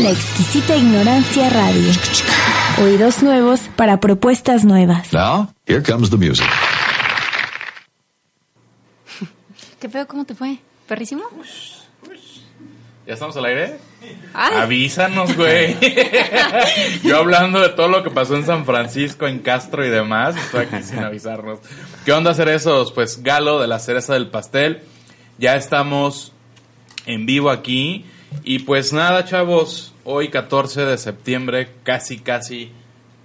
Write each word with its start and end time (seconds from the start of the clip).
La 0.00 0.10
exquisita 0.10 0.76
ignorancia 0.76 1.48
radio. 1.48 1.92
Oídos 2.82 3.22
nuevos 3.22 3.60
para 3.76 3.98
propuestas 3.98 4.64
nuevas. 4.64 5.12
Now, 5.12 5.48
here 5.66 5.82
comes 5.82 6.10
the 6.10 6.16
music. 6.16 6.46
¿Qué 9.80 9.88
pedo? 9.88 10.06
¿Cómo 10.06 10.24
te 10.24 10.34
fue? 10.34 10.58
¿Perrísimo? 10.86 11.22
¿Ya 13.06 13.14
estamos 13.14 13.36
al 13.36 13.46
aire? 13.46 13.78
Ay. 14.34 14.56
Avísanos, 14.56 15.34
güey. 15.36 15.76
Yo 17.02 17.18
hablando 17.18 17.60
de 17.60 17.70
todo 17.70 17.88
lo 17.88 18.02
que 18.02 18.10
pasó 18.10 18.36
en 18.36 18.44
San 18.44 18.66
Francisco, 18.66 19.26
en 19.26 19.38
Castro 19.38 19.86
y 19.86 19.88
demás, 19.88 20.36
estoy 20.36 20.66
aquí 20.66 20.82
sin 20.82 20.98
avisarnos. 20.98 21.60
¿Qué 22.04 22.12
onda 22.12 22.32
hacer 22.32 22.48
esos? 22.48 22.92
Pues 22.92 23.22
Galo 23.22 23.60
de 23.60 23.68
la 23.68 23.78
cereza 23.78 24.14
del 24.14 24.28
pastel. 24.28 24.82
Ya 25.38 25.56
estamos 25.56 26.32
en 27.06 27.24
vivo 27.24 27.50
aquí. 27.50 28.04
Y 28.44 28.60
pues 28.60 28.92
nada, 28.92 29.24
chavos, 29.24 29.94
hoy 30.04 30.28
14 30.28 30.84
de 30.84 30.98
septiembre, 30.98 31.68
casi, 31.82 32.18
casi 32.18 32.72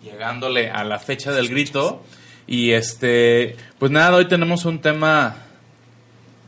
llegándole 0.04 0.70
a 0.70 0.84
la 0.84 1.00
fecha 1.00 1.32
del 1.32 1.50
grito. 1.50 2.04
Y 2.48 2.72
este, 2.72 3.56
pues 3.80 3.92
nada, 3.92 4.16
hoy 4.18 4.28
tenemos 4.28 4.66
un 4.66 4.80
tema 4.80 5.36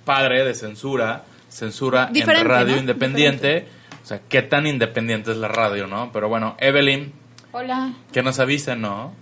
padre 0.06 0.44
de 0.44 0.54
censura, 0.54 1.24
censura 1.50 2.08
Diferente, 2.12 2.42
en 2.42 2.48
radio 2.48 2.76
¿no? 2.76 2.82
independiente. 2.82 3.68
O 4.04 4.06
sea, 4.06 4.22
qué 4.28 4.42
tan 4.42 4.68
independiente 4.68 5.32
es 5.32 5.38
la 5.38 5.48
radio, 5.48 5.88
¿no? 5.88 6.12
Pero 6.12 6.28
bueno, 6.28 6.58
Evelyn, 6.60 7.14
Hola. 7.52 7.94
que 8.12 8.22
nos 8.22 8.40
avisen, 8.40 8.82
¿no? 8.82 9.14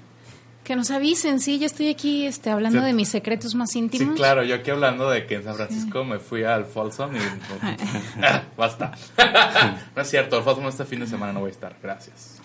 Que 0.72 0.77
nos 0.77 0.89
avisen, 0.89 1.41
sí, 1.41 1.59
yo 1.59 1.66
estoy 1.66 1.89
aquí 1.89 2.25
este, 2.25 2.50
hablando 2.50 2.80
Sí. 2.80 2.86
de 2.86 2.94
mis 2.94 3.09
secretos 3.09 3.55
más 3.55 3.72
Sí, 3.72 3.80
íntimos. 3.80 4.16
claro, 4.16 4.41
yo 4.41 4.55
aquí 4.55 4.72
hablando 4.72 5.09
de 5.09 5.25
que 5.25 5.36
en 5.36 5.44
San 5.44 5.55
Francisco 5.55 6.05
me 6.05 6.17
fui 6.17 6.45
al 6.45 6.63
Folsom 6.63 7.13
y... 7.13 7.19
Ah, 8.23 8.44
Basta. 8.55 8.94
no 9.94 10.02
es 10.02 10.09
cierto, 10.09 10.38
el 10.38 10.44
Folsom 10.45 10.66
este 10.69 10.86
fin 10.86 11.02
de 11.02 11.08
semana 11.08 11.33
no 11.33 11.41
voy 11.41 11.50
a 11.50 11.52
estar, 11.52 11.75
gracias. 11.83 12.41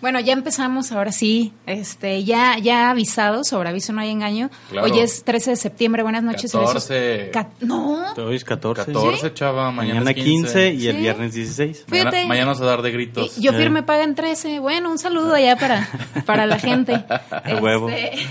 Bueno, 0.00 0.18
ya 0.20 0.32
empezamos, 0.32 0.92
ahora 0.92 1.12
sí, 1.12 1.52
este, 1.66 2.24
ya, 2.24 2.56
ya 2.58 2.90
avisado, 2.90 3.44
sobre 3.44 3.68
aviso 3.68 3.92
no 3.92 4.00
hay 4.00 4.10
engaño. 4.10 4.48
Claro. 4.70 4.86
Hoy 4.86 4.98
es 5.00 5.24
13 5.24 5.50
de 5.50 5.56
septiembre, 5.56 6.02
buenas 6.02 6.22
noches. 6.22 6.52
14. 6.52 7.30
Ca- 7.32 7.50
no, 7.60 8.04
Hoy 8.16 8.36
es 8.36 8.44
14. 8.44 8.86
14, 8.92 9.34
chava, 9.34 9.70
mañana, 9.70 10.00
Mañana 10.00 10.10
es 10.18 10.24
15 10.24 10.72
y 10.72 10.86
el 10.88 10.96
Sí. 10.96 11.00
viernes 11.02 11.34
16. 11.34 11.84
Mañana, 11.88 12.10
Fíjate. 12.10 12.28
mañana 12.28 12.46
vamos 12.46 12.62
a 12.62 12.64
dar 12.64 12.80
de 12.82 12.90
gritos. 12.92 13.36
Y 13.38 13.42
yo 13.42 13.52
firme 13.52 13.82
paga 13.82 14.04
en 14.04 14.14
13. 14.14 14.58
Bueno, 14.58 14.90
un 14.90 14.98
saludo 14.98 15.34
allá 15.34 15.56
para, 15.56 15.88
para 16.24 16.46
la 16.46 16.58
gente. 16.58 17.04
huevo. 17.60 17.90
Este, 17.90 18.26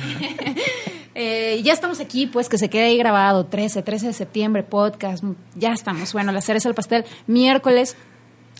eh, 1.16 1.62
ya 1.64 1.73
estamos 1.73 2.00
aquí, 2.00 2.25
pues 2.28 2.50
que 2.50 2.58
se 2.58 2.70
quede 2.72 2.86
ahí 2.86 2.97
grabado. 2.97 3.45
13, 3.45 3.84
13 3.84 4.08
de 4.08 4.14
septiembre, 4.14 4.64
podcast. 4.64 5.23
Ya 5.56 5.72
estamos. 5.73 6.14
Bueno, 6.14 6.31
la 6.31 6.42
cereza 6.42 6.67
al 6.67 6.75
pastel. 6.75 7.06
Miércoles. 7.28 7.95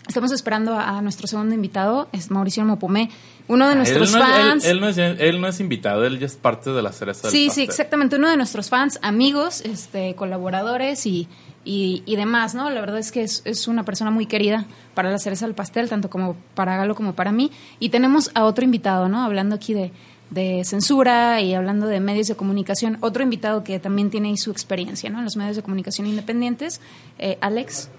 Estamos 0.08 0.32
esperando 0.32 0.74
a, 0.76 1.00
nuestro 1.02 1.26
segundo 1.28 1.54
invitado, 1.54 2.08
es 2.12 2.30
Mauricio 2.30 2.64
Mopomé, 2.64 3.10
uno 3.48 3.68
de 3.68 3.76
nuestros 3.76 4.12
él, 4.12 4.18
no, 4.18 4.24
es- 4.24 4.30
él- 4.36 4.42
fans. 4.42 4.64
Él, 4.64 4.80
no 4.80 4.88
es, 4.88 4.98
él 4.98 5.40
no 5.40 5.46
es 5.46 5.60
invitado, 5.60 6.04
él 6.04 6.18
ya 6.18 6.26
es 6.26 6.34
parte 6.36 6.70
de 6.70 6.82
la 6.82 6.90
cereza 6.92 7.28
del 7.28 7.32
Sí, 7.32 7.42
sí, 7.44 7.46
pastel. 7.48 7.64
exactamente. 7.64 8.16
Uno 8.16 8.28
de 8.28 8.36
nuestros 8.36 8.70
fans, 8.70 8.98
amigos, 9.02 9.60
este, 9.60 10.14
colaboradores 10.16 11.06
y, 11.06 11.28
y, 11.64 12.02
y 12.06 12.16
demás, 12.16 12.54
¿no? 12.54 12.70
La 12.70 12.80
verdad 12.80 12.98
es 12.98 13.12
que 13.12 13.22
es, 13.22 13.42
es 13.44 13.68
una 13.68 13.84
persona 13.84 14.10
muy 14.10 14.26
querida 14.26 14.64
para 14.94 15.10
la 15.10 15.18
cereza 15.18 15.46
del 15.46 15.54
pastel, 15.54 15.88
tanto 15.88 16.10
como 16.10 16.34
para 16.54 16.76
Galo 16.76 16.94
como 16.96 17.14
para 17.14 17.30
mí. 17.30 17.52
Y 17.78 17.90
tenemos 17.90 18.30
a 18.34 18.44
otro 18.46 18.64
invitado, 18.64 19.08
¿no? 19.08 19.22
Hablando 19.22 19.54
aquí 19.54 19.74
de, 19.74 19.92
de 20.30 20.62
censura 20.64 21.40
y 21.40 21.54
hablando 21.54 21.86
de 21.86 22.00
medios 22.00 22.26
de 22.26 22.34
comunicación. 22.36 22.96
Otro 23.00 23.22
invitado 23.22 23.62
que 23.62 23.78
también 23.78 24.10
tiene 24.10 24.28
ahí 24.30 24.38
su 24.38 24.50
experiencia, 24.50 25.08
¿no? 25.10 25.18
En 25.18 25.24
los 25.24 25.36
medios 25.36 25.56
de 25.56 25.62
comunicación 25.62 26.06
independientes. 26.08 26.80
Eh, 27.18 27.36
Alex. 27.42 27.90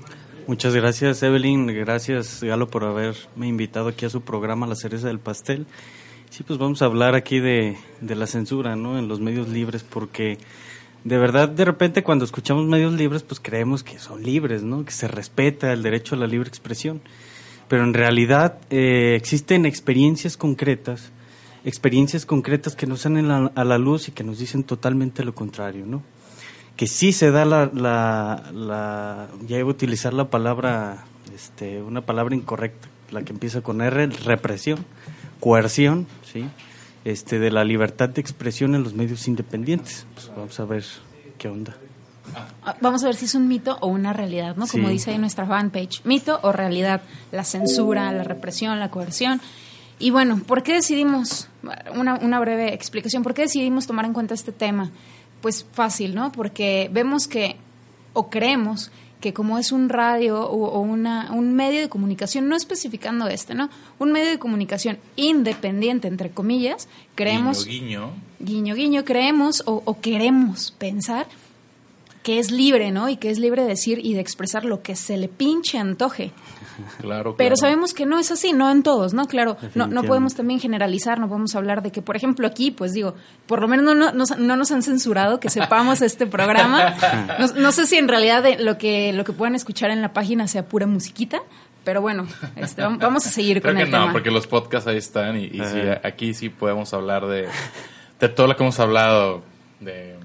Muchas 0.48 0.76
gracias, 0.76 1.22
Evelyn. 1.24 1.68
Gracias, 1.68 2.44
Galo, 2.44 2.68
por 2.68 2.84
haberme 2.84 3.48
invitado 3.48 3.90
aquí 3.90 4.06
a 4.06 4.10
su 4.10 4.22
programa 4.22 4.68
La 4.68 4.76
Cereza 4.76 5.08
del 5.08 5.20
Pastel. 5.20 5.66
Sí, 6.30 6.44
pues 6.44 6.58
vamos 6.58 6.82
a 6.82 6.86
hablar 6.86 7.16
aquí 7.16 7.40
de, 7.40 7.78
de 8.00 8.16
la 8.16 8.26
censura, 8.28 8.76
¿no? 8.76 8.98
En 8.98 9.08
los 9.08 9.20
medios 9.20 9.50
libres, 9.50 9.84
porque 9.84 10.38
de 11.04 11.18
verdad, 11.18 11.50
de 11.50 11.66
repente, 11.66 12.04
cuando 12.04 12.26
escuchamos 12.26 12.66
medios 12.68 12.94
libres, 12.94 13.24
pues 13.24 13.40
creemos 13.40 13.84
que 13.84 13.98
son 13.98 14.24
libres, 14.24 14.62
¿no? 14.62 14.86
Que 14.86 14.92
se 14.92 15.08
respeta 15.08 15.74
el 15.74 15.82
derecho 15.82 16.16
a 16.16 16.20
la 16.20 16.28
libre 16.28 16.48
expresión. 16.48 17.02
Pero 17.68 17.84
en 17.84 17.94
realidad 17.94 18.60
eh, 18.70 19.16
existen 19.16 19.66
experiencias 19.66 20.38
concretas, 20.38 21.12
experiencias 21.64 22.26
concretas 22.26 22.76
que 22.76 22.86
nos 22.86 23.02
salen 23.02 23.32
a, 23.32 23.64
la 23.64 23.78
luz 23.78 24.10
y 24.10 24.12
que 24.12 24.24
nos 24.24 24.40
dicen 24.40 24.64
totalmente 24.64 25.24
lo 25.24 25.34
contrario, 25.34 25.86
¿no? 25.86 26.04
Que 26.82 26.88
sí 26.88 27.12
se 27.14 27.30
da 27.30 27.46
la, 27.46 27.70
la, 27.72 28.50
la- 28.52 29.28
ya 29.46 29.60
iba 29.60 29.68
a 29.68 29.72
utilizar 29.72 30.14
la 30.14 30.32
palabra, 30.32 31.04
este, 31.32 31.80
una 31.80 32.02
palabra 32.02 32.34
incorrecta, 32.34 32.88
la 33.12 33.22
que 33.22 33.34
empieza 33.34 33.62
con 33.62 33.82
R, 33.84 34.08
represión, 34.08 34.84
coerción, 35.40 36.08
sí, 36.24 36.44
este, 37.06 37.38
de 37.38 37.52
la 37.52 37.64
libertad 37.66 38.10
de 38.10 38.20
expresión 38.20 38.74
en 38.74 38.82
los 38.82 38.96
medios 38.96 39.28
independientes. 39.28 40.08
Pues 40.16 40.32
vamos 40.36 40.60
a 40.60 40.66
ver 40.66 40.84
qué 41.38 41.50
onda. 41.50 41.78
Ah, 42.66 42.76
Vamos 42.82 43.04
a 43.04 43.06
ver 43.06 43.16
si 43.16 43.26
es 43.26 43.36
un 43.36 43.48
mito 43.48 43.78
o 43.82 43.86
una 43.88 44.12
realidad, 44.12 44.56
¿no? 44.56 44.66
Como 44.66 44.88
Sí. 44.88 44.94
dice 44.94 45.12
ahí 45.12 45.20
nuestra 45.20 45.46
fanpage. 45.46 46.02
Mito 46.04 46.40
o 46.42 46.52
realidad. 46.52 47.04
La 47.32 47.44
censura, 47.44 48.12
la 48.12 48.24
represión, 48.24 48.80
la 48.80 48.90
coerción. 48.90 49.40
Y 50.00 50.10
bueno, 50.10 50.42
¿por 50.48 50.64
qué 50.64 50.74
decidimos, 50.74 51.48
una, 51.94 52.16
una 52.16 52.40
breve 52.40 52.74
explicación, 52.74 53.22
¿por 53.22 53.36
qué 53.36 53.44
decidimos 53.44 53.86
tomar 53.86 54.06
en 54.06 54.14
cuenta 54.14 54.34
este 54.34 54.52
tema? 54.52 54.90
Pues 55.42 55.66
fácil, 55.74 56.16
¿no? 56.16 56.32
Porque 56.32 56.90
vemos 56.94 57.28
que, 57.28 57.58
o 58.14 58.30
creemos 58.30 58.92
que 59.22 59.34
como 59.34 59.58
es 59.60 59.72
un 59.72 59.88
radio 59.90 60.42
o, 60.42 60.68
o 60.68 60.80
una, 60.82 61.32
un 61.32 61.54
medio 61.54 61.80
de 61.80 61.90
comunicación, 61.90 62.50
no 62.50 62.56
especificando 62.56 63.28
este, 63.28 63.54
¿no? 63.54 63.70
Un 64.00 64.12
medio 64.12 64.30
de 64.32 64.40
comunicación 64.40 64.98
independiente, 65.16 66.08
entre 66.08 66.32
comillas, 66.32 66.90
creemos 67.16 67.66
Guiño, 67.66 68.12
guiño 68.40 68.74
guiño. 68.74 68.76
guiño 68.76 69.06
creemos 69.06 69.64
o, 69.66 69.84
o 69.86 70.02
queremos 70.02 70.72
pensar 70.72 71.28
que 72.24 72.38
es 72.40 72.52
libre, 72.52 72.92
¿no? 72.92 73.10
Y 73.10 73.18
que 73.18 73.30
es 73.32 73.40
libre 73.40 73.64
de 73.64 73.70
decir 73.70 74.00
y 74.04 74.14
de 74.14 74.20
expresar 74.22 74.64
lo 74.66 74.82
que 74.84 74.96
se 74.96 75.18
le 75.18 75.28
pinche 75.28 75.78
antoje. 75.80 76.32
Claro, 77.00 77.36
Pero 77.38 77.56
sabemos 77.56 77.94
que 77.94 78.06
no 78.06 78.18
es 78.20 78.32
así, 78.32 78.54
no 78.54 78.70
en 78.72 78.82
todos, 78.84 79.14
¿no? 79.14 79.28
Claro, 79.28 79.58
no, 79.76 79.88
no 79.88 80.04
podemos 80.04 80.34
también 80.36 80.60
generalizar, 80.60 81.20
no 81.20 81.28
podemos 81.28 81.56
hablar 81.56 81.82
de 81.84 81.92
que, 81.92 82.02
por 82.02 82.16
ejemplo, 82.16 82.48
aquí, 82.48 82.72
pues 82.72 82.94
digo, 82.94 83.14
por 83.46 83.62
lo 83.62 83.68
menos 83.68 83.86
no, 83.86 83.94
no, 83.96 84.12
nos- 84.14 84.38
no 84.38 84.56
nos 84.56 84.72
han 84.72 84.82
censurado, 84.82 85.40
que 85.40 85.50
sepamos 85.50 86.02
este 86.02 86.26
programa. 86.28 86.96
No, 87.40 87.48
no 87.48 87.72
sé 87.72 87.86
si 87.86 87.98
en 87.98 88.08
realidad 88.08 88.42
de- 88.44 88.58
lo 88.60 88.78
que 88.78 89.14
lo 89.14 89.24
que 89.24 89.34
puedan 89.34 89.54
escuchar 89.56 89.92
en 89.92 90.02
la 90.02 90.14
página 90.14 90.48
sea 90.48 90.66
pura 90.68 90.88
musiquita, 90.88 91.42
pero 91.84 92.02
bueno, 92.02 92.28
este, 92.56 92.82
vam- 92.84 93.00
vamos 93.00 93.26
a 93.28 93.30
seguir 93.30 93.62
Creo 93.62 93.74
con 93.74 93.78
que 93.78 93.84
el 93.86 93.92
no, 93.92 94.00
tema. 94.00 94.12
porque 94.12 94.32
los 94.32 94.48
podcasts 94.48 94.88
ahí 94.88 94.98
están 94.98 95.38
y, 95.38 95.46
y 95.46 95.52
sí, 95.66 95.80
Ajá. 95.82 96.02
aquí 96.04 96.34
sí 96.34 96.50
podemos 96.50 96.94
hablar 96.94 97.26
de, 97.28 97.48
de 98.20 98.30
todo 98.30 98.48
lo 98.48 98.56
que 98.56 98.64
hemos 98.64 98.80
hablado. 98.80 99.44
De, 99.80 100.16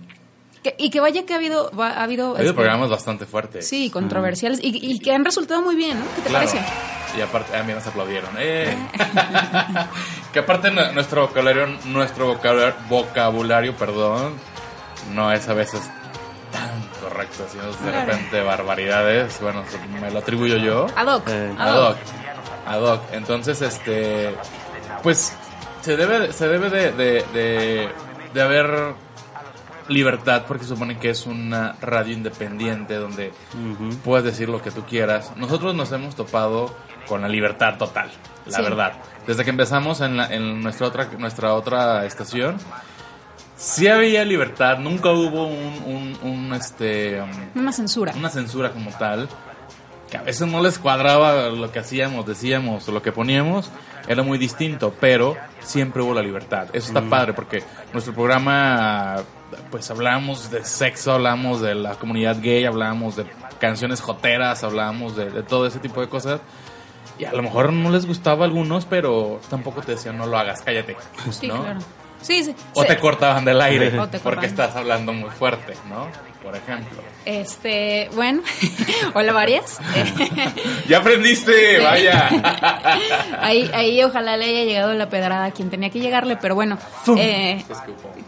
Que- 0.66 0.74
y 0.78 0.90
que 0.90 0.98
vaya 1.00 1.24
que 1.24 1.32
ha 1.32 1.36
habido, 1.36 1.70
va- 1.78 1.90
ha 1.92 2.02
habido, 2.02 2.28
ha 2.28 2.38
habido 2.38 2.50
este, 2.50 2.54
programas 2.54 2.90
bastante 2.90 3.24
fuertes. 3.24 3.68
sí, 3.68 3.88
controversiales 3.88 4.58
y, 4.60 4.70
y 4.94 4.98
que 4.98 5.14
han 5.14 5.24
resultado 5.24 5.62
muy 5.62 5.76
bien, 5.76 6.00
¿no? 6.00 6.04
¿Qué 6.16 6.22
te 6.22 6.28
Claro. 6.28 6.46
parece? 6.50 6.66
Y 7.16 7.20
aparte, 7.20 7.56
a 7.56 7.62
mí 7.62 7.72
nos 7.72 7.86
aplaudieron. 7.86 8.30
¡Eh! 8.38 8.76
que 10.32 10.38
aparte 10.40 10.70
nu- 10.72 10.92
nuestro 10.92 11.22
vocabulario, 11.28 11.66
nuestro 11.84 12.26
vocabulario, 12.26 12.74
vocabulario, 12.88 13.76
perdón, 13.76 14.34
no 15.14 15.30
es 15.32 15.48
a 15.48 15.54
veces 15.54 15.82
tan 16.52 16.68
correcto. 17.00 17.44
Decimos 17.44 17.80
de 17.84 17.92
repente 17.92 18.40
barbaridades. 18.42 19.38
Bueno, 19.40 19.62
me 20.00 20.10
lo 20.10 20.18
atribuyo 20.18 20.56
yo. 20.56 20.86
Ad 20.96 21.06
hoc, 21.06 21.28
Eh, 21.28 21.54
ad 21.58 21.74
hoc. 21.78 21.90
hoc. 21.90 21.96
Ad 22.66 22.82
hoc. 22.82 23.00
Entonces, 23.12 23.62
este. 23.62 24.34
Pues 25.02 25.32
se 25.82 25.96
debe, 25.96 26.32
se 26.32 26.48
debe 26.48 26.70
de, 26.70 26.92
de, 26.92 27.24
de, 27.32 27.88
de 28.34 28.42
haber 28.42 28.94
libertad 29.88 30.44
porque 30.48 30.64
supone 30.64 30.98
que 30.98 31.10
es 31.10 31.26
una 31.26 31.76
radio 31.80 32.12
independiente 32.12 32.94
donde 32.94 33.32
Ujú. 33.54 33.96
puedes 34.04 34.24
decir 34.24 34.48
lo 34.48 34.60
que 34.62 34.70
tú 34.70 34.82
quieras. 34.84 35.32
Nosotros 35.36 35.74
nos 35.74 35.92
hemos 35.92 36.14
topado 36.16 36.74
con 37.06 37.22
la 37.22 37.28
libertad 37.28 37.76
total, 37.78 38.10
la 38.46 38.56
Sí. 38.56 38.62
verdad. 38.62 38.94
Desde 39.26 39.44
que 39.44 39.50
empezamos 39.50 40.00
en, 40.00 40.16
la- 40.16 40.32
en 40.32 40.60
nuestra 40.62 40.86
otra 40.88 41.08
nuestra 41.18 41.54
otra 41.54 42.04
estación, 42.04 42.56
sí 43.56 43.88
había 43.88 44.24
libertad, 44.24 44.78
nunca 44.78 45.10
hubo 45.10 45.46
un, 45.46 45.82
un, 46.22 46.30
un, 46.30 46.52
este 46.54 47.20
um, 47.22 47.30
Una 47.60 47.72
censura. 47.72 48.12
una 48.16 48.28
censura 48.28 48.70
como 48.72 48.90
tal. 48.92 49.28
que 50.10 50.16
a 50.16 50.22
veces 50.22 50.46
no 50.46 50.62
les 50.62 50.78
cuadraba 50.78 51.48
lo 51.48 51.72
que 51.72 51.80
hacíamos, 51.80 52.24
decíamos 52.26 52.88
o 52.88 52.92
lo 52.92 53.02
que 53.02 53.10
poníamos, 53.10 53.70
era 54.06 54.22
muy 54.22 54.38
distinto, 54.38 54.94
pero 55.00 55.36
siempre 55.58 56.00
hubo 56.00 56.14
la 56.14 56.22
libertad. 56.22 56.68
Eso 56.72 56.86
está 56.88 57.02
padre 57.02 57.32
porque 57.32 57.64
nuestro 57.92 58.14
programa, 58.14 59.16
pues 59.70 59.90
hablamos 59.90 60.50
de 60.50 60.64
sexo, 60.64 61.12
hablamos 61.12 61.60
de 61.60 61.74
la 61.74 61.94
comunidad 61.94 62.38
gay, 62.40 62.64
hablamos 62.64 63.16
de 63.16 63.26
canciones 63.60 64.00
joteras, 64.00 64.64
hablamos 64.64 65.16
de, 65.16 65.30
de 65.30 65.42
todo 65.42 65.66
ese 65.66 65.78
tipo 65.78 66.00
de 66.00 66.08
cosas. 66.08 66.40
Y 67.18 67.24
a 67.24 67.32
lo 67.32 67.42
mejor 67.42 67.72
no 67.72 67.90
les 67.90 68.06
gustaba 68.06 68.42
a 68.44 68.48
algunos, 68.48 68.84
pero 68.84 69.40
tampoco 69.48 69.80
te 69.82 69.92
decían 69.92 70.18
no 70.18 70.26
lo 70.26 70.36
hagas, 70.38 70.60
cállate. 70.62 70.96
Sí, 71.30 71.48
¿no? 71.48 71.62
claro. 71.62 71.80
Sí, 72.20 72.42
sí. 72.44 72.54
O 72.74 72.82
Sí. 72.82 72.88
te 72.88 72.98
cortaban 72.98 73.44
del 73.44 73.60
aire 73.60 73.92
porque 74.22 74.46
estás 74.46 74.74
hablando 74.76 75.12
muy 75.12 75.30
fuerte, 75.30 75.74
¿no? 75.88 76.08
Por 76.46 76.54
ejemplo. 76.54 77.02
Este, 77.24 78.08
bueno, 78.14 78.40
hola 79.14 79.32
varias. 79.32 79.80
Ya 80.88 80.98
aprendiste, 80.98 81.80
vaya. 81.80 82.28
ahí, 83.40 83.68
ahí 83.74 84.00
ojalá 84.04 84.36
le 84.36 84.44
haya 84.44 84.62
llegado 84.62 84.94
la 84.94 85.08
pedrada 85.08 85.46
a 85.46 85.50
quien 85.50 85.70
tenía 85.70 85.90
que 85.90 85.98
llegarle, 85.98 86.36
pero 86.36 86.54
bueno, 86.54 86.78
eh, 87.18 87.64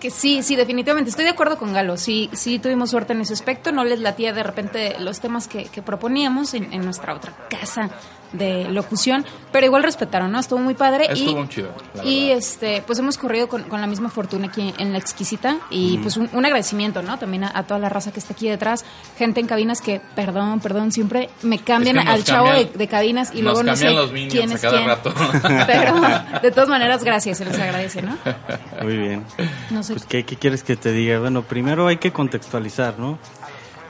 que 0.00 0.10
sí, 0.10 0.42
sí, 0.42 0.56
definitivamente, 0.56 1.10
estoy 1.10 1.26
de 1.26 1.30
acuerdo 1.30 1.58
con 1.58 1.72
Galo, 1.72 1.96
sí, 1.96 2.28
sí 2.32 2.58
tuvimos 2.58 2.90
suerte 2.90 3.12
en 3.12 3.20
ese 3.20 3.34
aspecto, 3.34 3.70
no 3.70 3.84
les 3.84 4.00
latía 4.00 4.32
de 4.32 4.42
repente 4.42 4.96
los 4.98 5.20
temas 5.20 5.46
que, 5.46 5.66
que 5.66 5.80
proponíamos 5.80 6.54
en, 6.54 6.72
en 6.72 6.84
nuestra 6.84 7.14
otra 7.14 7.32
casa 7.48 7.90
de 8.32 8.64
locución, 8.70 9.24
pero 9.52 9.64
igual 9.66 9.82
respetaron, 9.82 10.30
¿no? 10.30 10.38
Estuvo 10.38 10.58
muy 10.58 10.74
padre 10.74 11.06
y, 11.14 11.24
Estuvo 11.24 11.40
un 11.40 11.48
chido, 11.48 11.70
la 11.94 12.04
y 12.04 12.30
este, 12.30 12.82
pues 12.86 12.98
hemos 12.98 13.16
corrido 13.16 13.48
con, 13.48 13.62
con 13.64 13.80
la 13.80 13.86
misma 13.86 14.10
fortuna 14.10 14.48
aquí 14.48 14.74
en 14.78 14.92
La 14.92 14.98
Exquisita 14.98 15.56
y 15.70 15.98
pues 15.98 16.16
un, 16.16 16.28
un 16.32 16.44
agradecimiento, 16.44 17.02
¿no? 17.02 17.18
También 17.18 17.44
a, 17.44 17.52
a 17.54 17.62
toda 17.62 17.80
la 17.80 17.88
raza 17.88 18.12
que 18.12 18.20
está 18.20 18.34
aquí 18.34 18.48
detrás, 18.48 18.84
gente 19.16 19.40
en 19.40 19.46
cabinas 19.46 19.80
que, 19.80 20.00
perdón, 20.14 20.60
perdón, 20.60 20.92
siempre 20.92 21.30
me 21.42 21.58
cambian 21.58 21.96
Es 21.96 22.02
que 22.02 22.06
nos 22.10 22.14
al 22.14 22.24
chavo 22.24 22.46
de, 22.52 22.52
cambian- 22.68 22.72
de 22.78 22.88
cabinas 22.88 23.30
y 23.32 23.36
nos 23.42 23.44
luego 23.44 23.62
no 23.62 23.76
sé 23.76 23.84
cambian 23.86 24.02
los 24.26 24.32
quién 24.32 24.50
a 24.50 24.54
es 24.54 24.60
cada 24.60 24.76
quién. 24.76 24.88
rato. 24.88 25.14
Pero 25.66 26.40
de 26.42 26.50
todas 26.50 26.68
maneras, 26.68 27.02
gracias, 27.04 27.38
se 27.38 27.44
les 27.44 27.58
agradece, 27.58 28.02
¿no? 28.02 28.16
Muy 28.82 28.96
bien. 28.96 29.24
No 29.70 29.82
sé. 29.82 29.94
Pues, 29.94 30.04
¿qué, 30.06 30.24
qué 30.24 30.36
quieres 30.36 30.62
que 30.62 30.76
te 30.76 30.92
diga? 30.92 31.18
Bueno, 31.18 31.42
primero 31.42 31.86
hay 31.86 31.96
que 31.96 32.12
contextualizar, 32.12 32.98
¿no? 32.98 33.18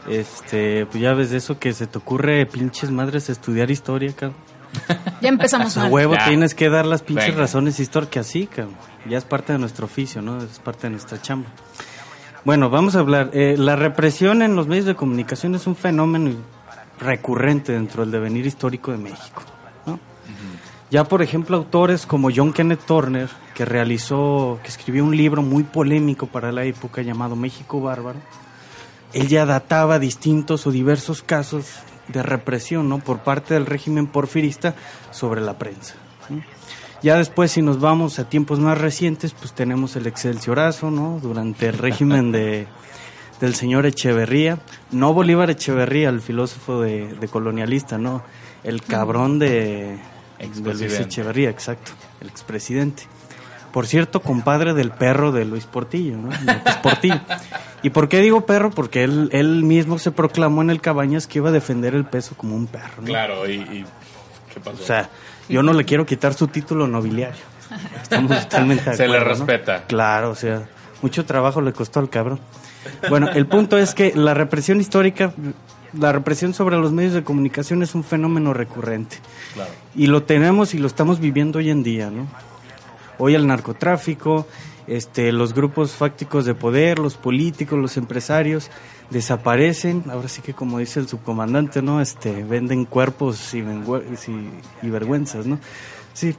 Este, 0.08 0.86
pues 0.86 1.00
ya 1.02 1.12
ves 1.14 1.30
de 1.30 1.38
eso 1.38 1.58
que 1.58 1.72
se 1.72 1.86
te 1.86 1.98
ocurre, 1.98 2.46
pinches 2.46 2.90
madres, 2.90 3.28
estudiar 3.28 3.70
historia, 3.70 4.12
cabrón. 4.14 4.36
Ya 5.20 5.28
empezamos 5.30 5.76
A 5.78 5.86
huevo 5.86 6.14
Ya. 6.14 6.26
tienes 6.26 6.54
que 6.54 6.68
dar 6.68 6.86
las 6.86 7.02
pinches 7.02 7.28
Venga. 7.28 7.40
razones 7.40 7.80
históricas, 7.80 8.26
sí, 8.26 8.46
cabrón. 8.46 8.76
Ya 9.08 9.18
es 9.18 9.24
parte 9.24 9.52
de 9.52 9.58
nuestro 9.58 9.86
oficio, 9.86 10.22
¿no? 10.22 10.38
Es 10.42 10.58
parte 10.58 10.82
de 10.86 10.90
nuestra 10.90 11.20
chamba. 11.20 11.48
Bueno, 12.44 12.70
vamos 12.70 12.94
a 12.94 13.00
hablar. 13.00 13.30
Eh, 13.32 13.56
la 13.58 13.76
represión 13.76 14.42
en 14.42 14.54
los 14.56 14.66
medios 14.68 14.86
de 14.86 14.94
comunicación 14.94 15.54
es 15.54 15.66
un 15.66 15.74
fenómeno 15.74 16.32
recurrente 17.00 17.72
dentro 17.72 18.02
del 18.02 18.10
devenir 18.12 18.46
histórico 18.46 18.92
de 18.92 18.98
México, 18.98 19.42
¿no? 19.86 19.98
Ya, 20.90 21.04
por 21.04 21.20
ejemplo, 21.22 21.56
autores 21.56 22.06
como 22.06 22.28
John 22.34 22.52
Kenneth 22.52 22.84
Turner, 22.86 23.28
que 23.54 23.64
realizó, 23.64 24.58
que 24.62 24.68
escribió 24.68 25.04
un 25.04 25.16
libro 25.16 25.42
muy 25.42 25.62
polémico 25.62 26.26
para 26.26 26.50
la 26.52 26.64
época 26.64 27.02
llamado 27.02 27.36
México 27.36 27.80
Bárbaro, 27.80 28.18
él 29.12 29.28
ya 29.28 29.46
databa 29.46 29.98
distintos 29.98 30.66
o 30.66 30.70
diversos 30.70 31.22
casos 31.22 31.66
de 32.08 32.22
represión, 32.22 32.88
¿no? 32.88 32.98
Por 32.98 33.20
parte 33.20 33.54
del 33.54 33.66
régimen 33.66 34.06
porfirista 34.06 34.74
sobre 35.10 35.40
la 35.40 35.58
prensa. 35.58 35.94
¿no? 36.28 36.42
Ya 37.02 37.16
después, 37.16 37.52
si 37.52 37.62
nos 37.62 37.80
vamos 37.80 38.18
a 38.18 38.28
tiempos 38.28 38.58
más 38.58 38.78
recientes, 38.78 39.32
pues 39.32 39.52
tenemos 39.52 39.94
el 39.94 40.06
Excelsiorazo, 40.06 40.90
¿no? 40.90 41.20
Durante 41.22 41.68
el 41.68 41.78
régimen 41.78 42.32
de, 42.32 42.66
del 43.40 43.54
señor 43.54 43.86
Echeverría. 43.86 44.58
No 44.90 45.14
Bolívar 45.14 45.50
Echeverría, 45.50 46.08
el 46.08 46.20
filósofo 46.20 46.80
de, 46.80 47.14
de 47.14 47.28
colonialista, 47.28 47.98
¿no? 47.98 48.22
El 48.64 48.82
cabrón 48.82 49.38
de, 49.38 49.98
de 50.38 50.74
Luis. 50.74 50.98
Echeverría, 50.98 51.50
exacto, 51.50 51.92
el 52.20 52.28
expresidente. 52.28 53.04
Por 53.72 53.86
cierto, 53.86 54.20
compadre 54.20 54.74
del 54.74 54.90
perro 54.90 55.30
de 55.30 55.44
Luis 55.44 55.66
Portillo, 55.66 56.16
¿no? 56.16 56.30
López 56.30 56.76
Portillo. 56.82 57.20
¿Y 57.82 57.90
por 57.90 58.08
qué 58.08 58.20
digo 58.20 58.44
perro? 58.46 58.70
Porque 58.70 59.04
él, 59.04 59.28
él 59.32 59.62
mismo 59.64 59.98
se 59.98 60.10
proclamó 60.10 60.62
en 60.62 60.70
el 60.70 60.80
Cabañas 60.80 61.26
que 61.26 61.38
iba 61.38 61.50
a 61.50 61.52
defender 61.52 61.94
el 61.94 62.04
peso 62.04 62.34
como 62.36 62.56
un 62.56 62.66
perro, 62.66 62.94
¿no? 63.02 63.04
Claro, 63.04 63.48
y, 63.48 63.54
y- 63.54 63.84
¿qué 64.52 64.60
pasó? 64.60 64.82
O 64.82 64.86
sea, 64.86 65.08
yo 65.48 65.62
no 65.62 65.72
le 65.72 65.84
quiero 65.84 66.04
quitar 66.06 66.34
su 66.34 66.48
título 66.48 66.86
nobiliario. 66.88 67.40
Estamos 68.02 68.30
totalmente 68.48 68.90
de 68.90 68.96
Se 68.96 69.06
le 69.06 69.16
acuerdo, 69.18 69.38
¿no? 69.40 69.46
respeta. 69.46 69.84
Claro, 69.86 70.30
o 70.30 70.34
sea, 70.34 70.68
mucho 71.02 71.24
trabajo 71.24 71.60
le 71.60 71.72
costó 71.72 72.00
al 72.00 72.10
cabrón. 72.10 72.40
Bueno, 73.08 73.28
el 73.30 73.46
punto 73.46 73.78
es 73.78 73.94
que 73.94 74.12
la 74.14 74.34
represión 74.34 74.80
histórica, 74.80 75.32
la 75.92 76.10
represión 76.12 76.54
sobre 76.54 76.76
los 76.78 76.90
medios 76.92 77.12
de 77.12 77.22
comunicación 77.22 77.82
es 77.82 77.94
un 77.94 78.02
fenómeno 78.04 78.54
recurrente. 78.54 79.18
Claro. 79.54 79.70
Y 79.94 80.06
lo 80.06 80.22
tenemos 80.24 80.74
y 80.74 80.78
lo 80.78 80.86
estamos 80.86 81.20
viviendo 81.20 81.58
hoy 81.58 81.70
en 81.70 81.82
día, 81.82 82.10
¿no? 82.10 82.26
Hoy 83.18 83.34
el 83.34 83.46
narcotráfico, 83.46 84.46
este, 84.88 85.32
los 85.32 85.52
grupos 85.52 85.92
fácticos 85.92 86.46
de 86.46 86.54
poder, 86.54 86.98
los 86.98 87.16
políticos, 87.16 87.78
los 87.78 87.96
empresarios 87.96 88.70
desaparecen. 89.10 90.04
Ahora 90.10 90.28
sí 90.28 90.40
que 90.40 90.54
como 90.54 90.78
dice 90.78 90.98
el 91.00 91.08
subcomandante, 91.08 91.82
¿no? 91.82 92.00
Este, 92.00 92.42
venden 92.42 92.86
cuerpos 92.86 93.54
y, 93.54 93.62
vergüenzas, 94.82 95.46
¿no? 95.46 95.58
Sí, 96.14 96.34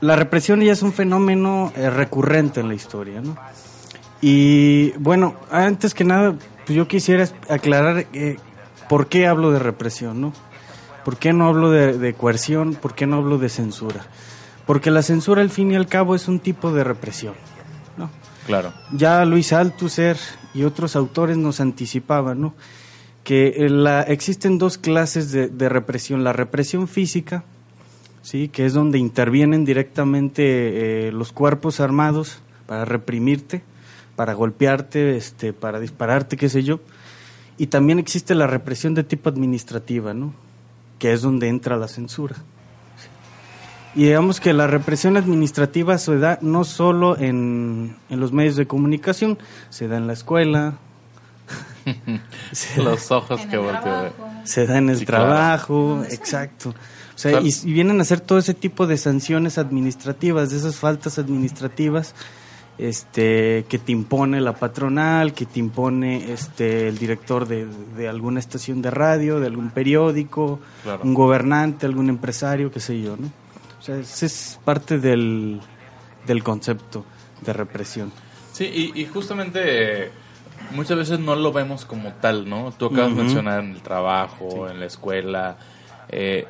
la 0.00 0.14
represión 0.14 0.60
ya 0.60 0.72
es 0.72 0.82
un 0.82 0.92
fenómeno 0.92 1.72
eh, 1.74 1.88
recurrente 1.88 2.60
en 2.60 2.68
la 2.68 2.74
historia, 2.74 3.22
¿no? 3.22 3.36
Y 4.20 4.90
bueno, 4.98 5.34
antes 5.50 5.94
que 5.94 6.04
nada, 6.04 6.34
pues 6.64 6.76
yo 6.76 6.86
quisiera 6.86 7.26
aclarar 7.48 8.06
eh, 8.12 8.36
por 8.88 9.08
qué 9.08 9.26
hablo 9.26 9.52
de 9.52 9.58
represión, 9.58 10.20
¿no? 10.20 10.32
¿Por 11.04 11.16
qué 11.16 11.32
no 11.32 11.46
hablo 11.46 11.70
de, 11.70 11.96
de 11.96 12.14
coerción? 12.14 12.74
¿Por 12.74 12.94
qué 12.94 13.06
no 13.06 13.16
hablo 13.16 13.38
de 13.38 13.48
censura? 13.48 14.06
Porque 14.66 14.90
la 14.90 15.02
censura, 15.02 15.40
al 15.40 15.50
fin 15.50 15.70
y 15.70 15.76
al 15.76 15.86
cabo, 15.86 16.14
es 16.14 16.28
un 16.28 16.40
tipo 16.40 16.72
de 16.72 16.82
represión. 16.82 17.34
Claro. 18.46 18.72
Ya 18.92 19.24
Luis 19.24 19.52
Althusser 19.52 20.16
y 20.54 20.62
otros 20.62 20.94
autores 20.96 21.36
nos 21.36 21.60
anticipaban, 21.60 22.40
¿no? 22.40 22.54
Que 23.24 23.48
eh, 23.56 23.68
la, 23.68 24.02
existen 24.02 24.56
dos 24.56 24.78
clases 24.78 25.32
de, 25.32 25.68
represión. 25.68 26.22
La 26.22 26.32
represión 26.32 26.86
física, 26.86 27.44
¿sí? 28.22 28.48
Que 28.48 28.64
es 28.64 28.72
donde 28.72 28.98
intervienen 28.98 29.64
directamente 29.64 31.08
eh, 31.08 31.12
los 31.12 31.32
cuerpos 31.32 31.80
armados 31.80 32.38
para 32.66 32.84
reprimirte, 32.84 33.62
para 34.14 34.32
golpearte, 34.34 35.16
este, 35.16 35.52
para 35.52 35.80
dispararte, 35.80 36.36
qué 36.36 36.48
sé 36.48 36.62
yo. 36.62 36.78
Y 37.58 37.66
también 37.66 37.98
existe 37.98 38.36
la 38.36 38.46
represión 38.46 38.94
de 38.94 39.02
tipo 39.02 39.28
administrativa, 39.28 40.14
¿no? 40.14 40.32
Que 41.00 41.12
es 41.12 41.20
donde 41.20 41.48
entra 41.48 41.76
la 41.76 41.88
censura. 41.88 42.36
Y 43.96 44.04
digamos 44.04 44.40
que 44.40 44.52
la 44.52 44.66
represión 44.66 45.16
administrativa 45.16 45.96
se 45.98 46.18
da 46.18 46.38
no 46.42 46.64
solo 46.64 47.16
en, 47.18 47.96
en 48.10 48.20
los 48.20 48.30
medios 48.32 48.54
de 48.56 48.66
comunicación, 48.66 49.38
se 49.70 49.88
da 49.88 49.96
en 49.96 50.06
la 50.06 50.12
escuela, 50.12 50.74
se, 52.52 52.82
Los 52.82 53.10
ojos 53.10 53.40
que 53.42 53.56
trabajo. 53.56 54.12
se 54.44 54.66
da 54.66 54.78
en 54.78 54.90
el 54.90 54.98
Sí, 54.98 55.06
claro. 55.06 55.24
trabajo, 55.26 56.02
exacto. 56.10 56.70
O 56.70 57.18
sea, 57.18 57.38
O 57.38 57.40
sea, 57.40 57.48
y, 57.64 57.70
y 57.70 57.72
vienen 57.72 57.98
a 57.98 58.02
hacer 58.02 58.20
todo 58.20 58.38
ese 58.38 58.52
tipo 58.52 58.86
de 58.86 58.98
sanciones 58.98 59.56
administrativas, 59.56 60.50
de 60.50 60.58
esas 60.58 60.76
faltas 60.76 61.18
administrativas 61.18 62.14
este 62.78 63.64
que 63.70 63.78
te 63.78 63.92
impone 63.92 64.38
la 64.42 64.52
patronal, 64.54 65.32
que 65.32 65.46
te 65.46 65.58
impone 65.60 66.30
este 66.32 66.88
el 66.88 66.98
director 66.98 67.48
de, 67.48 67.66
de 67.96 68.06
alguna 68.08 68.38
estación 68.40 68.82
de 68.82 68.90
radio, 68.90 69.40
de 69.40 69.46
algún 69.46 69.70
periódico, 69.70 70.60
Claro. 70.82 71.00
un 71.02 71.14
gobernante, 71.14 71.86
algún 71.86 72.10
empresario, 72.10 72.70
qué 72.70 72.80
sé 72.80 73.00
yo, 73.00 73.16
¿no? 73.16 73.30
Sea, 73.86 73.96
ese 73.98 74.26
es 74.26 74.58
parte 74.64 74.98
del, 74.98 75.60
del 76.26 76.42
concepto 76.42 77.04
de 77.40 77.52
represión. 77.52 78.12
Sí, 78.52 78.64
y, 78.64 79.00
y 79.00 79.06
justamente 79.06 80.06
eh, 80.06 80.10
muchas 80.72 80.96
veces 80.96 81.20
no 81.20 81.36
lo 81.36 81.52
vemos 81.52 81.84
como 81.84 82.12
tal, 82.14 82.48
¿no? 82.48 82.72
Tú 82.76 82.86
acabas 82.86 83.14
de 83.14 83.22
mencionar 83.22 83.62
en 83.62 83.70
el 83.70 83.82
trabajo, 83.82 84.68
en 84.68 84.80
la 84.80 84.86
escuela, 84.86 85.56
eh, 86.08 86.46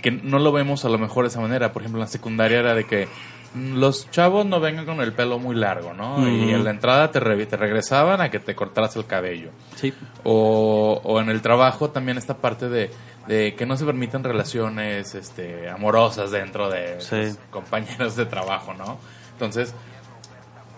que 0.00 0.12
no 0.12 0.38
lo 0.38 0.52
vemos 0.52 0.84
a 0.84 0.88
lo 0.88 0.98
mejor 0.98 1.24
de 1.24 1.30
esa 1.30 1.40
manera. 1.40 1.72
Por 1.72 1.82
ejemplo, 1.82 1.98
en 1.98 2.04
la 2.04 2.06
secundaria 2.06 2.60
era 2.60 2.74
de 2.74 2.84
que 2.84 3.08
los 3.54 4.10
chavos 4.10 4.46
no 4.46 4.60
vengan 4.60 4.86
con 4.86 5.00
el 5.00 5.12
pelo 5.12 5.38
muy 5.38 5.56
largo, 5.56 5.92
¿no? 5.92 6.28
Y 6.28 6.52
en 6.52 6.62
la 6.62 6.70
entrada 6.70 7.10
te, 7.10 7.18
re- 7.20 7.46
te 7.46 7.56
regresaban 7.56 8.20
a 8.20 8.30
que 8.30 8.38
te 8.38 8.54
cortaras 8.54 8.94
el 8.96 9.06
cabello. 9.06 9.50
Sí. 9.76 9.92
O, 10.24 11.00
o 11.02 11.20
en 11.20 11.28
el 11.30 11.42
trabajo 11.42 11.90
también 11.90 12.16
esta 12.16 12.36
parte 12.36 12.68
de, 12.68 12.90
de 13.26 13.54
que 13.56 13.66
no 13.66 13.76
se 13.76 13.84
permiten 13.84 14.22
relaciones 14.22 15.14
este, 15.14 15.68
amorosas 15.68 16.30
dentro 16.30 16.70
de 16.70 17.00
Sí. 17.00 17.36
compañeros 17.50 18.14
de 18.16 18.26
trabajo, 18.26 18.72
¿no? 18.74 18.98
Entonces, 19.32 19.74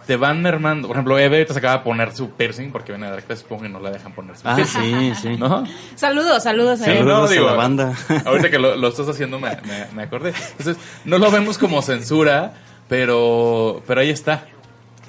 te 0.07 0.17
van 0.17 0.43
mermando. 0.43 0.89
Por 0.89 0.97
ejemplo, 0.97 1.19
Eve 1.19 1.37
ahorita 1.37 1.53
se 1.55 1.59
acaba 1.59 1.79
de 1.79 1.85
poner 1.85 2.15
su 2.15 2.31
piercing 2.31 2.71
porque 2.73 2.93
viene 2.93 3.07
a 3.07 3.11
dar 3.11 3.23
clases 3.23 3.43
supongo 3.43 3.67
y 3.67 3.69
no 3.69 3.81
la 3.81 3.91
dejan 3.91 4.13
poner 4.13 4.37
su 4.37 4.47
Ah, 4.49 4.55
piercing. 4.57 5.15
sí, 5.15 5.21
sí. 5.23 5.37
¿No? 5.39 5.65
Saludos, 5.95 6.43
saludos 6.43 6.81
a. 6.83 6.85
Saludos 6.87 7.31
no, 7.35 7.43
a 7.43 7.51
la 7.51 7.57
banda. 7.57 7.95
Ahorita 8.25 8.51
que 8.51 8.59
lo, 8.59 8.77
lo 8.77 8.89
estás 8.89 9.09
haciendo 9.09 9.39
me, 9.39 9.51
me, 9.67 9.87
me 9.95 10.03
acordé. 10.03 10.33
Entonces, 10.59 10.77
no 11.05 11.19
lo 11.19 11.31
vemos 11.31 11.59
como 11.59 11.81
censura, 11.83 12.53
pero, 12.89 13.83
pero 13.87 14.01
ahí 14.01 14.11
está. 14.11 14.45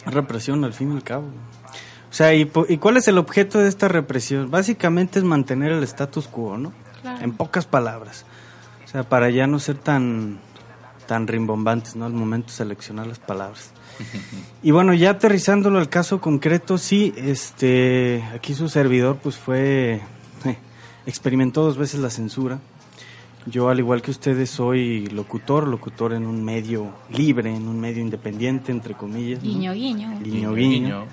Represión 0.06 0.64
al 0.64 0.74
fin 0.74 0.92
y 0.92 0.96
al 0.96 1.04
cabo. 1.04 1.24
O 2.10 2.14
sea, 2.16 2.34
¿y, 2.36 2.50
¿y 2.70 2.78
cuál 2.78 2.98
es 2.98 3.08
el 3.08 3.18
objeto 3.18 3.58
de 3.60 3.68
esta 3.70 3.88
represión? 3.88 4.52
Básicamente 4.52 5.18
es 5.20 5.26
mantener 5.26 5.72
el 5.72 5.82
status 5.84 6.28
quo, 6.28 6.58
¿no? 6.58 6.72
Claro. 7.02 7.24
En 7.24 7.32
pocas 7.34 7.66
palabras. 7.66 8.26
O 8.86 8.88
sea, 8.88 9.04
para 9.04 9.30
ya 9.32 9.48
no 9.48 9.58
ser 9.60 9.78
tan, 9.78 10.38
tan 11.06 11.28
rimbombantes, 11.28 11.96
¿no? 11.96 12.06
Al 12.06 12.14
momento 12.14 12.48
de 12.48 12.54
seleccionar 12.54 13.08
las 13.08 13.20
palabras. 13.20 13.72
Y 14.62 14.72
bueno, 14.72 14.94
ya 14.94 15.12
aterrizándolo 15.12 15.80
al 15.80 15.90
caso 15.90 16.20
concreto, 16.20 16.78
sí, 16.78 17.14
este, 17.18 18.24
aquí 18.34 18.54
su 18.54 18.70
servidor 18.70 19.18
pues 19.22 19.38
fue, 19.38 20.02
eh, 20.46 20.58
experimentó 21.06 21.64
dos 21.64 21.78
veces 21.78 22.00
la 22.00 22.10
censura. 22.10 22.60
Yo, 23.46 23.70
al 23.70 23.80
igual 23.80 24.02
que 24.02 24.12
ustedes, 24.12 24.50
soy 24.50 25.08
locutor, 25.08 25.68
locutor 25.68 26.14
en 26.14 26.26
un 26.26 26.44
medio 26.44 26.92
libre, 27.10 27.54
en 27.54 27.68
un 27.68 27.80
medio 27.80 28.02
independiente, 28.02 28.72
entre 28.72 28.94
comillas. 28.94 29.44
¿no? 29.44 29.50
Guiño, 29.50 29.74
guiño. 29.74 30.20
Guiño, 30.22 30.54
guiño. 30.54 31.06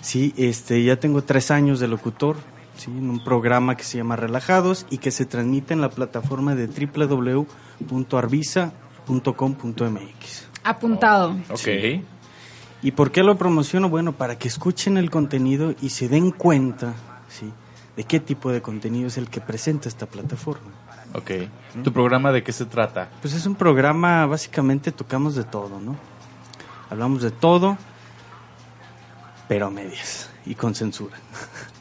Sí, 0.00 0.34
este, 0.36 0.82
ya 0.82 0.96
tengo 0.96 1.22
tres 1.22 1.52
años 1.52 1.78
de 1.78 1.86
locutor, 1.86 2.36
sí, 2.76 2.90
en 2.90 3.08
un 3.08 3.22
programa 3.22 3.76
que 3.76 3.84
se 3.84 3.98
llama 3.98 4.16
Relajados 4.16 4.84
y 4.90 4.98
que 4.98 5.12
se 5.12 5.26
transmite 5.26 5.74
en 5.74 5.80
la 5.80 5.90
plataforma 5.90 6.56
de 6.56 6.66
www.arvisa.com.mx. 9.06 10.48
Apuntado. 10.62 11.36
Ok. 11.50 11.68
¿Y 12.82 12.92
por 12.92 13.10
qué 13.12 13.22
lo 13.22 13.36
promociono? 13.36 13.88
Bueno, 13.88 14.12
para 14.12 14.38
que 14.38 14.48
escuchen 14.48 14.96
el 14.98 15.10
contenido 15.10 15.74
y 15.80 15.90
se 15.90 16.08
den 16.08 16.30
cuenta, 16.30 16.94
sí, 17.28 17.50
de 17.96 18.04
qué 18.04 18.20
tipo 18.20 18.50
de 18.50 18.60
contenido 18.60 19.08
es 19.08 19.16
el 19.16 19.30
que 19.30 19.40
presenta 19.40 19.88
esta 19.88 20.06
plataforma. 20.06 20.70
Ok. 21.14 21.30
¿Tu 21.82 21.92
programa 21.92 22.32
de 22.32 22.42
qué 22.42 22.52
se 22.52 22.66
trata? 22.66 23.10
Pues 23.22 23.34
es 23.34 23.46
un 23.46 23.54
programa, 23.54 24.26
básicamente 24.26 24.92
tocamos 24.92 25.34
de 25.34 25.44
todo, 25.44 25.80
¿no? 25.80 25.96
Hablamos 26.90 27.22
de 27.22 27.30
todo, 27.30 27.78
pero 29.48 29.66
a 29.66 29.70
medias 29.70 30.30
y 30.44 30.54
con 30.54 30.74
censura. 30.74 31.16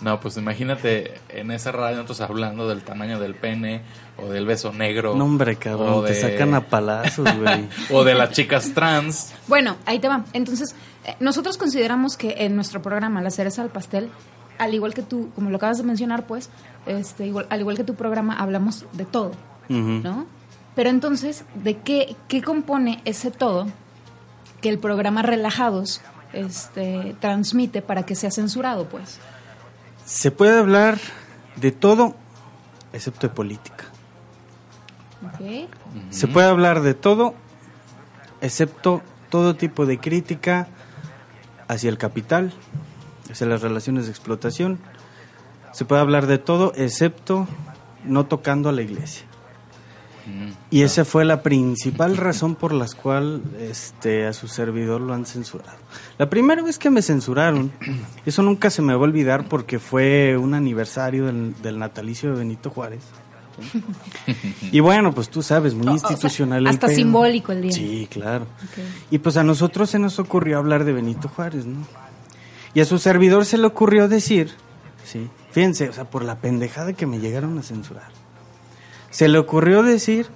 No, 0.00 0.18
pues 0.20 0.36
imagínate 0.36 1.20
en 1.28 1.50
esa 1.50 1.72
radio 1.72 1.96
nosotros 1.96 2.20
hablando 2.22 2.68
del 2.68 2.82
tamaño 2.82 3.20
del 3.20 3.34
pene 3.34 3.82
o 4.16 4.28
del 4.28 4.46
beso 4.46 4.72
negro. 4.72 5.14
No, 5.14 5.24
hombre, 5.24 5.56
cabrón, 5.56 5.94
o 5.94 6.02
te 6.02 6.14
sacan 6.14 6.54
a 6.54 6.62
palazos, 6.62 7.28
güey. 7.38 7.68
O 7.90 8.04
de 8.04 8.14
las 8.14 8.30
chicas 8.30 8.72
trans. 8.72 9.34
Bueno, 9.46 9.76
ahí 9.84 9.98
te 9.98 10.08
va. 10.08 10.24
Entonces, 10.32 10.74
eh, 11.04 11.14
nosotros 11.20 11.58
consideramos 11.58 12.16
que 12.16 12.36
en 12.38 12.54
nuestro 12.54 12.80
programa, 12.80 13.20
La 13.20 13.30
Cereza 13.30 13.62
del 13.62 13.70
Pastel, 13.70 14.10
al 14.58 14.74
igual 14.74 14.94
que 14.94 15.02
tú, 15.02 15.30
como 15.34 15.50
lo 15.50 15.56
acabas 15.56 15.78
de 15.78 15.84
mencionar, 15.84 16.26
pues, 16.26 16.50
este, 16.86 17.26
igual, 17.26 17.46
al 17.50 17.60
igual 17.60 17.76
que 17.76 17.84
tu 17.84 17.94
programa, 17.94 18.38
hablamos 18.38 18.86
de 18.92 19.04
todo. 19.04 19.32
¿no? 19.68 20.26
Pero 20.74 20.90
entonces, 20.90 21.44
¿de 21.54 21.78
qué, 21.78 22.16
qué 22.26 22.42
compone 22.42 23.00
ese 23.04 23.30
todo 23.30 23.68
que 24.60 24.68
el 24.68 24.78
programa 24.78 25.22
Relajados 25.22 26.00
este, 26.32 27.14
transmite 27.20 27.82
para 27.82 28.04
que 28.04 28.14
sea 28.14 28.30
censurado, 28.30 28.86
pues? 28.86 29.18
Se 30.04 30.30
puede 30.30 30.58
hablar 30.58 30.98
de 31.56 31.72
todo, 31.72 32.14
excepto 32.92 33.28
de 33.28 33.34
política. 33.34 33.84
Se 36.10 36.26
puede 36.26 36.48
hablar 36.48 36.82
de 36.82 36.94
todo, 36.94 37.34
excepto 38.40 39.02
todo 39.28 39.56
tipo 39.56 39.86
de 39.86 39.98
crítica 39.98 40.68
hacia 41.68 41.88
el 41.88 41.98
capital, 41.98 42.52
hacia 43.30 43.46
las 43.46 43.62
relaciones 43.62 44.06
de 44.06 44.10
explotación. 44.10 44.78
Se 45.72 45.84
puede 45.84 46.00
hablar 46.00 46.26
de 46.26 46.38
todo, 46.38 46.72
excepto 46.74 47.46
no 48.04 48.26
tocando 48.26 48.68
a 48.68 48.72
la 48.72 48.82
iglesia. 48.82 49.24
Y 50.70 50.82
esa 50.82 51.04
fue 51.04 51.24
la 51.24 51.42
principal 51.42 52.16
razón 52.16 52.54
por 52.54 52.72
la 52.72 52.86
cual 53.02 53.42
este, 53.58 54.26
a 54.26 54.32
su 54.32 54.48
servidor 54.48 55.00
lo 55.00 55.14
han 55.14 55.26
censurado. 55.26 55.78
La 56.18 56.28
primera 56.30 56.62
vez 56.62 56.78
que 56.78 56.90
me 56.90 57.02
censuraron, 57.02 57.72
eso 58.26 58.42
nunca 58.42 58.70
se 58.70 58.82
me 58.82 58.92
va 58.94 59.00
a 59.00 59.02
olvidar 59.04 59.48
porque 59.48 59.78
fue 59.78 60.36
un 60.36 60.54
aniversario 60.54 61.26
del, 61.26 61.54
del 61.62 61.78
natalicio 61.78 62.30
de 62.32 62.38
Benito 62.38 62.70
Juárez. 62.70 63.02
Y 64.72 64.80
bueno, 64.80 65.12
pues 65.14 65.28
tú 65.28 65.42
sabes, 65.42 65.74
muy 65.74 65.86
O- 65.88 65.92
o 65.92 65.98
sea, 65.98 66.10
institucional. 66.10 66.60
el 66.60 66.66
hasta 66.68 66.88
simbólico 66.88 67.52
el 67.52 67.62
día. 67.62 67.72
Sí, 67.72 68.08
claro. 68.10 68.46
Y 69.10 69.18
pues 69.18 69.36
a 69.36 69.42
nosotros 69.44 69.90
se 69.90 69.98
nos 69.98 70.18
ocurrió 70.18 70.58
hablar 70.58 70.84
de 70.84 70.92
Benito 70.92 71.28
Juárez, 71.28 71.66
¿no? 71.66 71.78
Y 72.72 72.80
a 72.80 72.84
su 72.84 72.98
servidor 72.98 73.44
se 73.44 73.58
le 73.58 73.66
ocurrió 73.66 74.08
decir, 74.08 74.50
sí, 75.04 75.28
fíjense, 75.50 75.88
o 75.88 75.92
sea, 75.92 76.04
por 76.04 76.24
la 76.24 76.36
pendejada 76.36 76.92
que 76.92 77.06
me 77.06 77.18
llegaron 77.18 77.58
a 77.58 77.62
censurar. 77.62 78.08
Se 79.10 79.28
le 79.28 79.38
ocurrió 79.38 79.82
decir 79.82 80.26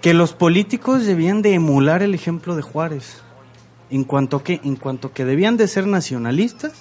que 0.00 0.14
los 0.14 0.32
políticos 0.32 1.04
debían 1.06 1.42
de 1.42 1.54
emular 1.54 2.02
el 2.02 2.14
ejemplo 2.14 2.56
de 2.56 2.62
Juárez. 2.62 3.22
En 3.90 4.04
cuanto 4.04 4.42
que, 4.42 4.60
en 4.64 4.76
cuanto 4.76 5.12
que 5.12 5.24
debían 5.24 5.56
de 5.56 5.68
ser 5.68 5.86
nacionalistas 5.86 6.72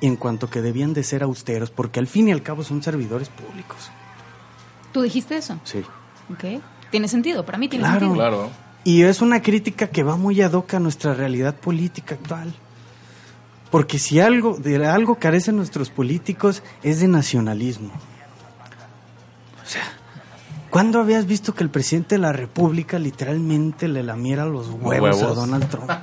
y 0.00 0.06
en 0.06 0.16
cuanto 0.16 0.48
que 0.48 0.62
debían 0.62 0.94
de 0.94 1.02
ser 1.04 1.22
austeros, 1.22 1.70
porque 1.70 2.00
al 2.00 2.06
fin 2.06 2.28
y 2.28 2.32
al 2.32 2.42
cabo 2.42 2.64
son 2.64 2.82
servidores 2.82 3.28
públicos. 3.28 3.90
¿Tú 4.92 5.02
dijiste 5.02 5.36
eso? 5.36 5.60
Sí. 5.64 5.82
¿Ok? 6.32 6.62
Tiene 6.90 7.06
sentido, 7.08 7.44
para 7.44 7.58
mí 7.58 7.68
tiene 7.68 7.84
Claro. 7.84 8.00
sentido. 8.00 8.14
Claro. 8.14 8.50
Y 8.84 9.02
es 9.02 9.20
una 9.20 9.42
crítica 9.42 9.88
que 9.88 10.02
va 10.02 10.16
muy 10.16 10.40
ad 10.40 10.52
hoc 10.52 10.72
a 10.74 10.80
nuestra 10.80 11.12
realidad 11.12 11.54
política 11.56 12.14
actual. 12.14 12.54
Porque 13.70 13.98
si 13.98 14.18
algo, 14.18 14.56
de 14.56 14.86
algo 14.86 15.16
carecen 15.16 15.56
nuestros 15.56 15.90
políticos 15.90 16.62
es 16.82 17.00
de 17.00 17.08
nacionalismo. 17.08 17.90
¿Cuándo 20.70 21.00
habías 21.00 21.26
visto 21.26 21.54
que 21.54 21.64
el 21.64 21.70
presidente 21.70 22.14
de 22.16 22.20
la 22.20 22.32
República 22.32 22.98
literalmente 22.98 23.88
le 23.88 24.02
lamiera 24.02 24.44
los 24.46 24.68
huevos, 24.70 25.22
a. 25.22 25.26
Donald 25.34 25.68
Trump? 25.68 25.90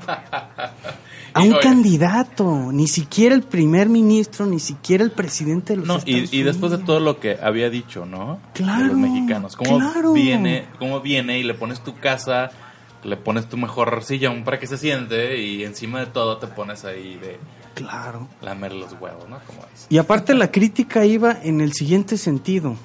A 1.37 1.41
un 1.41 1.51
oye- 1.51 1.59
candidato, 1.59 2.71
ni 2.71 2.87
siquiera 2.87 3.35
el 3.35 3.43
primer 3.43 3.89
ministro, 3.89 4.45
ni 4.45 4.61
siquiera 4.61 5.03
el 5.03 5.11
presidente 5.11 5.73
de 5.73 5.77
los 5.79 5.87
No, 5.87 5.97
Estados 5.97 6.33
y, 6.33 6.37
y 6.37 6.43
después 6.43 6.71
de 6.71 6.77
todo 6.77 7.01
lo 7.01 7.19
que 7.19 7.37
había 7.43 7.69
dicho, 7.69 8.05
¿no? 8.05 8.39
De 8.53 8.63
Claro, 8.63 8.85
los 8.85 8.95
mexicanos. 8.95 9.57
¿Cómo 9.57 9.77
claro. 9.77 10.13
viene, 10.13 10.65
cómo 10.79 11.01
viene 11.01 11.37
y 11.37 11.43
le 11.43 11.53
pones 11.53 11.81
tu 11.81 11.93
casa, 11.99 12.51
le 13.03 13.17
pones 13.17 13.49
tu 13.49 13.57
mejor 13.57 14.01
sillón 14.05 14.45
para 14.45 14.59
que 14.61 14.67
se 14.67 14.77
siente 14.77 15.37
y 15.41 15.65
encima 15.65 15.99
de 15.99 16.05
todo 16.05 16.37
te 16.37 16.47
pones 16.47 16.85
ahí 16.85 17.15
de 17.17 17.37
Claro. 17.73 18.29
lamer 18.41 18.71
los 18.71 18.93
huevos, 18.93 19.27
¿no? 19.27 19.37
Como 19.45 19.59
dice. 19.73 19.87
Y 19.89 19.97
aparte 19.97 20.33
la 20.35 20.49
crítica 20.51 21.05
iba 21.05 21.35
en 21.43 21.59
el 21.59 21.73
siguiente 21.73 22.17
sentido, 22.17 22.77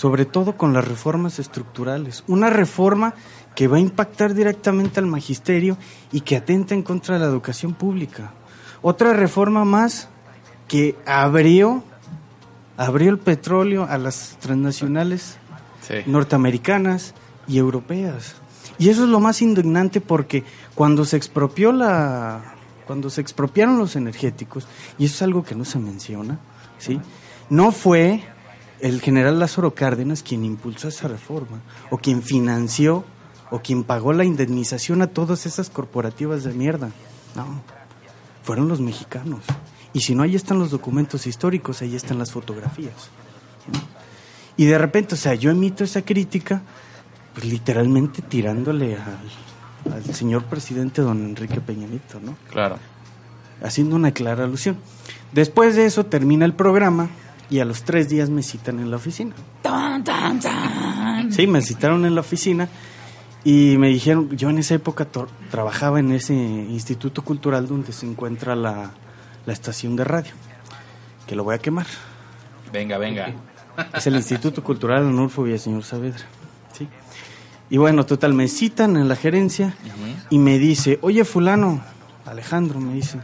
sobre 0.00 0.24
todo 0.24 0.56
con 0.56 0.72
las 0.72 0.88
reformas 0.88 1.38
estructurales. 1.38 2.24
Una 2.26 2.48
reforma 2.48 3.12
que 3.54 3.68
va 3.68 3.76
a 3.76 3.80
impactar 3.80 4.32
directamente 4.32 4.98
al 4.98 5.04
magisterio 5.04 5.76
y 6.10 6.22
que 6.22 6.38
atenta 6.38 6.72
en 6.74 6.82
contra 6.82 7.16
de 7.16 7.20
la 7.20 7.26
educación 7.26 7.74
pública. 7.74 8.32
Otra 8.80 9.12
reforma 9.12 9.66
más 9.66 10.08
que 10.68 10.96
abrió, 11.04 11.84
abrió 12.78 13.10
el 13.10 13.18
petróleo 13.18 13.84
a 13.90 13.98
las 13.98 14.38
transnacionales 14.40 15.36
Sí. 15.82 15.96
norteamericanas 16.06 17.12
y 17.46 17.58
europeas. 17.58 18.36
Y 18.78 18.88
eso 18.88 19.04
es 19.04 19.10
lo 19.10 19.20
más 19.20 19.42
indignante 19.42 20.00
porque 20.00 20.44
cuando 20.74 21.04
se 21.04 21.18
expropió 21.18 21.72
la 21.72 22.54
cuando 22.86 23.10
se 23.10 23.20
expropiaron 23.20 23.76
los 23.76 23.96
energéticos, 23.96 24.66
y 24.98 25.04
eso 25.04 25.14
es 25.16 25.22
algo 25.22 25.44
que 25.44 25.54
no 25.54 25.66
se 25.66 25.78
menciona, 25.78 26.38
¿sí? 26.78 26.98
No 27.50 27.70
fue 27.70 28.24
el 28.82 29.00
general 29.00 29.38
Lázaro 29.38 29.74
Cárdenas 29.74 30.22
quien 30.22 30.44
impulsó 30.44 30.88
esa 30.88 31.08
reforma 31.08 31.60
o 31.90 31.98
quien 31.98 32.22
financió 32.22 33.04
o 33.50 33.60
quien 33.60 33.84
pagó 33.84 34.12
la 34.12 34.24
indemnización 34.24 35.02
a 35.02 35.08
todas 35.08 35.46
esas 35.46 35.70
corporativas 35.70 36.44
de 36.44 36.52
mierda. 36.52 36.90
No. 37.34 37.62
Fueron 38.42 38.68
los 38.68 38.80
mexicanos. 38.80 39.40
Y 39.92 40.00
si 40.00 40.14
no, 40.14 40.22
ahí 40.22 40.36
están 40.36 40.58
los 40.58 40.70
documentos 40.70 41.26
históricos, 41.26 41.82
ahí 41.82 41.96
están 41.96 42.18
las 42.18 42.30
fotografías. 42.30 43.10
Y 44.56 44.66
de 44.66 44.78
repente, 44.78 45.14
o 45.14 45.18
sea, 45.18 45.34
yo 45.34 45.50
emito 45.50 45.84
esa 45.84 46.02
crítica, 46.02 46.62
pues 47.34 47.46
literalmente 47.46 48.22
tirándole 48.22 48.96
al, 48.96 49.92
al 49.92 50.14
señor 50.14 50.44
presidente 50.44 51.02
don 51.02 51.24
Enrique 51.24 51.60
Peña 51.60 51.86
Nieto, 51.86 52.20
¿no? 52.20 52.36
Claro. 52.50 52.78
Haciendo 53.62 53.96
una 53.96 54.12
clara 54.12 54.44
alusión. 54.44 54.76
Después 55.32 55.76
de 55.76 55.86
eso 55.86 56.06
termina 56.06 56.44
el 56.44 56.54
programa 56.54 57.08
y 57.50 57.58
a 57.58 57.64
los 57.64 57.82
tres 57.82 58.08
días 58.08 58.30
me 58.30 58.42
citan 58.42 58.78
en 58.78 58.90
la 58.90 58.96
oficina. 58.96 59.34
Tan, 59.60 60.02
tan, 60.04 60.40
tan. 60.40 61.32
Sí, 61.32 61.46
me 61.46 61.60
citaron 61.60 62.04
en 62.06 62.14
la 62.14 62.20
oficina 62.20 62.68
y 63.44 63.76
me 63.78 63.88
dijeron, 63.88 64.36
yo 64.36 64.50
en 64.50 64.58
esa 64.58 64.74
época 64.74 65.06
trabajaba 65.50 65.98
en 65.98 66.12
ese 66.12 66.34
instituto 66.34 67.22
cultural 67.22 67.66
donde 67.66 67.92
se 67.92 68.06
encuentra 68.06 68.54
la, 68.54 68.92
la 69.46 69.52
estación 69.52 69.96
de 69.96 70.04
radio, 70.04 70.32
que 71.26 71.34
lo 71.34 71.44
voy 71.44 71.56
a 71.56 71.58
quemar. 71.58 71.86
Venga, 72.72 72.98
venga. 72.98 73.34
Es 73.94 74.06
el 74.06 74.14
Instituto 74.14 74.62
Cultural 74.62 75.06
Anulfo 75.06 75.42
Villaseñor 75.42 75.82
Saavedra. 75.82 76.24
¿sí? 76.72 76.86
Y 77.70 77.78
bueno, 77.78 78.04
total, 78.04 78.34
me 78.34 78.48
citan 78.48 78.96
en 78.96 79.08
la 79.08 79.16
gerencia 79.16 79.74
y 80.28 80.38
me 80.38 80.58
dice, 80.58 80.98
oye 81.02 81.24
fulano, 81.24 81.80
Alejandro 82.26 82.78
me 82.80 82.94
dice, 82.94 83.18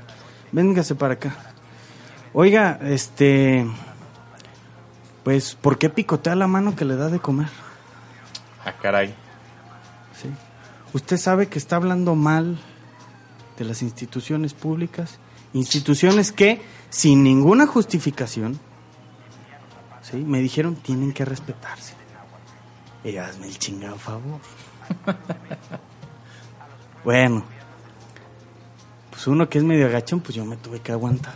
véngase 0.53 0.95
para 0.95 1.15
acá. 1.15 1.37
Oiga, 2.33 2.79
este, 2.83 3.67
pues, 5.27 5.57
¿por 5.57 5.77
qué 5.77 5.91
picotea 5.91 6.37
la 6.37 6.47
mano 6.47 6.77
que 6.77 6.85
le 6.85 6.95
da 6.95 7.09
de 7.09 7.19
comer? 7.19 7.49
Ah, 8.65 8.75
caray. 8.81 9.09
¿Sí? 10.23 10.29
Usted 10.93 11.17
sabe 11.17 11.49
que 11.49 11.59
está 11.59 11.75
hablando 11.75 12.15
mal 12.15 12.61
de 13.59 13.65
las 13.65 13.83
instituciones 13.83 14.55
públicas, 14.55 15.19
instituciones 15.53 16.31
que, 16.31 16.63
sin 16.91 17.25
ninguna 17.25 17.67
justificación, 17.67 18.61
¿sí? 20.01 20.19
Me 20.19 20.39
dijeron, 20.39 20.77
tienen 20.77 21.13
que 21.13 21.25
respetarse. 21.25 21.95
Y 23.03 23.17
hazme 23.17 23.49
el 23.49 23.59
chingado 23.59 23.97
favor. 23.97 24.39
bueno, 27.05 27.43
pues 29.11 29.27
uno 29.27 29.49
que 29.49 29.59
es 29.59 29.65
medio 29.65 29.87
agachón, 29.87 30.21
pues 30.21 30.37
yo 30.37 30.45
me 30.45 30.57
tuve 30.57 30.79
que 30.79 30.93
aguantar. 30.93 31.35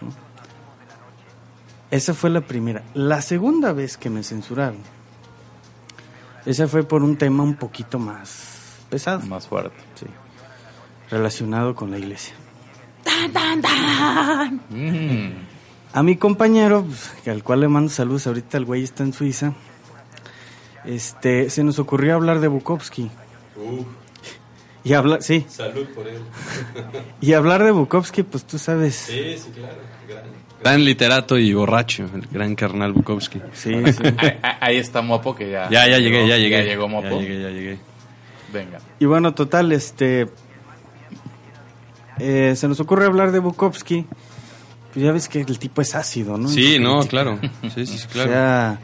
¿no? 0.00 0.31
Esa 1.92 2.14
fue 2.14 2.30
la 2.30 2.40
primera. 2.40 2.82
La 2.94 3.20
segunda 3.20 3.74
vez 3.74 3.98
que 3.98 4.08
me 4.08 4.22
censuraron, 4.22 4.78
esa 6.46 6.66
fue 6.66 6.84
por 6.84 7.02
un 7.02 7.16
tema 7.16 7.42
un 7.42 7.54
poquito 7.54 7.98
más 7.98 8.78
pesado. 8.88 9.20
Más 9.26 9.46
fuerte. 9.46 9.76
Sí. 9.94 10.06
Relacionado 11.10 11.74
con 11.74 11.90
la 11.90 11.98
iglesia. 11.98 12.34
¡Tan, 13.04 13.30
tan, 13.30 13.60
tan! 13.60 14.54
Mm. 14.70 15.32
A 15.92 16.02
mi 16.02 16.16
compañero, 16.16 16.82
pues, 16.82 17.28
al 17.28 17.42
cual 17.42 17.60
le 17.60 17.68
mando 17.68 17.90
saludos, 17.90 18.26
ahorita 18.26 18.56
el 18.56 18.64
güey 18.64 18.84
está 18.84 19.02
en 19.02 19.12
Suiza, 19.12 19.52
este, 20.86 21.50
se 21.50 21.62
nos 21.62 21.78
ocurrió 21.78 22.14
hablar 22.14 22.40
de 22.40 22.48
Bukowski. 22.48 23.10
Y 24.84 24.94
hablar, 24.94 25.22
sí, 25.22 25.46
Salud 25.48 25.86
por 25.94 26.06
él. 26.08 26.18
y 27.20 27.32
hablar 27.34 27.62
de 27.62 27.70
Bukowski, 27.70 28.22
pues 28.24 28.44
tú 28.44 28.58
sabes. 28.58 28.94
Sí, 28.96 29.36
sí, 29.38 29.50
claro. 29.54 29.76
Gran 30.62 30.84
literato 30.84 31.38
y 31.38 31.52
borracho, 31.54 32.08
el 32.14 32.26
gran 32.30 32.54
carnal 32.54 32.92
Bukowski. 32.92 33.40
Sí, 33.52 33.72
sí. 33.92 34.02
Ahí- 34.18 34.38
Ahí 34.60 34.76
está 34.76 35.02
Mopo 35.02 35.34
que 35.34 35.50
ya. 35.50 35.68
Ya, 35.70 35.88
ya 35.88 35.98
llegué, 35.98 36.26
ya 36.28 36.36
llegué. 36.36 36.58
Ya 36.58 36.62
llegó 36.64 36.88
Mopo. 36.88 37.08
Ya 37.08 37.16
llegué, 37.20 37.42
ya 37.42 37.48
llegué. 37.50 37.78
Venga. 38.52 38.78
Y 39.00 39.04
bueno, 39.06 39.34
total, 39.34 39.72
este, 39.72 40.28
eh, 42.18 42.54
se 42.56 42.68
nos 42.68 42.80
ocurre 42.80 43.06
hablar 43.06 43.32
de 43.32 43.38
Bukowski. 43.38 44.06
Pues 44.92 45.04
ya 45.04 45.12
ves 45.12 45.28
que 45.28 45.40
el 45.40 45.58
tipo 45.58 45.80
es 45.80 45.94
ácido, 45.94 46.36
¿no? 46.36 46.48
Sí, 46.48 46.78
no, 46.78 47.00
claro. 47.06 47.38
Sí, 47.74 47.86
sí, 47.86 47.98
sí, 47.98 48.06
O 48.10 48.12
claro. 48.12 48.30
sea, 48.30 48.80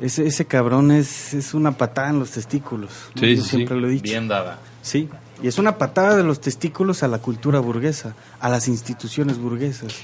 ese, 0.00 0.26
ese 0.26 0.44
cabrón 0.46 0.90
es, 0.90 1.34
es 1.34 1.54
una 1.54 1.72
patada 1.72 2.10
en 2.10 2.18
los 2.18 2.32
testículos. 2.32 2.90
¿no? 3.14 3.20
Sí, 3.20 3.36
Yo 3.36 3.42
sí, 3.42 3.48
siempre 3.50 3.76
lo 3.76 3.86
he 3.86 3.90
dicho. 3.92 4.02
Bien 4.02 4.26
dada. 4.26 4.58
Sí, 4.84 5.08
y 5.42 5.48
es 5.48 5.58
una 5.58 5.78
patada 5.78 6.14
de 6.16 6.22
los 6.22 6.40
testículos 6.40 7.02
a 7.02 7.08
la 7.08 7.18
cultura 7.18 7.58
burguesa, 7.58 8.14
a 8.38 8.48
las 8.50 8.68
instituciones 8.68 9.38
burguesas, 9.38 9.94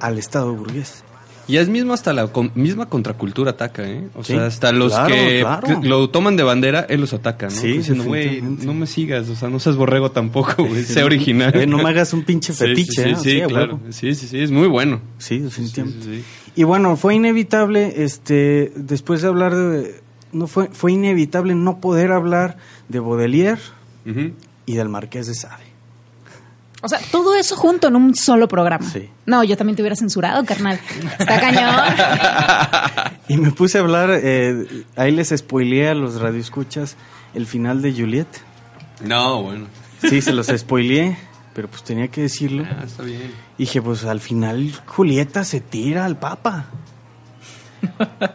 al 0.00 0.18
Estado 0.18 0.52
burgués. 0.54 1.04
Y 1.46 1.58
es 1.58 1.68
mismo 1.68 1.92
hasta 1.92 2.12
la 2.14 2.26
con- 2.28 2.50
misma 2.54 2.88
contracultura 2.88 3.50
ataca, 3.52 3.84
¿eh? 3.86 4.08
O 4.14 4.24
Sí, 4.24 4.32
sea, 4.32 4.46
hasta 4.46 4.72
los 4.72 4.92
claro, 4.94 5.14
que, 5.14 5.40
claro. 5.40 5.80
lo 5.82 6.08
toman 6.10 6.36
de 6.36 6.42
bandera, 6.42 6.86
él 6.88 7.02
los 7.02 7.12
ataca, 7.12 7.46
¿no? 7.46 7.52
Sí, 7.52 7.72
Diciendo, 7.78 8.04
güey, 8.04 8.40
no 8.40 8.72
me 8.74 8.86
sigas, 8.86 9.28
o 9.28 9.36
sea, 9.36 9.50
no 9.50 9.60
seas 9.60 9.76
borrego 9.76 10.10
tampoco, 10.10 10.64
güey, 10.64 10.82
sé 10.84 11.04
original. 11.04 11.54
Eh, 11.54 11.66
no 11.66 11.76
me 11.78 11.90
hagas 11.90 12.12
un 12.14 12.24
pinche 12.24 12.54
Sí, 12.54 12.58
fetiche, 12.64 13.02
Sí, 13.04 13.10
¿eh? 13.10 13.16
sí, 13.16 13.30
sí, 13.40 13.46
claro. 13.46 13.78
Sí, 13.90 14.14
sí, 14.14 14.26
sí, 14.26 14.40
es 14.40 14.50
muy 14.50 14.68
bueno. 14.68 15.00
Sí, 15.18 15.38
definitivamente. 15.38 16.24
Y 16.56 16.64
bueno, 16.64 16.96
fue 16.96 17.14
inevitable, 17.14 18.02
este, 18.02 18.72
después 18.74 19.20
de 19.20 19.28
hablar 19.28 19.54
de, 19.54 20.00
no 20.32 20.46
fue, 20.46 20.68
fue 20.72 20.92
inevitable 20.92 21.54
no 21.54 21.78
poder 21.78 22.10
hablar 22.10 22.56
de 22.88 23.00
Baudelaire 23.00 23.60
Y 24.66 24.74
del 24.74 24.88
Marqués 24.88 25.26
de 25.26 25.34
Sade. 25.34 25.74
O 26.84 26.88
sea, 26.88 27.00
todo 27.10 27.34
eso 27.34 27.56
junto 27.56 27.88
en 27.88 27.96
un 27.96 28.14
solo 28.14 28.46
programa. 28.46 28.86
Sí. 28.90 29.08
No, 29.24 29.42
yo 29.42 29.56
también 29.56 29.74
te 29.74 29.80
hubiera 29.80 29.96
censurado, 29.96 30.44
carnal. 30.44 30.78
Está 31.18 31.40
cañón. 31.40 33.14
Y 33.26 33.38
me 33.38 33.52
puse 33.52 33.78
a 33.78 33.80
hablar, 33.80 34.10
eh, 34.12 34.84
ahí 34.96 35.10
les 35.10 35.30
spoileé 35.34 35.88
a 35.88 35.94
los 35.94 36.20
radioescuchas 36.20 36.96
el 37.32 37.46
final 37.46 37.80
de 37.80 37.94
Juliet. 37.94 38.26
No, 39.02 39.42
bueno. 39.42 39.66
Sí, 40.02 40.20
se 40.20 40.34
los 40.34 40.48
spoileé, 40.48 41.16
pero 41.54 41.68
pues 41.68 41.82
tenía 41.84 42.08
que 42.08 42.20
decirlo. 42.20 42.66
Ah, 42.70 42.84
está 42.84 43.02
bien. 43.02 43.32
Dije, 43.56 43.80
pues 43.80 44.04
al 44.04 44.20
final 44.20 44.74
Julieta 44.84 45.42
se 45.44 45.62
tira 45.62 46.04
al 46.04 46.18
Papa. 46.18 46.66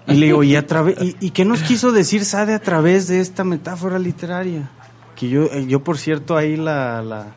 Y 0.07 0.15
le 0.15 0.25
digo, 0.25 0.43
¿y, 0.43 0.55
a 0.55 0.65
través, 0.65 0.99
y, 0.99 1.15
y 1.19 1.29
qué 1.29 1.45
nos 1.45 1.61
quiso 1.61 1.91
decir 1.91 2.25
Sade 2.25 2.55
a 2.55 2.59
través 2.59 3.07
de 3.07 3.19
esta 3.19 3.43
metáfora 3.43 3.99
literaria? 3.99 4.71
Que 5.19 5.27
yo, 5.27 5.43
eh, 5.45 5.65
yo 5.67 5.83
por 5.83 5.97
cierto, 5.97 6.37
ahí 6.37 6.55
la, 6.55 7.01
la, 7.01 7.35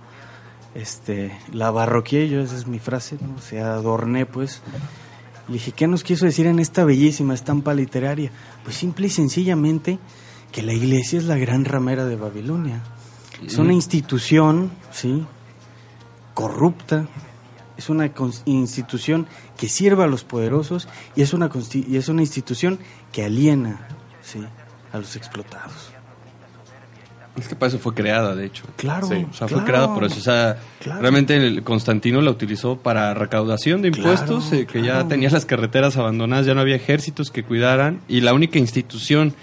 este, 0.74 1.36
la 1.52 1.70
barroqué, 1.72 2.28
yo 2.28 2.40
esa 2.40 2.56
es 2.56 2.68
mi 2.68 2.78
frase, 2.78 3.18
¿no? 3.20 3.34
o 3.36 3.40
sea, 3.40 3.74
adorné 3.74 4.24
pues. 4.24 4.62
Le 5.48 5.54
dije, 5.54 5.72
¿qué 5.72 5.88
nos 5.88 6.04
quiso 6.04 6.24
decir 6.24 6.46
en 6.46 6.60
esta 6.60 6.84
bellísima 6.84 7.34
estampa 7.34 7.74
literaria? 7.74 8.30
Pues 8.62 8.76
simple 8.76 9.08
y 9.08 9.10
sencillamente 9.10 9.98
que 10.52 10.62
la 10.62 10.72
iglesia 10.72 11.18
es 11.18 11.24
la 11.24 11.36
gran 11.36 11.64
ramera 11.64 12.04
de 12.04 12.14
Babilonia. 12.14 12.84
Es 13.44 13.58
una 13.58 13.72
institución, 13.72 14.70
¿sí? 14.92 15.26
corrupta, 16.34 17.08
es 17.76 17.90
una 17.90 18.12
institución 18.44 19.26
que 19.56 19.68
sirve 19.68 20.04
a 20.04 20.06
los 20.06 20.22
poderosos 20.22 20.88
y 21.16 21.22
es 21.22 21.32
una, 21.32 21.50
y 21.72 21.96
es 21.96 22.08
una 22.08 22.22
institución 22.22 22.78
que 23.10 23.24
aliena 23.24 23.88
¿sí? 24.22 24.38
a 24.92 24.98
los 24.98 25.16
explotados. 25.16 25.92
Es 27.38 27.48
que 27.48 27.56
para 27.56 27.68
eso 27.68 27.78
fue 27.78 27.94
creada, 27.94 28.34
de 28.36 28.44
hecho. 28.44 28.64
Claro, 28.76 29.06
Sí, 29.06 29.14
O 29.30 29.32
sea, 29.32 29.46
claro, 29.46 29.62
fue 29.62 29.64
creada 29.64 29.94
por 29.94 30.04
eso. 30.04 30.18
O 30.18 30.22
sea, 30.22 30.58
Claro. 30.80 31.00
realmente 31.00 31.34
el 31.36 31.62
Constantino 31.62 32.20
la 32.20 32.30
utilizó 32.30 32.76
para 32.76 33.14
recaudación 33.14 33.80
de 33.80 33.88
impuestos, 33.88 34.44
Claro, 34.48 34.62
eh, 34.62 34.66
que 34.66 34.80
claro. 34.80 35.02
ya 35.04 35.08
tenía 35.08 35.30
las 35.30 35.46
carreteras 35.46 35.96
abandonadas, 35.96 36.44
ya 36.44 36.54
no 36.54 36.60
había 36.60 36.76
ejércitos 36.76 37.30
que 37.30 37.42
cuidaran, 37.42 38.00
y 38.06 38.20
la 38.20 38.34
única 38.34 38.58
institución 38.58 39.34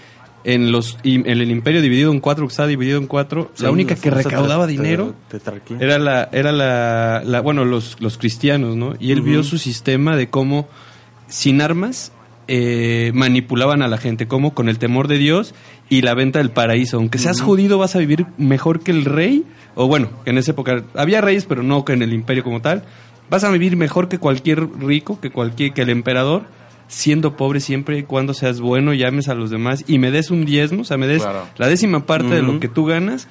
en 0.45 0.71
los 0.71 0.97
en 1.03 1.25
el 1.27 1.49
imperio 1.51 1.81
dividido 1.81 2.11
en 2.13 2.19
cuatro, 2.21 2.45
que 2.47 2.51
estaba 2.51 2.67
dividido 2.67 2.97
en 2.99 3.07
cuatro, 3.07 3.51
la 3.57 3.67
Sí, 3.67 3.73
única 3.73 3.95
la 3.95 4.01
que 4.01 4.09
famosa 4.11 4.29
recaudaba 4.29 4.65
te- 4.67 4.71
dinero 4.71 5.15
tetrarquía. 5.27 5.77
era 5.81 5.97
la, 5.99 6.29
era 6.31 6.51
la, 6.53 7.23
la- 7.25 7.41
bueno, 7.41 7.65
los, 7.65 7.97
los 7.99 8.17
cristianos, 8.17 8.75
¿no? 8.77 8.93
Y 8.99 9.11
él 9.11 9.21
vio 9.21 9.39
Ujú. 9.39 9.49
su 9.49 9.57
sistema 9.57 10.15
de 10.15 10.29
cómo, 10.29 10.69
sin 11.27 11.61
armas, 11.61 12.11
eh, 12.47 13.11
manipulaban 13.13 13.81
a 13.81 13.87
la 13.87 13.97
gente, 13.97 14.27
como 14.27 14.53
con 14.53 14.69
el 14.69 14.79
temor 14.79 15.07
de 15.07 15.17
Dios 15.17 15.53
y 15.89 16.01
la 16.01 16.13
venta 16.13 16.39
del 16.39 16.51
paraíso. 16.51 16.97
Aunque 16.97 17.17
seas 17.17 17.41
judío, 17.41 17.77
vas 17.77 17.95
a 17.95 17.99
vivir 17.99 18.25
mejor 18.37 18.81
que 18.81 18.91
el 18.91 19.05
rey, 19.05 19.43
o 19.75 19.87
bueno, 19.87 20.09
en 20.25 20.37
esa 20.37 20.51
época 20.51 20.83
había 20.95 21.21
reyes, 21.21 21.45
pero 21.45 21.63
no 21.63 21.83
que 21.83 21.93
en 21.93 22.01
el 22.03 22.13
imperio 22.13 22.43
como 22.43 22.61
tal. 22.61 22.83
Vas 23.29 23.43
a 23.43 23.51
vivir 23.51 23.75
mejor 23.75 24.07
que 24.07 24.17
cualquier 24.17 24.67
rico, 24.79 25.19
que 25.19 25.29
cualquier, 25.31 25.73
que 25.73 25.83
el 25.83 25.89
emperador, 25.89 26.43
siendo 26.87 27.37
pobre 27.37 27.59
siempre 27.59 27.99
y 27.99 28.03
cuando 28.03 28.33
seas 28.33 28.59
bueno, 28.59 28.93
llames 28.93 29.29
a 29.29 29.35
los 29.35 29.51
demás 29.51 29.83
y 29.87 29.99
me 29.99 30.09
des 30.09 30.31
un 30.31 30.45
diezmo, 30.45 30.81
o 30.81 30.85
sea, 30.85 30.97
me 30.97 31.07
des 31.07 31.21
Claro. 31.21 31.47
la 31.57 31.67
décima 31.67 32.05
parte 32.05 32.29
de 32.35 32.41
lo 32.41 32.59
que 32.59 32.67
tú 32.67 32.85
ganas, 32.85 33.27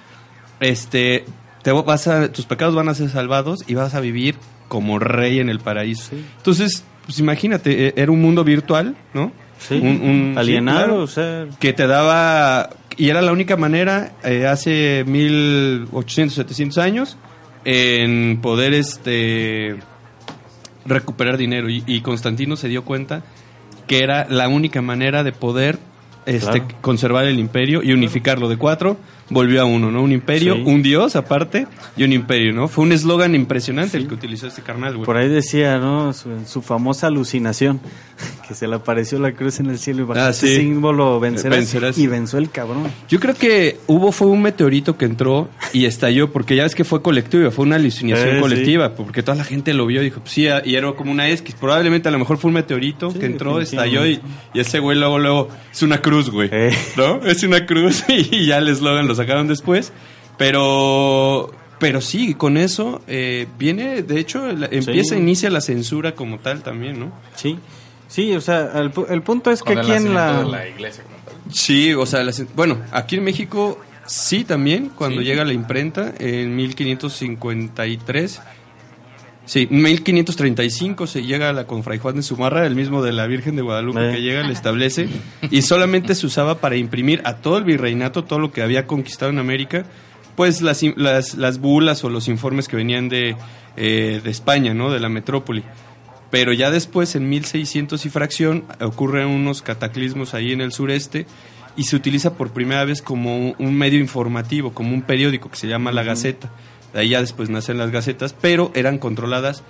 este, 0.60 1.24
te 1.62 1.72
vas 1.72 2.06
a, 2.06 2.30
tus 2.32 2.46
pecados 2.46 2.74
van 2.74 2.88
a 2.88 2.94
ser 2.94 3.08
salvados 3.10 3.64
y 3.66 3.74
vas 3.74 3.94
a 3.94 4.00
vivir 4.00 4.36
como 4.68 4.98
rey 4.98 5.40
en 5.40 5.48
el 5.48 5.58
paraíso. 5.60 6.10
Entonces, 6.36 6.84
pues 7.04 7.18
imagínate, 7.18 7.88
eh, 7.88 7.94
era 7.96 8.12
un 8.12 8.20
mundo 8.20 8.44
virtual, 8.44 8.96
¿no? 9.14 9.32
Sí, 9.58 9.74
Un- 9.74 9.88
un- 10.02 10.30
sí, 10.34 10.38
alienado, 10.40 10.78
claro. 10.78 11.02
o 11.02 11.06
sea, 11.06 11.46
Que 11.58 11.72
te 11.72 11.86
daba, 11.86 12.70
y 12.96 13.10
era 13.10 13.20
la 13.22 13.32
única 13.32 13.56
manera 13.56 14.12
eh, 14.24 14.46
hace 14.46 15.04
1800, 15.06 16.34
700 16.34 16.78
años 16.78 17.16
en 17.64 18.40
poder 18.40 18.72
este 18.74 19.76
recuperar 20.86 21.36
dinero. 21.36 21.68
Y, 21.68 21.82
y 21.86 22.00
Constantino 22.00 22.56
se 22.56 22.68
dio 22.68 22.84
cuenta 22.84 23.22
que 23.86 23.98
era 24.02 24.26
la 24.28 24.48
única 24.48 24.80
manera 24.82 25.22
de 25.24 25.32
poder 25.32 25.78
este, 26.26 26.60
Claro. 26.60 26.68
conservar 26.80 27.24
el 27.24 27.38
imperio 27.38 27.82
y 27.82 27.92
unificarlo 27.92 28.48
de 28.48 28.56
cuatro, 28.58 28.96
volvió 29.30 29.60
a 29.62 29.64
uno, 29.64 29.90
¿no? 29.90 30.02
Un 30.02 30.12
imperio, 30.12 30.54
Sí. 30.54 30.62
un 30.64 30.82
dios 30.82 31.16
aparte 31.16 31.66
y 31.96 32.04
un 32.04 32.12
imperio, 32.12 32.52
¿no? 32.52 32.68
Fue 32.68 32.84
un 32.84 32.92
eslogan 32.92 33.34
impresionante 33.34 33.96
el 33.96 34.08
que 34.08 34.14
utilizó 34.14 34.46
este 34.46 34.62
carnal, 34.62 34.94
güey. 34.94 35.04
por 35.06 35.16
ahí 35.16 35.28
decía, 35.28 35.78
¿no? 35.78 36.12
Su, 36.12 36.30
su 36.46 36.62
famosa 36.62 37.06
alucinación, 37.08 37.80
que 38.48 38.54
se 38.54 38.66
le 38.66 38.76
apareció 38.76 39.18
la 39.18 39.32
cruz 39.32 39.60
en 39.60 39.66
el 39.66 39.78
cielo 39.78 40.02
y 40.02 40.06
bajo 40.06 40.20
Ah, 40.20 40.30
ese 40.30 40.46
sí. 40.48 40.56
símbolo 40.56 41.20
vencerás, 41.20 41.58
Vencerás. 41.58 41.98
y 41.98 42.06
venció 42.06 42.38
el 42.38 42.50
cabrón. 42.50 42.84
Yo 43.08 43.20
creo 43.20 43.34
que 43.34 43.78
hubo 43.86 44.12
fue 44.12 44.28
un 44.28 44.42
meteorito 44.42 44.96
que 44.96 45.04
entró 45.04 45.48
y 45.72 45.84
estalló, 45.84 46.32
porque 46.32 46.56
ya 46.56 46.62
ves 46.64 46.74
que 46.74 46.84
fue 46.84 47.02
colectivo, 47.02 47.50
fue 47.50 47.64
una 47.66 47.76
alucinación 47.76 48.36
Eh, 48.36 48.40
colectiva, 48.40 48.94
porque 48.94 49.22
toda 49.22 49.36
la 49.36 49.44
gente 49.44 49.74
lo 49.74 49.86
vio 49.86 50.00
y 50.00 50.06
dijo, 50.06 50.20
pues 50.20 50.32
sí, 50.32 50.46
y 50.64 50.74
era 50.74 50.92
como 50.92 51.12
una 51.12 51.28
X, 51.28 51.54
probablemente 51.60 52.08
a 52.08 52.12
lo 52.12 52.18
mejor 52.18 52.38
fue 52.38 52.48
un 52.48 52.54
meteorito 52.54 53.10
Sí, 53.10 53.18
que 53.18 53.26
entró, 53.26 53.60
estalló 53.60 54.06
y, 54.06 54.20
y 54.54 54.60
ese 54.60 54.78
güey 54.78 54.98
luego, 54.98 55.18
luego, 55.18 55.48
es 55.70 55.82
una 55.82 55.98
cruz, 56.00 56.30
güey, 56.30 56.48
Eh. 56.50 56.70
¿no? 56.96 57.20
Es 57.24 57.42
una 57.42 57.66
cruz 57.66 58.04
y 58.08 58.46
ya 58.46 58.58
el 58.58 58.68
eslogan 58.68 59.06
lo 59.06 59.14
sacaron 59.18 59.46
después, 59.48 59.92
pero... 60.38 61.52
Pero 61.80 62.00
sí, 62.00 62.34
con 62.34 62.56
eso 62.56 63.02
eh, 63.06 63.46
viene, 63.56 64.02
de 64.02 64.18
hecho, 64.18 64.44
la- 64.52 64.66
empieza, 64.68 65.14
inicia 65.16 65.48
la 65.48 65.60
censura 65.60 66.16
como 66.16 66.40
tal 66.40 66.62
también, 66.64 66.98
¿no? 66.98 67.12
Sí, 67.36 67.56
sí, 68.08 68.34
o 68.34 68.40
sea, 68.40 68.72
el, 68.80 68.92
pu- 68.92 69.06
el 69.08 69.22
punto 69.22 69.52
es 69.52 69.62
que 69.62 69.74
aquí 69.74 69.92
en 69.92 70.12
la... 70.12 70.42
la 70.42 70.66
iglesia 70.66 71.04
como 71.04 71.16
tal. 71.18 71.34
Sí, 71.54 71.94
o 71.94 72.04
sea, 72.04 72.24
las- 72.24 72.42
bueno, 72.56 72.78
aquí 72.90 73.14
en 73.14 73.22
México 73.22 73.78
sí 74.06 74.42
también, 74.42 74.88
cuando 74.88 75.20
Sí. 75.20 75.26
llega 75.28 75.44
la 75.44 75.52
imprenta 75.52 76.12
en 76.18 76.56
1553. 76.56 78.40
Sí, 79.48 79.66
1535 79.70 81.06
se 81.06 81.22
llega 81.22 81.48
a 81.48 81.54
la 81.54 81.66
con 81.66 81.82
Fray 81.82 81.98
Juan 81.98 82.16
de 82.16 82.22
Zumarra, 82.22 82.66
el 82.66 82.74
mismo 82.74 83.02
de 83.02 83.12
la 83.12 83.26
Virgen 83.26 83.56
de 83.56 83.62
Guadalupe 83.62 84.10
Eh. 84.10 84.12
que 84.12 84.20
llega, 84.20 84.42
le 84.46 84.52
establece, 84.52 85.08
y 85.50 85.62
solamente 85.62 86.14
se 86.14 86.26
usaba 86.26 86.58
para 86.58 86.76
imprimir 86.76 87.22
a 87.24 87.36
todo 87.36 87.56
el 87.56 87.64
virreinato, 87.64 88.24
todo 88.24 88.40
lo 88.40 88.52
que 88.52 88.60
había 88.60 88.86
conquistado 88.86 89.30
en 89.32 89.38
América, 89.38 89.86
pues 90.36 90.60
las, 90.60 90.82
las, 90.96 91.34
las 91.34 91.60
bulas 91.60 92.04
o 92.04 92.10
los 92.10 92.28
informes 92.28 92.68
que 92.68 92.76
venían 92.76 93.08
de, 93.08 93.36
eh, 93.78 94.20
de 94.22 94.30
España, 94.30 94.74
¿no? 94.74 94.90
De 94.90 95.00
la 95.00 95.08
metrópoli. 95.08 95.64
Pero 96.30 96.52
ya 96.52 96.70
después, 96.70 97.16
en 97.16 97.30
1600 97.30 98.04
y 98.04 98.10
fracción, 98.10 98.64
ocurren 98.80 99.28
unos 99.28 99.62
cataclismos 99.62 100.34
ahí 100.34 100.52
en 100.52 100.60
el 100.60 100.72
sureste 100.72 101.26
y 101.74 101.84
se 101.84 101.96
utiliza 101.96 102.34
por 102.34 102.50
primera 102.50 102.84
vez 102.84 103.00
como 103.00 103.54
un 103.58 103.74
medio 103.74 103.98
informativo, 103.98 104.74
como 104.74 104.92
un 104.92 105.00
periódico 105.00 105.50
que 105.50 105.56
se 105.56 105.68
llama 105.68 105.90
La 105.90 106.02
Gaceta. 106.02 106.50
De 106.92 107.00
ahí 107.00 107.08
ya 107.10 107.20
después 107.20 107.50
nacen 107.50 107.78
las 107.78 107.90
gacetas, 107.90 108.34
pero 108.40 108.70
eran 108.74 108.98
controladas 108.98 109.62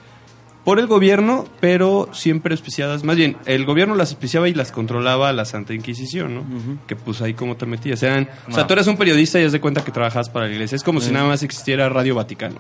por 0.64 0.78
el 0.78 0.86
gobierno, 0.86 1.46
pero 1.60 2.10
siempre 2.12 2.52
auspiciadas, 2.52 3.02
más 3.02 3.16
bien, 3.16 3.36
el 3.46 3.64
gobierno 3.64 3.94
las 3.94 4.10
auspiciaba 4.10 4.48
y 4.50 4.54
las 4.54 4.70
controlaba 4.70 5.32
la 5.32 5.44
Santa 5.46 5.72
Inquisición, 5.72 6.34
¿no? 6.34 6.44
Que 6.86 6.94
pues 6.94 7.22
ahí 7.22 7.32
como 7.32 7.56
te 7.56 7.64
metías. 7.64 8.02
Eran, 8.02 8.28
O 8.48 8.52
sea, 8.52 8.66
tú 8.66 8.74
eras 8.74 8.86
un 8.86 8.96
periodista 8.98 9.40
y 9.40 9.44
has 9.44 9.52
de 9.52 9.60
cuenta 9.60 9.82
que 9.82 9.92
trabajabas 9.92 10.28
para 10.28 10.46
la 10.46 10.52
iglesia. 10.52 10.76
Es 10.76 10.82
como 10.82 11.00
si 11.00 11.10
nada 11.10 11.26
más 11.26 11.42
existiera 11.42 11.88
Radio 11.88 12.14
Vaticano. 12.16 12.56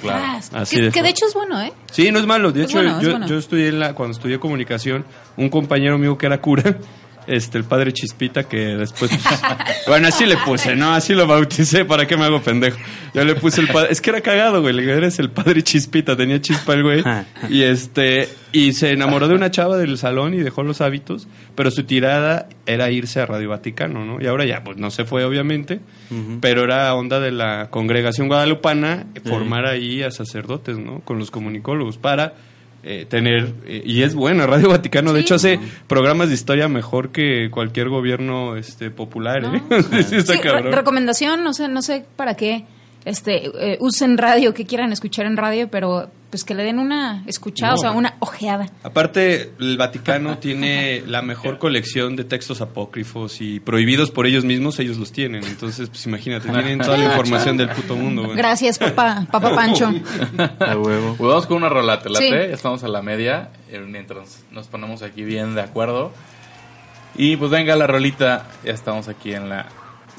Claro. 0.00 0.22
Ah, 0.24 0.40
Así 0.60 0.76
que, 0.76 0.82
de 0.82 0.90
que 0.92 1.02
de 1.02 1.08
hecho 1.10 1.26
es 1.26 1.34
bueno, 1.34 1.60
¿eh? 1.60 1.72
Sí, 1.90 2.10
no 2.12 2.20
es 2.20 2.26
malo. 2.26 2.52
De 2.52 2.60
Es 2.62 2.70
hecho, 2.70 2.78
bueno, 2.78 2.98
es 2.98 3.04
yo, 3.04 3.10
bueno. 3.10 3.26
yo 3.26 3.36
estudié 3.38 3.68
en 3.68 3.80
la, 3.80 3.94
cuando 3.94 4.16
estudié 4.16 4.38
comunicación, 4.38 5.04
un 5.36 5.48
compañero 5.50 5.98
mío 5.98 6.16
que 6.16 6.26
era 6.26 6.40
cura, 6.40 6.78
este, 7.26 7.58
el 7.58 7.64
padre 7.64 7.92
Chispita, 7.92 8.44
que 8.44 8.58
después, 8.76 9.10
bueno, 9.86 10.08
así 10.08 10.26
le 10.26 10.36
puse, 10.38 10.76
¿no? 10.76 10.92
Así 10.92 11.14
lo 11.14 11.26
bauticé, 11.26 11.84
¿para 11.84 12.06
qué 12.06 12.16
me 12.16 12.24
hago 12.24 12.40
pendejo? 12.40 12.78
Yo 13.14 13.24
le 13.24 13.34
puse 13.34 13.60
el 13.60 13.68
padre, 13.68 13.92
es 13.92 14.00
que 14.00 14.10
era 14.10 14.20
cagado, 14.20 14.60
güey, 14.60 14.78
eres 14.88 15.18
el 15.18 15.30
padre 15.30 15.62
Chispita, 15.62 16.16
tenía 16.16 16.40
chispa 16.40 16.74
el 16.74 16.82
güey, 16.82 17.04
y 17.48 17.62
este, 17.62 18.28
y 18.52 18.72
se 18.72 18.90
enamoró 18.90 19.28
de 19.28 19.34
una 19.34 19.50
chava 19.50 19.76
del 19.76 19.98
salón 19.98 20.34
y 20.34 20.38
dejó 20.38 20.62
los 20.62 20.80
hábitos, 20.80 21.28
pero 21.54 21.70
su 21.70 21.84
tirada 21.84 22.48
era 22.66 22.90
irse 22.90 23.20
a 23.20 23.26
Radio 23.26 23.50
Vaticano, 23.50 24.04
¿no? 24.04 24.20
Y 24.20 24.26
ahora 24.26 24.44
ya, 24.44 24.62
pues 24.64 24.76
no 24.76 24.90
se 24.90 25.04
fue, 25.04 25.24
obviamente, 25.24 25.80
pero 26.40 26.64
era 26.64 26.94
onda 26.94 27.20
de 27.20 27.32
la 27.32 27.68
congregación 27.70 28.28
guadalupana 28.28 29.06
formar 29.24 29.66
ahí 29.66 30.02
a 30.02 30.10
sacerdotes, 30.10 30.78
¿no? 30.78 31.00
Con 31.00 31.18
los 31.18 31.30
comunicólogos 31.30 31.98
para 31.98 32.34
eh, 32.82 33.06
tener 33.08 33.52
eh, 33.66 33.82
y 33.84 34.02
es 34.02 34.14
buena 34.14 34.46
Radio 34.46 34.68
Vaticano, 34.70 35.12
de 35.12 35.20
hecho 35.20 35.34
hace 35.34 35.58
programas 35.86 36.28
de 36.28 36.34
historia 36.34 36.68
mejor 36.68 37.10
que 37.10 37.50
cualquier 37.50 37.88
gobierno 37.88 38.56
este 38.56 38.90
popular, 38.90 39.44
¿eh? 39.44 39.62
Sí, 40.08 40.16
está 40.16 40.32
Sí, 40.34 40.38
re- 40.38 40.50
cabrón. 40.50 40.72
recomendación, 40.72 41.44
no 41.44 41.52
sé, 41.54 41.68
no 41.68 41.82
sé 41.82 42.04
para 42.16 42.34
qué 42.34 42.64
este 43.04 43.50
eh, 43.72 43.78
usen 43.80 44.18
radio, 44.18 44.52
que 44.54 44.66
quieran 44.66 44.92
escuchar 44.92 45.26
en 45.26 45.36
radio, 45.36 45.68
pero 45.70 46.10
pues 46.30 46.44
que 46.44 46.54
le 46.54 46.62
den 46.62 46.78
una 46.78 47.24
escuchada, 47.26 47.72
No. 47.72 47.78
o 47.78 47.80
sea, 47.80 47.90
una 47.90 48.14
ojeada. 48.20 48.68
Aparte, 48.84 49.50
el 49.58 49.76
Vaticano 49.76 50.38
tiene 50.38 51.02
la 51.04 51.22
mejor 51.22 51.58
colección 51.58 52.14
de 52.14 52.22
textos 52.22 52.60
apócrifos 52.60 53.40
y 53.40 53.58
prohibidos 53.58 54.12
por 54.12 54.26
ellos 54.28 54.44
mismos, 54.44 54.78
ellos 54.78 54.96
los 54.96 55.10
tienen. 55.10 55.42
Entonces, 55.42 55.88
pues 55.88 56.06
imagínate, 56.06 56.48
tienen 56.48 56.78
toda 56.78 56.98
la 56.98 57.06
información 57.06 57.56
del 57.56 57.70
puto 57.70 57.96
mundo, 57.96 58.24
güey. 58.26 58.36
Gracias, 58.36 58.78
papá, 58.78 59.26
papá 59.28 59.54
Pancho. 59.56 59.92
A 60.60 60.76
huevo. 60.76 61.16
Pues 61.18 61.28
vamos 61.28 61.46
con 61.46 61.56
una 61.56 61.68
rola, 61.68 62.00
¿te 62.00 62.08
late? 62.10 62.24
Sí. 62.26 62.30
Ya 62.30 62.38
Estamos 62.54 62.84
a 62.84 62.88
la 62.88 63.02
media, 63.02 63.48
eh, 63.68 63.80
mientras 63.80 64.44
nos 64.52 64.68
ponemos 64.68 65.02
aquí 65.02 65.24
bien 65.24 65.56
de 65.56 65.62
acuerdo. 65.62 66.12
Y 67.16 67.36
pues 67.36 67.50
venga 67.50 67.74
la 67.74 67.88
rolita, 67.88 68.46
ya 68.64 68.72
estamos 68.72 69.08
aquí 69.08 69.34
en 69.34 69.48
la 69.48 69.66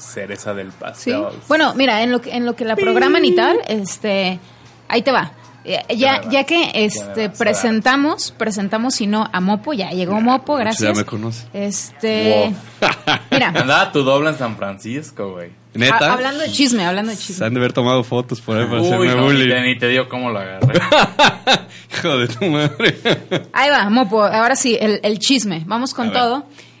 cereza 0.02 0.52
del 0.54 0.70
Sí. 0.70 0.76
pastel. 0.78 1.24
Bueno, 1.48 1.74
mira, 1.74 2.02
en 2.02 2.12
lo 2.12 2.20
que 2.20 2.30
en 2.32 2.44
lo 2.44 2.54
que 2.56 2.64
la 2.64 2.76
programan 2.76 3.24
y 3.24 3.34
tal, 3.34 3.58
este, 3.68 4.38
ahí 4.88 5.02
te 5.02 5.12
va. 5.12 5.32
Ya, 5.96 6.22
ya 6.28 6.42
que 6.42 6.72
este 6.74 7.30
presentamos, 7.30 8.32
presentamos 8.36 8.96
si 8.96 9.06
no 9.06 9.30
a 9.32 9.40
Mopo, 9.40 9.72
ya 9.72 9.90
llegó 9.90 10.20
Mopo, 10.20 10.56
gracias. 10.56 10.90
Ya 10.92 10.98
me 10.98 11.04
conoce. 11.06 11.46
Este, 11.52 12.52
mira, 13.30 13.48
Andaba 13.54 13.92
tu 13.92 14.02
doble 14.02 14.30
en 14.30 14.38
San 14.38 14.56
Francisco, 14.56 15.30
güey. 15.34 15.50
Neta. 15.74 16.12
hablando 16.12 16.40
de 16.42 16.50
chisme, 16.50 16.84
hablando 16.84 17.12
de 17.12 17.16
Se 17.16 17.26
chisme. 17.28 17.46
han 17.46 17.54
de 17.54 17.60
haber 17.60 17.72
tomado 17.72 18.02
fotos 18.02 18.40
por 18.40 18.58
ahí 18.58 18.66
para 18.66 18.80
Uy, 18.82 18.86
hacerme 18.88 19.06
no, 19.06 19.14
ni, 19.14 19.22
bullying. 19.22 19.48
te, 19.50 19.60
ni 19.62 19.78
te 19.78 19.88
dio 19.88 20.08
cómo 20.08 20.30
lo 20.30 20.40
agarré. 20.40 20.80
Hijo 21.96 22.18
de 22.18 22.28
tu 22.28 22.44
madre. 22.46 22.98
Ahí 23.52 23.70
va, 23.70 23.88
Mopo, 23.88 24.22
ahora 24.24 24.56
sí, 24.56 24.76
el, 24.80 24.98
el 25.04 25.18
chisme. 25.20 25.62
Vamos 25.66 25.94
con 25.94 26.08
A 26.08 26.10
ver. 26.10 26.18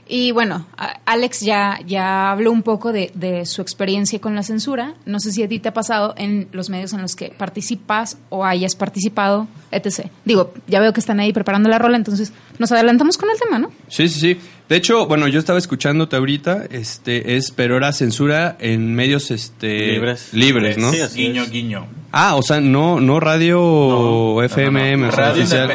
Y 0.08 0.32
bueno, 0.32 0.66
Alex 1.06 1.40
ya, 1.40 1.78
ya 1.86 2.32
habló 2.32 2.50
un 2.52 2.62
poco 2.62 2.92
de, 2.92 3.10
de 3.14 3.46
su 3.46 3.62
experiencia 3.62 4.20
con 4.20 4.34
la 4.34 4.42
censura. 4.42 4.94
No 5.06 5.20
sé 5.20 5.32
si 5.32 5.42
a 5.42 5.48
ti 5.48 5.58
te 5.58 5.68
ha 5.68 5.74
pasado 5.74 6.14
en 6.18 6.48
los 6.52 6.68
medios 6.70 6.92
en 6.92 7.00
los 7.00 7.14
que 7.16 7.28
participas 7.30 8.18
o 8.28 8.44
hayas 8.44 8.74
participado, 8.74 9.46
etc. 9.70 10.06
Digo, 10.24 10.52
ya 10.66 10.80
veo 10.80 10.92
que 10.92 11.00
están 11.00 11.20
ahí 11.20 11.32
preparando 11.32 11.68
la 11.68 11.78
rola, 11.78 11.96
entonces 11.96 12.32
nos 12.58 12.70
adelantamos 12.72 13.16
con 13.16 13.30
el 13.30 13.38
tema, 13.38 13.58
¿no? 13.58 13.70
Sí, 13.88 14.08
sí, 14.08 14.20
sí. 14.20 14.40
De 14.68 14.76
hecho, 14.76 15.06
bueno, 15.06 15.28
yo 15.28 15.38
estaba 15.38 15.58
escuchándote 15.58 16.16
ahorita, 16.16 16.64
este, 16.70 17.36
es, 17.36 17.50
pero 17.50 17.76
era 17.76 17.92
censura 17.92 18.56
en 18.58 18.94
medios, 18.94 19.30
este, 19.30 19.92
Libres. 19.92 20.28
libres, 20.32 20.78
¿no? 20.78 20.90
Sí, 20.92 21.00
así 21.00 21.18
guiño, 21.26 21.42
es. 21.44 21.50
guiño. 21.50 21.86
Ah, 22.10 22.36
o 22.36 22.42
sea, 22.42 22.60
no, 22.60 23.00
no 23.00 23.20
radio 23.20 23.56
No, 23.58 24.42
FMM, 24.42 25.00
no, 25.00 25.06
no. 25.06 25.08
o 25.08 25.12
sea, 25.12 25.24
Radio 25.26 25.42
oficial. 25.42 25.70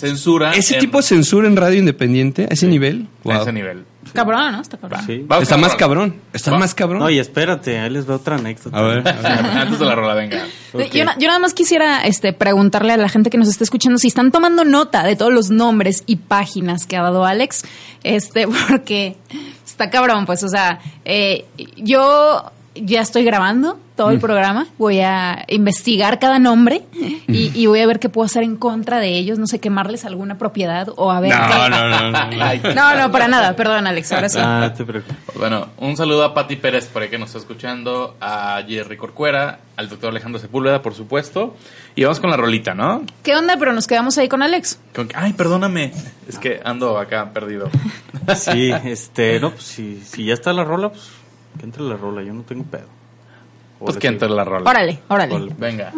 Censura. 0.00 0.52
Ese 0.52 0.74
en- 0.74 0.80
tipo 0.80 0.98
de 0.98 1.02
censura 1.04 1.46
en 1.48 1.56
radio 1.56 1.78
independiente, 1.78 2.44
a 2.50 2.54
ese 2.54 2.66
nivel, 2.66 3.08
a 3.24 3.42
ese 3.42 3.52
nivel. 3.52 3.84
Cabrón, 4.12 4.52
¿no? 4.52 4.60
Está 4.60 4.76
cabrón. 4.78 5.00
Sí. 5.06 5.24
Está 5.40 5.56
más 5.56 5.74
cabrón, 5.76 6.16
está 6.32 6.50
Va. 6.50 6.58
más 6.58 6.74
cabrón. 6.74 7.00
No, 7.00 7.10
y 7.10 7.18
espérate, 7.18 7.78
ahí 7.78 7.90
les 7.90 8.06
veo 8.06 8.16
otra 8.16 8.36
anécdota. 8.36 8.76
A 8.76 8.82
ver, 8.82 8.98
a 9.06 9.12
ver. 9.12 9.26
Antes 9.58 9.78
de 9.78 9.84
la 9.84 9.94
rola, 9.94 10.14
venga. 10.14 10.44
Yo 10.92 11.26
nada 11.28 11.38
más 11.38 11.54
quisiera 11.54 12.00
este, 12.04 12.32
preguntarle 12.32 12.92
a 12.94 12.96
la 12.96 13.08
gente 13.08 13.30
que 13.30 13.38
nos 13.38 13.48
está 13.48 13.62
escuchando 13.62 13.98
si 13.98 14.08
están 14.08 14.32
tomando 14.32 14.64
nota 14.64 15.04
de 15.04 15.14
todos 15.16 15.32
los 15.32 15.50
nombres 15.50 16.02
y 16.06 16.16
páginas 16.16 16.86
que 16.86 16.96
ha 16.96 17.02
dado 17.02 17.24
Alex, 17.24 17.62
este, 18.02 18.48
porque 18.68 19.16
está 19.64 19.90
cabrón, 19.90 20.26
pues, 20.26 20.42
o 20.42 20.48
sea, 20.48 20.80
eh, 21.04 21.44
yo 21.76 22.50
ya 22.84 23.00
estoy 23.00 23.24
grabando 23.24 23.78
todo 23.96 24.10
el 24.10 24.16
Mm. 24.16 24.20
programa, 24.20 24.66
voy 24.78 25.00
a 25.00 25.44
investigar 25.48 26.18
cada 26.18 26.38
nombre 26.38 26.82
y, 27.28 27.50
y 27.54 27.66
voy 27.66 27.80
a 27.80 27.86
ver 27.86 27.98
qué 28.00 28.08
puedo 28.08 28.24
hacer 28.24 28.42
en 28.42 28.56
contra 28.56 28.98
de 28.98 29.08
ellos, 29.18 29.38
no 29.38 29.46
sé, 29.46 29.58
quemarles 29.58 30.06
alguna 30.06 30.38
propiedad 30.38 30.88
o 30.96 31.10
a 31.10 31.20
ver... 31.20 31.34
No, 31.34 31.46
qué- 31.48 31.54
no, 31.54 31.68
no, 31.68 31.88
no, 31.88 32.10
no. 32.30 32.44
Ay. 32.44 32.62
No, 32.74 32.94
no, 32.96 33.12
para 33.12 33.28
nada, 33.28 33.54
perdón 33.56 33.86
Alex, 33.86 34.10
ahora 34.12 34.28
sí. 34.30 34.38
Ah, 34.40 34.60
no 34.62 34.72
te 34.72 34.84
preocupes. 34.84 35.16
Bueno, 35.36 35.68
un 35.78 35.96
saludo 35.98 36.24
a 36.24 36.32
Pati 36.32 36.56
Pérez 36.56 36.86
por 36.86 37.02
ahí 37.02 37.10
que 37.10 37.18
nos 37.18 37.28
está 37.28 37.38
escuchando, 37.40 38.16
a 38.22 38.62
Jerry 38.66 38.96
Corcuera, 38.96 39.58
al 39.76 39.88
doctor 39.90 40.10
Alejandro 40.10 40.40
Sepúlveda, 40.40 40.80
por 40.80 40.94
supuesto. 40.94 41.54
Y 41.94 42.04
vamos 42.04 42.20
con 42.20 42.30
la 42.30 42.36
rolita, 42.38 42.72
¿no? 42.74 43.02
¿Qué 43.22 43.36
onda? 43.36 43.56
Pero 43.58 43.72
nos 43.74 43.86
quedamos 43.86 44.16
ahí 44.16 44.28
con 44.28 44.42
Alex. 44.42 44.78
Con 44.94 45.08
Ay, 45.14 45.34
perdóname. 45.34 45.92
Es 46.26 46.38
que 46.38 46.60
ando 46.64 46.98
acá 46.98 47.32
perdido. 47.34 47.68
Sí, 48.36 48.70
este, 48.84 49.40
no, 49.40 49.50
pues 49.50 49.64
si, 49.64 50.00
si 50.04 50.24
ya 50.26 50.34
está 50.34 50.52
la 50.52 50.64
rola, 50.64 50.90
pues 50.90 51.02
que 51.58 51.64
entre 51.64 51.82
la 51.82 51.96
rola, 51.96 52.22
yo 52.22 52.32
no 52.32 52.42
tengo 52.42 52.64
pedo. 52.64 52.86
Pues 53.78 53.90
Ahora 53.90 54.00
que 54.00 54.06
entre 54.08 54.28
la 54.28 54.44
rola. 54.44 54.70
Órale, 54.70 55.00
órale. 55.08 55.34
Órale. 55.34 55.54
Venga. 55.58 55.92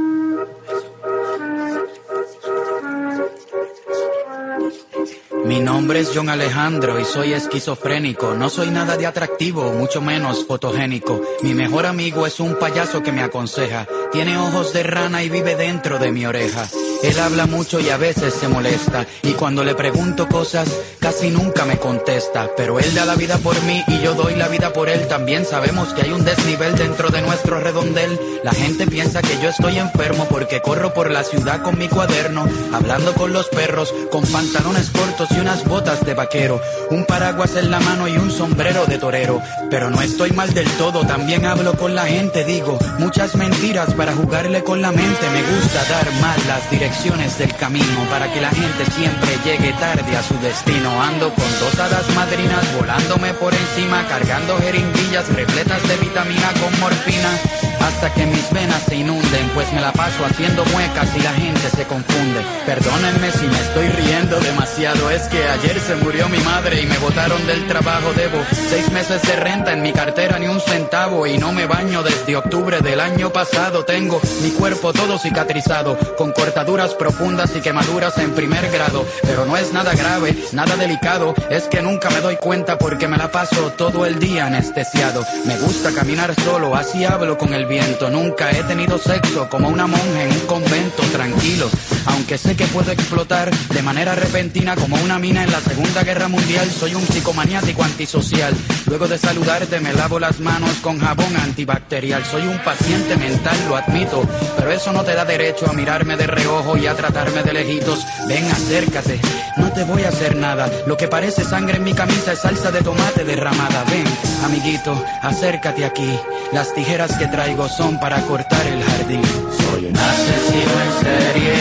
Mi 5.44 5.60
nombre 5.60 6.00
es 6.00 6.12
John 6.14 6.28
Alejandro 6.28 7.00
y 7.00 7.04
soy 7.04 7.32
esquizofrénico. 7.32 8.34
No 8.34 8.48
soy 8.48 8.70
nada 8.70 8.96
de 8.96 9.06
atractivo, 9.06 9.72
mucho 9.72 10.00
menos 10.00 10.46
fotogénico. 10.46 11.20
Mi 11.42 11.54
mejor 11.54 11.86
amigo 11.86 12.26
es 12.26 12.38
un 12.38 12.54
payaso 12.54 13.02
que 13.02 13.10
me 13.12 13.22
aconseja. 13.22 13.86
Tiene 14.12 14.38
ojos 14.38 14.72
de 14.72 14.84
rana 14.84 15.24
y 15.24 15.28
vive 15.28 15.56
dentro 15.56 15.98
de 15.98 16.12
mi 16.12 16.24
oreja. 16.24 16.68
Él 17.02 17.18
habla 17.18 17.46
mucho 17.46 17.80
y 17.80 17.90
a 17.90 17.96
veces 17.96 18.34
se 18.34 18.48
molesta. 18.48 19.06
Y 19.22 19.32
cuando 19.32 19.64
le 19.64 19.74
pregunto 19.74 20.28
cosas, 20.28 20.68
casi 21.00 21.30
nunca 21.30 21.64
me 21.64 21.78
contesta. 21.78 22.50
Pero 22.56 22.78
él 22.78 22.94
da 22.94 23.04
la 23.04 23.16
vida 23.16 23.38
por 23.38 23.60
mí 23.62 23.82
y 23.88 24.00
yo 24.00 24.14
doy 24.14 24.36
la 24.36 24.48
vida 24.48 24.72
por 24.72 24.88
él. 24.88 25.08
También 25.08 25.44
sabemos 25.44 25.92
que 25.94 26.02
hay 26.02 26.12
un 26.12 26.24
desnivel 26.24 26.76
dentro 26.76 27.10
de 27.10 27.22
nuestro 27.22 27.60
redondel. 27.60 28.18
La 28.44 28.52
gente 28.52 28.86
piensa 28.86 29.22
que 29.22 29.38
yo 29.42 29.48
estoy 29.48 29.78
enfermo 29.78 30.26
porque 30.30 30.60
corro 30.60 30.94
por 30.94 31.10
la 31.10 31.24
ciudad 31.24 31.62
con 31.62 31.78
mi 31.78 31.88
cuaderno, 31.88 32.48
hablando 32.72 33.12
con 33.14 33.32
los 33.32 33.46
perros, 33.48 33.92
con 34.10 34.24
pantalones 34.24 34.90
cortos 34.90 35.28
y 35.32 35.40
unas 35.40 35.64
botas 35.64 36.04
de 36.04 36.14
vaquero, 36.14 36.60
un 36.90 37.04
paraguas 37.04 37.56
en 37.56 37.70
la 37.70 37.80
mano 37.80 38.08
y 38.08 38.16
un 38.16 38.30
sombrero 38.30 38.86
de 38.86 38.98
torero. 38.98 39.40
Pero 39.70 39.90
no 39.90 40.00
estoy 40.02 40.30
mal 40.32 40.52
del 40.54 40.68
todo, 40.72 41.06
también 41.06 41.44
hablo 41.46 41.74
con 41.74 41.94
la 41.94 42.06
gente, 42.06 42.44
digo 42.44 42.78
muchas 42.98 43.34
mentiras 43.36 43.94
para 43.94 44.14
jugarle 44.14 44.62
con 44.62 44.80
la 44.82 44.92
mente. 44.92 45.30
Me 45.30 45.42
gusta 45.42 45.84
dar 45.88 46.10
mal 46.20 46.38
las 46.46 46.70
direcciones 46.92 47.38
del 47.38 47.54
camino 47.56 48.04
para 48.10 48.30
que 48.30 48.40
la 48.40 48.50
gente 48.50 48.84
siempre 48.92 49.38
llegue 49.44 49.72
tarde 49.74 50.14
a 50.14 50.22
su 50.22 50.38
destino. 50.40 51.02
Ando 51.02 51.32
con 51.32 51.58
dos 51.58 51.78
hadas 51.78 52.06
madrinas 52.14 52.64
volándome 52.76 53.32
por 53.34 53.54
encima, 53.54 54.06
cargando 54.08 54.58
jeringuillas 54.58 55.26
repletas 55.34 55.82
de 55.88 55.96
vitamina 55.96 56.52
con 56.60 56.80
morfina. 56.80 57.61
Hasta 57.82 58.14
que 58.14 58.26
mis 58.26 58.48
venas 58.52 58.82
se 58.84 58.96
inunden, 58.96 59.48
pues 59.54 59.72
me 59.72 59.80
la 59.80 59.92
paso 59.92 60.24
haciendo 60.24 60.64
muecas 60.66 61.08
y 61.16 61.20
la 61.20 61.32
gente 61.32 61.68
se 61.74 61.84
confunde. 61.84 62.40
Perdónenme 62.64 63.30
si 63.32 63.46
me 63.46 63.58
estoy 63.58 63.88
riendo 63.88 64.38
demasiado, 64.38 65.10
es 65.10 65.22
que 65.22 65.44
ayer 65.48 65.80
se 65.80 65.96
murió 65.96 66.28
mi 66.28 66.38
madre 66.38 66.80
y 66.80 66.86
me 66.86 66.96
botaron 66.98 67.44
del 67.46 67.66
trabajo. 67.66 68.12
Debo 68.14 68.38
seis 68.70 68.90
meses 68.92 69.22
de 69.22 69.34
renta 69.36 69.72
en 69.72 69.82
mi 69.82 69.92
cartera, 69.92 70.38
ni 70.38 70.46
un 70.46 70.60
centavo, 70.60 71.26
y 71.26 71.38
no 71.38 71.52
me 71.52 71.66
baño 71.66 72.02
desde 72.04 72.36
octubre 72.36 72.80
del 72.80 73.00
año 73.00 73.30
pasado. 73.30 73.84
Tengo 73.84 74.20
mi 74.42 74.50
cuerpo 74.50 74.92
todo 74.92 75.18
cicatrizado, 75.18 75.98
con 76.16 76.32
cortaduras 76.32 76.94
profundas 76.94 77.50
y 77.56 77.60
quemaduras 77.60 78.16
en 78.18 78.30
primer 78.32 78.70
grado. 78.70 79.04
Pero 79.22 79.44
no 79.44 79.56
es 79.56 79.72
nada 79.72 79.92
grave, 79.94 80.36
nada 80.52 80.76
delicado, 80.76 81.34
es 81.50 81.64
que 81.64 81.82
nunca 81.82 82.10
me 82.10 82.20
doy 82.20 82.36
cuenta 82.36 82.78
porque 82.78 83.08
me 83.08 83.16
la 83.16 83.32
paso 83.32 83.72
todo 83.76 84.06
el 84.06 84.20
día 84.20 84.46
anestesiado. 84.46 85.24
Me 85.46 85.58
gusta 85.58 85.90
caminar 85.92 86.32
solo, 86.42 86.76
así 86.76 87.04
hablo 87.04 87.36
con 87.36 87.52
el 87.52 87.71
Nunca 87.72 88.50
he 88.50 88.62
tenido 88.64 88.98
sexo 88.98 89.48
como 89.48 89.68
una 89.68 89.86
monja 89.86 90.24
en 90.24 90.30
un 90.30 90.40
convento 90.40 91.02
tranquilo. 91.04 91.70
Aunque 92.04 92.36
sé 92.36 92.54
que 92.54 92.66
puedo 92.66 92.92
explotar 92.92 93.50
de 93.50 93.82
manera 93.82 94.14
repentina 94.14 94.76
como 94.76 94.96
una 94.96 95.18
mina 95.18 95.42
en 95.42 95.50
la 95.50 95.60
Segunda 95.60 96.02
Guerra 96.02 96.28
Mundial, 96.28 96.70
soy 96.70 96.94
un 96.94 97.06
psicomaniático 97.06 97.82
antisocial. 97.82 98.54
Luego 98.86 99.08
de 99.08 99.16
saludarte 99.16 99.80
me 99.80 99.94
lavo 99.94 100.18
las 100.18 100.38
manos 100.40 100.72
con 100.82 100.98
jabón 101.00 101.34
antibacterial. 101.36 102.22
Soy 102.26 102.42
un 102.42 102.58
paciente 102.58 103.16
mental, 103.16 103.56
lo 103.66 103.76
admito, 103.76 104.22
pero 104.58 104.70
eso 104.70 104.92
no 104.92 105.02
te 105.02 105.14
da 105.14 105.24
derecho 105.24 105.66
a 105.66 105.72
mirarme 105.72 106.18
de 106.18 106.26
reojo 106.26 106.76
y 106.76 106.86
a 106.86 106.94
tratarme 106.94 107.42
de 107.42 107.54
lejitos. 107.54 108.04
Ven, 108.28 108.44
acércate, 108.50 109.18
no 109.56 109.72
te 109.72 109.84
voy 109.84 110.02
a 110.02 110.10
hacer 110.10 110.36
nada. 110.36 110.70
Lo 110.86 110.98
que 110.98 111.08
parece 111.08 111.42
sangre 111.42 111.78
en 111.78 111.84
mi 111.84 111.94
camisa 111.94 112.32
es 112.32 112.40
salsa 112.40 112.70
de 112.70 112.82
tomate 112.82 113.24
derramada. 113.24 113.82
Ven, 113.84 114.04
amiguito, 114.44 115.02
acércate 115.22 115.86
aquí. 115.86 116.18
Las 116.52 116.74
tijeras 116.74 117.16
que 117.16 117.26
traigo 117.28 117.66
son 117.66 117.98
para 117.98 118.20
cortar 118.26 118.66
el 118.66 118.82
jardín. 118.84 119.22
Soy 119.24 119.86
un 119.86 119.96
asesino 119.96 120.74
en 120.84 120.92
serie, 121.02 121.54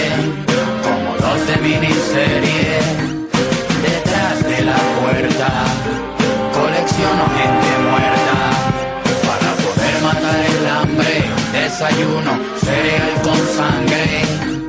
como 0.83 1.15
los 1.15 1.47
de 1.47 1.57
miniserie. 1.57 2.79
Detrás 3.81 4.43
de 4.43 4.65
la 4.65 4.77
puerta, 4.99 5.47
colecciono 6.53 7.23
gente 7.37 7.71
muerta. 7.89 8.35
Para 9.27 9.49
poder 9.63 10.01
matar 10.03 10.39
el 10.39 10.69
hambre, 10.69 11.23
desayuno, 11.53 12.31
cereal 12.59 13.21
con 13.23 13.37
sangre. 13.55 14.60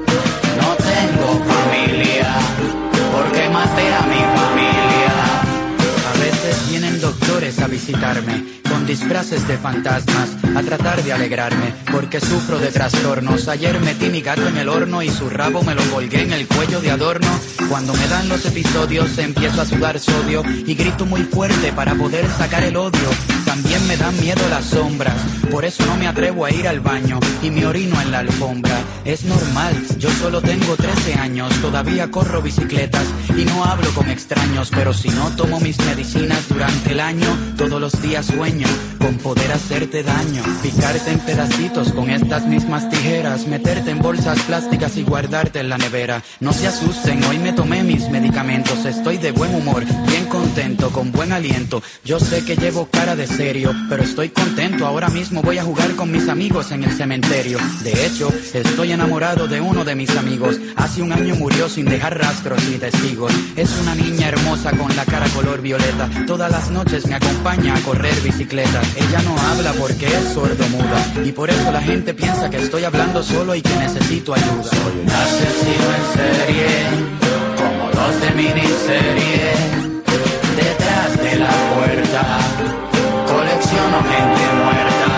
A 7.42 7.66
visitarme 7.66 8.44
con 8.70 8.87
disfraces 8.87 9.48
de 9.48 9.59
fantasmas 9.59 10.31
a 10.55 10.62
tratar 10.62 11.02
de 11.02 11.12
alegrarme 11.12 11.74
porque 11.90 12.20
sufro 12.20 12.61
de 12.61 12.68
trastornos. 12.68 13.48
Ayer 13.48 13.81
metí 13.81 14.11
mi 14.11 14.20
gato 14.20 14.46
en 14.46 14.59
el 14.59 14.68
horno 14.68 15.02
y 15.02 15.09
su 15.09 15.28
rabo 15.28 15.61
me 15.64 15.74
lo 15.74 15.83
colgué 15.90 16.22
en 16.22 16.33
el 16.33 16.46
cuello 16.46 16.81
de 16.81 16.92
adorno. 16.92 17.26
Cuando 17.68 17.94
me 17.94 18.07
dan 18.07 18.28
los 18.28 18.46
episodios 18.46 19.18
empiezo 19.18 19.61
a 19.61 19.66
sudar 19.66 19.98
sodio 19.98 20.44
y 20.46 20.72
grito 20.76 21.05
muy 21.05 21.24
fuerte 21.24 21.72
para 21.72 21.96
poder 21.96 22.28
sacar 22.28 22.62
el 22.62 22.76
odio. 22.76 23.41
También 23.53 23.87
me 23.87 23.99
dan 23.99 24.19
miedo 24.19 24.41
las 24.49 24.65
sombras, 24.65 25.15
por 25.51 25.67
eso 25.67 25.85
no 25.85 25.99
me 25.99 26.09
atrevo 26.09 26.47
a 26.47 26.51
ir 26.51 26.67
al 26.67 26.81
baño 26.81 27.21
y 27.43 27.51
me 27.51 27.67
orino 27.67 28.01
en 28.01 28.11
la 28.11 28.21
alfombra. 28.21 28.83
Es 29.05 29.25
normal, 29.25 29.75
yo 29.99 30.09
solo 30.11 30.41
tengo 30.41 30.75
13 30.75 31.17
años, 31.17 31.53
todavía 31.61 32.11
corro 32.11 32.41
bicicletas 32.41 33.05
y 33.37 33.45
no 33.45 33.62
hablo 33.67 33.93
con 33.95 34.09
extraños, 34.09 34.71
pero 34.75 34.95
si 34.95 35.11
no 35.11 35.37
tomo 35.37 35.61
mis 35.61 35.79
medicinas 35.81 36.49
durante 36.49 36.93
el 36.93 37.01
año, 37.01 37.29
todos 37.59 37.79
los 37.79 38.01
días 38.01 38.25
sueño 38.25 38.69
con 39.03 39.19
poder 39.19 39.51
hacerte 39.51 40.05
daño, 40.05 40.43
picarte 40.62 41.11
en 41.11 41.19
pedacitos 41.19 41.93
con 41.93 42.09
estas 42.09 42.47
mismas 42.47 42.88
tijeras, 42.88 43.49
meterte 43.49 43.91
en 43.91 43.99
bolsas 43.99 44.38
plásticas 44.43 44.97
y 44.97 45.03
guardarte 45.03 45.59
en 45.59 45.69
la 45.69 45.77
nevera. 45.77 46.23
No 46.38 46.53
se 46.53 46.69
asusten, 46.69 47.23
hoy 47.25 47.38
me 47.38 47.53
tomé 47.53 47.83
mis 47.83 48.09
medicamentos, 48.11 48.85
estoy 48.85 49.19
de 49.19 49.33
buen 49.33 49.55
humor, 49.55 49.85
bien 50.07 50.27
contento, 50.27 50.91
con 50.91 51.11
buen 51.11 51.33
aliento. 51.33 51.83
Yo 52.05 52.21
sé 52.21 52.45
que 52.45 52.57
llevo 52.57 52.87
cara 52.87 53.17
de 53.17 53.27
serio, 53.27 53.75
pero 53.88 54.05
estoy 54.05 54.29
contento. 54.29 54.87
Ahora 54.87 55.09
mismo 55.09 55.43
voy 55.43 55.59
a 55.59 55.65
jugar 55.65 55.97
con 55.97 56.12
mis 56.12 56.29
amigos 56.29 56.71
en 56.71 56.85
el 56.85 56.93
cementerio. 56.93 57.59
De 57.83 58.07
hecho, 58.07 58.33
estoy 58.55 58.93
enamorado 58.93 59.49
de 59.49 59.61
uno 59.61 59.85
de 59.85 59.97
mis 59.97 60.17
amigos. 60.17 60.59
Hace 60.77 61.03
un 61.03 61.12
año 61.12 61.35
murió 61.35 61.69
sin 61.69 61.87
dejar 61.87 62.19
rastros 62.19 62.62
ni 62.69 62.79
testigos. 62.79 63.33
Es 63.57 63.71
una 63.81 63.97
niña 63.97 64.29
hermosa 64.29 64.71
con 64.71 64.95
la 64.95 65.05
cara 65.05 65.27
color 65.31 65.61
violeta. 65.61 66.09
Todas 66.27 66.53
las 66.53 66.71
noches 66.71 67.07
me 67.07 67.17
acompaña 67.17 67.75
a 67.75 67.81
correr 67.81 68.15
bicicleta. 68.23 68.81
Ella 68.96 69.22
no 69.22 69.37
habla 69.38 69.72
porque 69.78 70.07
es 70.07 70.33
sordo 70.35 70.64
muda. 70.68 71.24
Y 71.24 71.33
por 71.33 71.50
eso 71.50 71.72
la 71.72 71.81
gente 71.81 72.14
piensa 72.14 72.50
que 72.50 72.59
estoy 72.59 72.85
hablando 72.85 73.22
solo 73.22 73.55
y 73.55 73.62
que 73.62 73.74
necesito 73.76 74.35
ayuda. 74.35 74.64
Soy 74.64 75.00
un 75.02 75.11
asesino 75.11 75.88
en 75.98 76.05
serie, 76.18 76.68
como 77.57 77.85
los 77.90 78.20
de 78.20 78.31
miniserie. 78.42 79.52
Detrás 80.57 81.11
de 81.24 81.38
la 81.38 81.52
puerta 81.74 82.72
colecciono 83.33 83.98
gente 84.12 84.44
muerta 84.62 85.12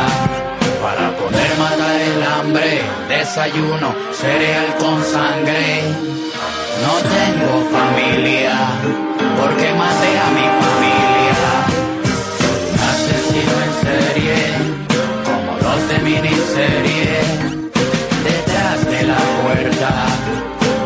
para 0.82 1.16
poder 1.16 1.50
matar 1.58 2.00
el 2.00 2.22
hambre. 2.22 2.82
Desayuno 3.08 3.94
cereal 4.12 4.68
con 4.78 5.02
sangre. 5.04 5.82
No 6.84 6.94
tengo 7.16 7.52
familia 7.78 8.56
porque 9.38 9.72
maté 9.74 10.10
a 10.26 10.28
mi 10.36 10.43
miniserie. 16.04 17.18
Detrás 18.24 18.86
de 18.90 19.02
la 19.06 19.18
puerta 19.42 20.06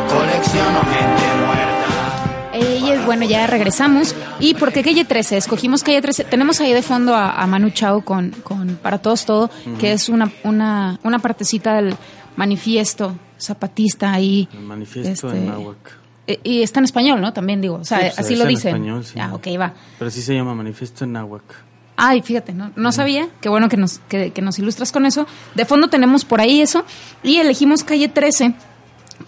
colecciono 0.09 0.81
gente 0.81 1.25
muerta. 1.47 2.51
Ella, 2.55 3.05
bueno, 3.07 3.25
ya 3.27 3.47
regresamos. 3.47 4.15
¿Y 4.41 4.55
por 4.55 4.73
qué 4.73 4.83
calle 4.83 5.05
13? 5.05 5.37
Escogimos 5.37 5.83
calle 5.83 6.01
13. 6.01 6.25
Tenemos 6.25 6.61
ahí 6.61 6.73
de 6.73 6.83
fondo 6.83 7.15
a, 7.15 7.31
a 7.33 7.47
Manu 7.47 7.71
Chao 7.71 8.05
con, 8.05 8.31
con 8.43 8.77
Para 8.77 8.99
Todos 8.99 9.25
Todo, 9.27 9.51
que 9.79 9.93
es 9.93 10.09
una, 10.09 10.31
una, 10.45 10.99
una 11.03 11.19
partecita 11.19 11.75
del 11.77 11.95
manifiesto 12.37 13.17
zapatista 13.39 14.13
ahí. 14.13 14.49
El 14.53 14.61
manifiesto 14.61 15.29
Este, 15.29 15.39
en 15.39 15.47
náhuatl. 15.47 15.91
eh, 16.27 16.41
Y 16.43 16.63
está 16.63 16.81
en 16.81 16.85
español, 16.85 17.21
¿no? 17.21 17.33
También 17.33 17.61
digo. 17.61 17.77
O 17.77 17.85
sea, 17.85 17.99
Sí, 17.99 18.05
pues, 18.07 18.19
así 18.19 18.37
lo 18.37 18.43
en 18.43 18.49
dicen. 18.49 18.69
español, 18.75 19.05
sí. 19.05 19.19
Ah, 19.21 19.35
ok, 19.35 19.47
va. 19.61 19.75
Pero 19.99 20.11
sí 20.11 20.23
se 20.23 20.35
llama 20.35 20.55
manifiesto 20.55 21.05
en 21.05 21.13
náhuatl. 21.13 21.55
Ay, 22.01 22.23
fíjate, 22.23 22.53
no, 22.53 22.71
no 22.77 22.93
sabía. 22.93 23.29
Qué 23.41 23.49
bueno 23.49 23.69
que 23.69 23.77
nos, 23.77 23.99
que, 24.09 24.31
que 24.31 24.41
nos 24.41 24.59
ilustras 24.61 24.93
con 24.93 25.05
eso. 25.05 25.27
De 25.57 25.65
fondo 25.65 25.89
tenemos 25.89 26.25
por 26.25 26.41
ahí 26.41 26.61
eso. 26.61 26.85
Y 27.25 27.39
elegimos 27.39 27.83
calle 27.83 28.07
13 28.09 28.55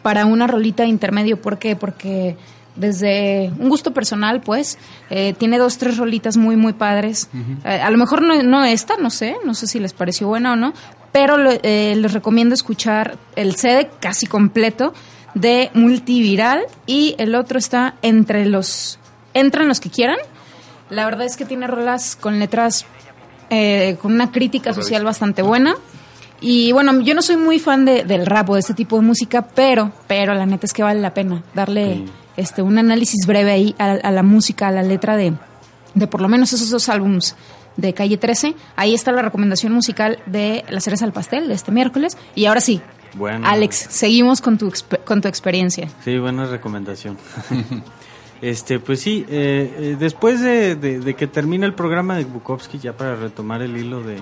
para 0.02 0.24
una 0.24 0.46
rolita 0.46 0.85
intermedio. 0.87 1.40
¿Por 1.42 1.59
qué? 1.59 1.74
Porque 1.74 2.37
desde 2.76 3.50
un 3.59 3.68
gusto 3.68 3.92
personal, 3.92 4.40
pues, 4.40 4.78
eh, 5.11 5.35
tiene 5.37 5.59
dos, 5.59 5.78
tres 5.78 5.96
rolitas 5.96 6.37
muy, 6.37 6.54
muy 6.56 6.72
padres. 6.72 7.28
Eh, 7.64 7.80
a 7.80 7.90
lo 7.90 7.98
mejor 7.98 8.22
no, 8.22 8.40
no 8.44 8.64
esta, 8.64 8.96
no 8.96 9.11
sé, 9.11 9.37
no 9.44 9.54
sé 9.54 9.66
si 9.66 9.80
les 9.80 9.92
pareció 9.92 10.28
buena 10.28 10.52
o 10.52 10.56
no, 10.56 10.72
pero 11.11 11.37
lo- 11.37 11.50
eh, 11.64 11.94
les 11.96 12.12
recomiendo 12.12 12.54
escuchar 12.54 13.18
el 13.35 13.56
CD 13.56 13.90
casi 14.00 14.26
completo 14.26 14.94
de 15.35 15.70
Multiviral 15.74 16.62
y 16.87 17.16
el 17.18 17.35
otro 17.35 17.59
está 17.59 17.94
entre 18.02 18.46
los, 18.46 19.00
entran 19.35 19.66
los 19.66 19.80
que 19.80 19.90
quieran. 19.90 20.16
La 20.90 21.05
verdad 21.05 21.26
es 21.26 21.37
que 21.37 21.44
tiene 21.44 21.66
rolas 21.66 22.16
con 22.16 22.38
letras 22.38 22.85
eh, 23.50 23.96
con 24.03 24.12
una 24.12 24.31
crítica 24.31 24.72
social 24.74 25.05
bastante 25.05 25.42
buena. 25.42 25.74
Y 26.40 26.72
bueno, 26.72 27.00
yo 27.00 27.14
no 27.14 27.22
soy 27.22 27.37
muy 27.37 27.59
fan 27.59 27.85
de- 27.85 28.05
del 28.05 28.24
rap 28.26 28.48
o 28.50 28.55
de 28.55 28.61
este 28.61 28.74
tipo 28.74 28.96
de 28.96 29.03
música, 29.03 29.42
pero, 29.48 29.92
pero 30.07 30.35
la 30.35 30.46
neta 30.46 30.66
es 30.66 30.72
que 30.72 30.83
vale 30.83 31.00
la 31.00 31.12
pena 31.14 31.42
darle 31.55 31.94
Sí. 31.96 32.05
este 32.37 32.62
un 32.62 32.79
análisis 32.79 33.26
breve 33.26 33.50
ahí 33.53 33.74
a, 33.79 33.90
a 33.92 34.11
la 34.11 34.22
música, 34.22 34.68
a 34.68 34.70
la 34.70 34.83
letra 34.83 35.16
de, 35.16 35.35
de 35.94 36.07
por 36.07 36.20
lo 36.22 36.29
menos 36.29 36.53
esos 36.53 36.70
dos 36.70 36.88
álbums 36.88 37.37
de 37.76 37.92
Calle 37.92 38.16
13. 38.16 38.55
Ahí 38.76 38.94
está 38.94 39.12
la 39.12 39.22
recomendación 39.22 39.72
musical 39.72 40.18
de 40.26 40.64
La 40.70 40.81
Cereza 40.81 41.05
al 41.05 41.12
Pastel 41.12 41.46
de 41.48 41.55
este 41.55 41.72
miércoles. 41.72 42.16
Y 42.35 42.46
ahora 42.46 42.61
sí, 42.61 42.81
Bueno. 43.14 43.46
Alex, 43.46 43.76
seguimos 43.90 44.40
con 44.40 44.57
tu, 44.59 44.72
con 45.05 45.20
tu 45.20 45.29
experiencia. 45.29 45.88
Sí, 46.05 46.16
buena 46.18 46.46
recomendación. 46.46 47.18
este, 48.42 48.79
pues 48.81 49.00
sí, 49.00 49.24
eh, 49.29 49.74
eh, 49.79 49.96
después 49.98 50.40
de, 50.40 50.74
de- 50.76 51.00
de 51.00 51.14
que 51.14 51.26
termine 51.26 51.66
el 51.66 51.74
programa 51.74 52.16
de 52.16 52.24
Bukowski, 52.24 52.79
ya 52.79 52.92
para 52.96 53.14
retomar 53.16 53.62
el 53.62 53.76
hilo 53.76 54.00
de, 54.03 54.16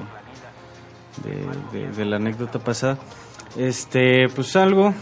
de, 1.24 1.78
de- 1.78 1.90
de 1.92 2.04
la 2.04 2.16
anécdota 2.16 2.58
pasada, 2.58 2.98
este, 3.56 4.28
pues 4.28 4.48
salgo 4.48 4.92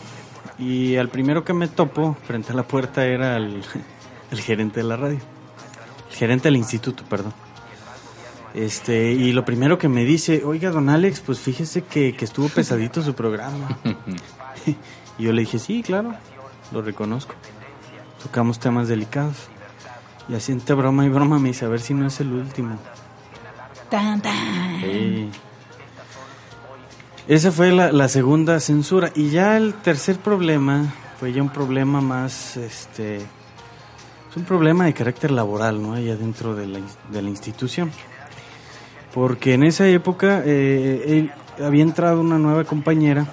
y 0.58 0.96
al 0.96 1.08
primero 1.08 1.44
que 1.44 1.52
me 1.52 1.68
topo 1.68 2.16
frente 2.26 2.52
a 2.52 2.54
la 2.54 2.62
puerta 2.62 3.04
era 3.06 3.36
el, 3.36 3.62
el 4.30 4.40
gerente 4.40 4.80
de 4.80 4.84
la 4.86 4.96
radio, 4.96 5.18
el 6.10 6.16
gerente 6.16 6.48
del 6.48 6.56
instituto, 6.56 7.02
perdón. 7.08 7.32
Este, 8.54 9.12
y 9.12 9.32
lo 9.32 9.44
primero 9.44 9.76
que 9.78 9.88
me 9.88 10.04
dice, 10.06 10.42
oiga, 10.44 10.70
don 10.70 10.88
Alex, 10.88 11.20
pues 11.20 11.38
fíjese 11.40 11.82
que, 11.82 12.14
que 12.16 12.24
estuvo 12.24 12.48
pesadito 12.48 13.02
su 13.02 13.12
programa. 13.14 13.76
y 15.18 15.22
yo 15.24 15.32
le 15.32 15.42
dije, 15.42 15.58
sí, 15.58 15.82
claro, 15.82 16.14
lo 16.72 16.80
reconozco. 16.80 17.34
Tocamos 18.26 18.58
temas 18.58 18.88
delicados. 18.88 19.36
Y 20.28 20.34
así 20.34 20.50
entre 20.50 20.74
broma 20.74 21.06
y 21.06 21.08
broma 21.08 21.38
me 21.38 21.48
dice, 21.50 21.64
a 21.64 21.68
ver 21.68 21.80
si 21.80 21.94
no 21.94 22.08
es 22.08 22.18
el 22.20 22.32
último. 22.32 22.76
Tan, 23.88 24.20
tan. 24.20 24.80
Sí. 24.80 25.30
Esa 27.28 27.52
fue 27.52 27.70
la, 27.70 27.92
la 27.92 28.08
segunda 28.08 28.58
censura. 28.58 29.12
Y 29.14 29.30
ya 29.30 29.56
el 29.56 29.74
tercer 29.74 30.16
problema 30.18 30.92
fue 31.20 31.32
ya 31.32 31.40
un 31.40 31.50
problema 31.50 32.00
más, 32.00 32.56
este, 32.56 33.16
es 33.18 34.36
un 34.36 34.42
problema 34.44 34.86
de 34.86 34.94
carácter 34.94 35.30
laboral, 35.30 35.80
¿no? 35.80 35.94
Allá 35.94 36.16
dentro 36.16 36.56
de 36.56 36.66
la, 36.66 36.80
de 37.10 37.22
la 37.22 37.28
institución. 37.30 37.92
Porque 39.14 39.54
en 39.54 39.62
esa 39.62 39.86
época 39.86 40.42
eh, 40.44 41.30
él- 41.58 41.64
había 41.64 41.84
entrado 41.84 42.20
una 42.20 42.38
nueva 42.38 42.64
compañera 42.64 43.24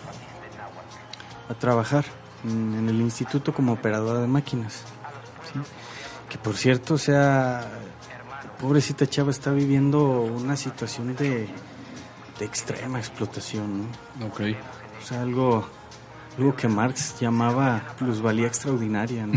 a 1.50 1.54
trabajar 1.56 2.06
en, 2.46 2.76
en 2.76 2.90
el 2.90 3.02
instituto 3.02 3.54
como 3.54 3.74
operadora 3.74 4.20
de 4.20 4.28
máquinas. 4.28 4.84
¿sí? 5.52 5.60
Que 6.30 6.38
por 6.38 6.56
cierto, 6.56 6.96
o 6.96 6.98
sea, 6.98 7.70
pobrecita 8.60 9.08
chava 9.08 9.32
está 9.32 9.52
viviendo 9.52 10.22
una 10.22 10.56
situación 10.56 11.16
de, 11.16 11.48
de 12.40 12.46
extrema 12.46 13.00
explotación, 13.00 13.82
¿no? 14.20 14.26
Ok. 14.28 14.42
O 15.02 15.06
sea, 15.06 15.22
algo, 15.22 15.68
algo 16.38 16.56
que 16.56 16.68
Marx 16.68 17.20
llamaba 17.20 17.84
plusvalía 17.98 18.48
extraordinaria, 18.48 19.28
¿no? 19.28 19.34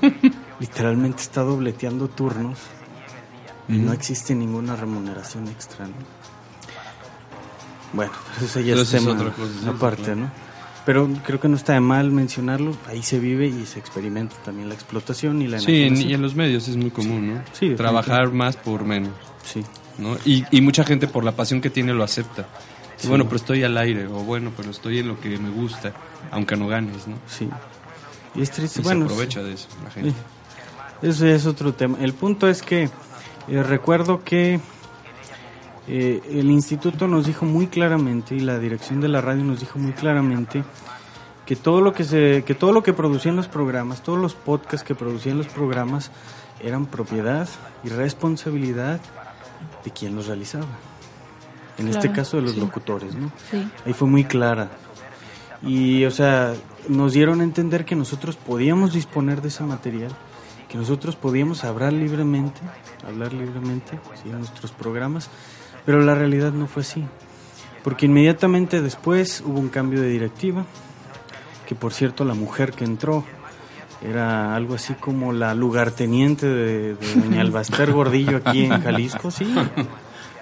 Literalmente 0.60 1.22
está 1.22 1.42
dobleteando 1.42 2.08
turnos 2.08 2.58
y 3.68 3.78
no 3.78 3.92
existe 3.92 4.34
ninguna 4.34 4.76
remuneración 4.76 5.48
extra, 5.48 5.86
¿no? 5.86 5.94
Bueno, 7.92 8.12
eso 8.40 8.60
ya 8.60 8.74
es 8.74 8.90
tema 8.90 9.12
otra 9.12 9.32
cosa, 9.32 9.70
aparte, 9.70 10.02
claro. 10.04 10.20
¿no? 10.20 10.49
Pero 10.90 11.08
creo 11.24 11.38
que 11.38 11.46
no 11.46 11.54
está 11.54 11.74
de 11.74 11.78
mal 11.80 12.10
mencionarlo, 12.10 12.76
ahí 12.88 13.00
se 13.04 13.20
vive 13.20 13.46
y 13.46 13.64
se 13.64 13.78
experimenta 13.78 14.34
también 14.44 14.68
la 14.68 14.74
explotación 14.74 15.40
y 15.40 15.46
la 15.46 15.60
Sí, 15.60 15.84
en- 15.84 15.96
y 15.96 16.14
en 16.14 16.20
los 16.20 16.34
medios 16.34 16.66
es 16.66 16.74
muy 16.76 16.90
común, 16.90 17.34
¿no? 17.34 17.42
Sí, 17.52 17.76
Trabajar 17.76 18.32
más 18.32 18.56
por 18.56 18.82
menos, 18.84 19.12
Sí. 19.44 19.62
¿no? 19.98 20.16
Y, 20.24 20.44
y 20.50 20.60
mucha 20.62 20.82
gente 20.82 21.06
por 21.06 21.22
la 21.22 21.30
pasión 21.30 21.60
que 21.60 21.70
tiene 21.70 21.94
lo 21.94 22.02
acepta. 22.02 22.48
Sí. 22.96 23.06
Bueno, 23.06 23.22
pero 23.26 23.36
estoy 23.36 23.62
al 23.62 23.78
aire, 23.78 24.08
o 24.08 24.24
bueno, 24.24 24.50
pero 24.56 24.68
estoy 24.72 24.98
en 24.98 25.06
lo 25.06 25.20
que 25.20 25.38
me 25.38 25.50
gusta, 25.50 25.92
aunque 26.32 26.56
no 26.56 26.66
ganes, 26.66 27.06
¿no? 27.06 27.14
Sí. 27.28 27.48
Y 28.34 28.42
es 28.42 28.50
triste. 28.50 28.80
Y 28.80 28.82
bueno, 28.82 29.06
se 29.06 29.12
aprovecha 29.12 29.42
de 29.44 29.52
eso 29.52 29.68
la 29.84 29.90
gente. 29.92 30.10
sí. 30.10 31.06
Eso 31.06 31.24
es 31.28 31.46
otro 31.46 31.72
tema. 31.72 31.98
El 32.00 32.14
punto 32.14 32.48
es 32.48 32.62
que 32.62 32.90
eh, 33.46 33.62
recuerdo 33.62 34.24
que 34.24 34.58
eh, 35.92 36.22
el 36.30 36.48
instituto 36.52 37.08
nos 37.08 37.26
dijo 37.26 37.44
muy 37.44 37.66
claramente 37.66 38.36
y 38.36 38.38
la 38.38 38.60
dirección 38.60 39.00
de 39.00 39.08
la 39.08 39.20
radio 39.20 39.42
nos 39.42 39.58
dijo 39.58 39.76
muy 39.80 39.90
claramente 39.90 40.62
que 41.44 41.56
todo 41.56 41.80
lo 41.80 41.92
que 41.92 42.04
se 42.04 42.44
que 42.46 42.54
todo 42.54 42.70
lo 42.70 42.84
que 42.84 42.92
producían 42.92 43.34
los 43.34 43.48
programas, 43.48 44.00
todos 44.00 44.20
los 44.20 44.34
podcasts 44.34 44.86
que 44.86 44.94
producían 44.94 45.36
los 45.36 45.48
programas 45.48 46.12
eran 46.62 46.86
propiedad 46.86 47.48
y 47.82 47.88
responsabilidad 47.88 49.00
de 49.84 49.90
quien 49.90 50.14
los 50.14 50.28
realizaba. 50.28 50.68
En 51.76 51.88
este 51.88 52.12
caso 52.12 52.36
de 52.36 52.44
los 52.44 52.52
sí. 52.52 52.60
locutores, 52.60 53.16
¿no? 53.16 53.32
Sí. 53.50 53.68
Ahí 53.84 53.92
fue 53.92 54.06
muy 54.06 54.22
clara. 54.22 54.70
Y, 55.60 56.04
o 56.04 56.12
sea, 56.12 56.54
nos 56.88 57.14
dieron 57.14 57.40
a 57.40 57.44
entender 57.44 57.84
que 57.84 57.96
nosotros 57.96 58.36
podíamos 58.36 58.92
disponer 58.92 59.42
de 59.42 59.48
ese 59.48 59.64
material, 59.64 60.12
que 60.68 60.78
nosotros 60.78 61.16
podíamos 61.16 61.64
hablar 61.64 61.92
libremente, 61.92 62.60
hablar 63.04 63.32
libremente, 63.32 63.98
sí, 64.22 64.30
en 64.30 64.38
nuestros 64.38 64.70
programas, 64.70 65.30
pero 65.86 66.00
la 66.00 66.14
realidad 66.14 66.52
no 66.52 66.66
fue 66.66 66.82
así. 66.82 67.04
Porque 67.82 68.06
inmediatamente 68.06 68.82
después 68.82 69.42
hubo 69.46 69.58
un 69.58 69.68
cambio 69.68 70.00
de 70.00 70.08
directiva, 70.08 70.64
que 71.66 71.74
por 71.74 71.92
cierto 71.92 72.24
la 72.24 72.34
mujer 72.34 72.72
que 72.72 72.84
entró 72.84 73.24
era 74.02 74.54
algo 74.54 74.74
así 74.74 74.94
como 74.94 75.32
la 75.32 75.54
lugarteniente 75.54 76.46
de, 76.46 76.94
de 76.94 77.14
doña 77.14 77.40
Albaster 77.42 77.92
Gordillo 77.92 78.38
aquí 78.38 78.64
en 78.64 78.82
Jalisco, 78.82 79.30
sí, 79.30 79.44
hay 79.56 79.86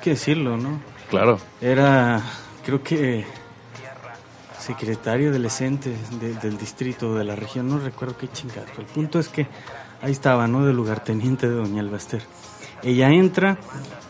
que 0.02 0.10
decirlo, 0.10 0.56
¿no? 0.56 0.80
Claro. 1.10 1.38
Era, 1.60 2.22
creo 2.64 2.82
que, 2.82 3.24
secretario 4.58 5.32
del 5.32 5.44
ESENTE 5.46 5.94
de- 6.20 6.34
del 6.34 6.58
distrito 6.58 7.14
de 7.14 7.24
la 7.24 7.34
región, 7.36 7.68
no 7.68 7.78
recuerdo 7.78 8.16
qué 8.18 8.28
chingado. 8.28 8.66
El 8.78 8.84
punto 8.86 9.18
es 9.18 9.28
que 9.28 9.46
ahí 10.02 10.12
estaba, 10.12 10.46
¿no? 10.46 10.64
De 10.66 10.72
lugarteniente 10.72 11.48
de 11.48 11.54
Doña 11.54 11.80
Albaster. 11.80 12.22
Ella 12.82 13.10
entra 13.10 13.58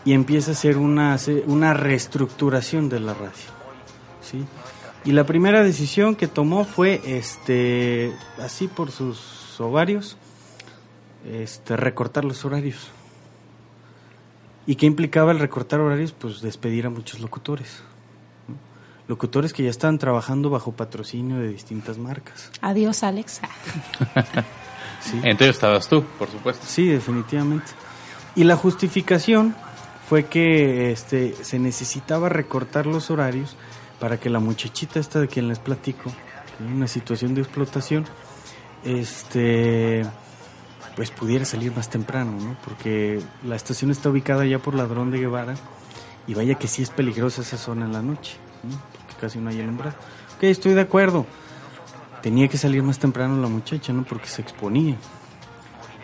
y 0.05 0.13
empieza 0.13 0.51
a 0.51 0.53
hacer 0.53 0.77
una, 0.77 1.17
una 1.45 1.73
reestructuración 1.73 2.89
de 2.89 2.99
la 2.99 3.13
radio, 3.13 3.31
¿sí? 4.21 4.45
Y 5.05 5.13
la 5.13 5.25
primera 5.25 5.63
decisión 5.63 6.15
que 6.15 6.27
tomó 6.27 6.65
fue, 6.65 7.01
este, 7.05 8.13
así 8.39 8.67
por 8.67 8.91
sus 8.91 9.59
ovarios, 9.59 10.17
este, 11.25 11.77
recortar 11.77 12.25
los 12.25 12.43
horarios. 12.45 12.91
¿Y 14.67 14.75
qué 14.75 14.85
implicaba 14.85 15.31
el 15.31 15.39
recortar 15.39 15.79
horarios? 15.79 16.11
Pues 16.11 16.41
despedir 16.41 16.85
a 16.85 16.89
muchos 16.89 17.21
locutores. 17.21 17.81
¿no? 18.47 18.55
Locutores 19.07 19.53
que 19.53 19.63
ya 19.63 19.69
estaban 19.69 19.97
trabajando 19.97 20.49
bajo 20.49 20.73
patrocinio 20.73 21.37
de 21.37 21.47
distintas 21.47 21.97
marcas. 21.97 22.51
Adiós, 22.61 23.01
Alex. 23.03 23.41
¿sí? 25.01 25.19
Ellos 25.23 25.41
estabas 25.41 25.87
tú, 25.87 26.03
por 26.19 26.29
supuesto. 26.29 26.65
Sí, 26.67 26.87
definitivamente. 26.87 27.71
Y 28.39 28.45
la 28.45 28.55
justificación 28.55 29.53
fue 30.07 30.27
que 30.27 30.93
este, 30.93 31.35
se 31.43 31.59
necesitaba 31.59 32.29
recortar 32.29 32.85
los 32.85 33.11
horarios 33.11 33.57
para 33.99 34.17
que 34.17 34.29
la 34.29 34.39
muchachita 34.39 34.97
esta 34.97 35.19
de 35.19 35.27
quien 35.27 35.49
les 35.49 35.59
platico, 35.59 36.09
en 36.61 36.71
una 36.71 36.87
situación 36.87 37.35
de 37.35 37.41
explotación, 37.41 38.05
este, 38.85 40.05
pues 40.95 41.11
pudiera 41.11 41.43
salir 41.43 41.75
más 41.75 41.89
temprano, 41.89 42.31
¿no? 42.31 42.55
Porque 42.63 43.21
la 43.43 43.57
estación 43.57 43.91
está 43.91 44.09
ubicada 44.09 44.45
ya 44.45 44.59
por 44.59 44.73
Ladrón 44.73 45.11
de 45.11 45.19
Guevara 45.19 45.55
y 46.25 46.33
vaya 46.33 46.55
que 46.55 46.69
sí 46.69 46.81
es 46.81 46.91
peligrosa 46.91 47.41
esa 47.41 47.57
zona 47.57 47.87
en 47.87 47.91
la 47.91 48.01
noche, 48.01 48.37
¿no? 48.63 48.81
Porque 48.99 49.19
casi 49.19 49.39
no 49.39 49.49
hay 49.49 49.59
alumbrado. 49.59 49.97
Ok, 50.37 50.43
estoy 50.43 50.75
de 50.75 50.81
acuerdo. 50.81 51.25
Tenía 52.21 52.47
que 52.47 52.57
salir 52.57 52.83
más 52.83 52.99
temprano 52.99 53.41
la 53.41 53.49
muchacha, 53.49 53.91
¿no? 53.91 54.05
Porque 54.05 54.27
se 54.27 54.41
exponía. 54.41 54.95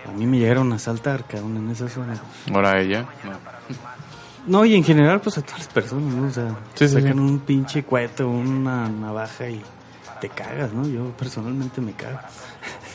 A 0.07 0.11
mí 0.11 0.25
me 0.25 0.37
llegaron 0.37 0.71
a 0.71 0.75
asaltar, 0.75 1.25
cabrón, 1.25 1.57
en 1.57 1.69
esa 1.71 1.89
zona. 1.89 2.21
Ahora 2.53 2.79
ella. 2.79 3.05
no. 3.23 3.55
No, 4.47 4.63
y 4.63 4.75
en 4.75 4.83
general, 4.83 5.21
pues 5.21 5.37
a 5.39 5.41
todas 5.41 5.59
las 5.59 5.67
personas, 5.67 6.13
¿no? 6.13 6.27
O 6.27 6.31
sea, 6.31 6.55
sí, 6.75 6.87
sacan 6.87 7.13
sí. 7.13 7.19
un 7.19 7.39
pinche 7.39 7.83
cohete 7.83 8.21
o 8.21 8.29
una 8.29 8.87
navaja 8.87 9.49
y 9.49 9.61
te 10.21 10.29
cagas, 10.29 10.71
¿no? 10.71 10.87
Yo 10.87 11.11
personalmente 11.17 11.81
me 11.81 11.93
cago. 11.93 12.19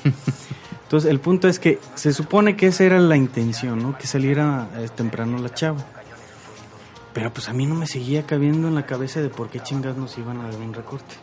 Entonces, 0.85 1.11
el 1.11 1.19
punto 1.19 1.49
es 1.49 1.59
que 1.59 1.81
se 1.95 2.13
supone 2.13 2.57
que 2.57 2.69
esa 2.69 2.85
era 2.85 3.01
la 3.01 3.17
intención, 3.17 3.83
¿no? 3.83 3.99
Que 3.99 4.07
saliera 4.07 4.69
eh, 4.77 4.89
temprano 4.95 5.39
la 5.39 5.53
chava. 5.53 5.85
Pero 7.13 7.33
pues 7.33 7.49
a 7.49 7.53
mí 7.53 7.67
no 7.67 7.75
me 7.75 7.89
seguía 7.89 8.25
cabiendo 8.25 8.69
en 8.69 8.77
la 8.77 8.87
cabeza 8.87 9.21
de 9.21 9.29
por 9.29 9.51
qué 9.51 9.61
chingas 9.61 9.97
nos 9.97 10.17
iban 10.19 10.41
a 10.41 10.45
dar 10.45 10.57
un 10.57 10.73
recorte. 10.73 11.17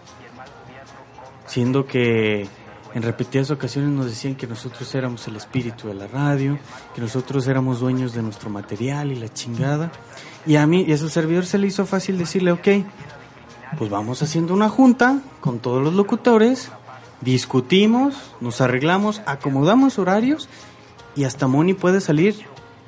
Siendo 1.45 1.85
que 1.85 2.49
en 2.93 3.03
repetidas 3.03 3.51
ocasiones 3.51 3.91
nos 3.91 4.05
decían 4.05 4.35
que 4.35 4.47
nosotros 4.47 4.93
éramos 4.95 5.27
el 5.27 5.35
espíritu 5.35 5.87
de 5.87 5.93
la 5.93 6.07
radio, 6.07 6.57
que 6.95 7.01
nosotros 7.01 7.47
éramos 7.47 7.79
dueños 7.79 8.13
de 8.13 8.21
nuestro 8.21 8.49
material 8.49 9.11
y 9.11 9.15
la 9.15 9.31
chingada. 9.31 9.91
Y 10.45 10.55
a 10.55 10.65
mí 10.65 10.85
y 10.87 10.93
a 10.93 10.97
su 10.97 11.09
servidor 11.09 11.45
se 11.45 11.57
le 11.57 11.67
hizo 11.67 11.85
fácil 11.85 12.17
decirle, 12.17 12.51
ok, 12.51 12.67
pues 13.77 13.89
vamos 13.89 14.23
haciendo 14.23 14.53
una 14.53 14.69
junta 14.69 15.19
con 15.41 15.59
todos 15.59 15.83
los 15.83 15.93
locutores, 15.93 16.71
discutimos, 17.21 18.15
nos 18.39 18.61
arreglamos, 18.61 19.21
acomodamos 19.25 19.99
horarios 19.99 20.47
y 21.15 21.25
hasta 21.25 21.47
Moni 21.47 21.73
puede 21.73 21.99
salir 21.99 22.45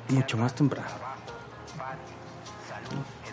mucho 0.08 0.36
más 0.36 0.54
temprano. 0.54 1.09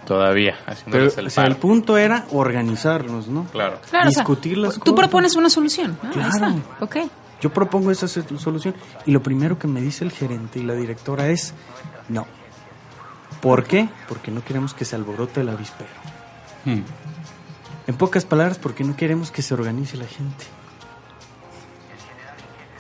Todavía, 0.08 0.56
Pero 0.89 1.04
el 1.04 1.28
o 1.28 1.30
sea, 1.30 1.43
el 1.43 1.50
paro. 1.52 1.60
punto 1.60 1.98
era 1.98 2.26
organizarnos, 2.32 3.28
¿no? 3.28 3.43
Claro. 3.52 3.80
Claro, 3.89 4.08
o 4.08 4.12
sea, 4.12 4.22
Discutir 4.22 4.58
las 4.58 4.76
tú 4.76 4.80
cosas. 4.80 4.96
propones 4.96 5.36
una 5.36 5.50
solución. 5.50 5.98
¿no? 6.02 6.08
Ahí 6.10 6.13
Claro. 6.13 6.30
está. 6.30 6.56
Ok. 6.80 6.96
Yo 7.41 7.50
propongo 7.52 7.91
esa 7.91 8.08
so- 8.08 8.24
solución 8.39 8.74
y 9.06 9.12
lo 9.12 9.22
primero 9.22 9.60
que 9.60 9.67
me 9.67 9.82
dice 9.82 10.06
el 10.06 10.12
gerente 10.12 10.60
y 10.60 10.63
la 10.63 10.74
directora 10.76 11.28
es 11.28 11.54
no. 12.10 12.26
¿Por 13.41 13.65
qué? 13.65 13.89
Porque 14.08 14.32
no 14.32 14.43
queremos 14.43 14.74
que 14.74 14.86
se 14.86 14.96
alborote 14.96 15.41
el 15.41 15.50
avispero. 15.50 15.89
Hmm. 16.65 16.80
En 17.86 17.96
pocas 17.98 18.24
palabras, 18.26 18.58
porque 18.58 18.84
no 18.86 18.96
queremos 18.96 19.30
que 19.30 19.41
se 19.41 19.54
organice 19.54 19.98
la 19.98 20.06
gente. 20.08 20.46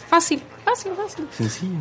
Fácil, 0.09 0.41
fácil, 0.63 0.93
fácil. 0.95 1.27
Sencillo. 1.31 1.79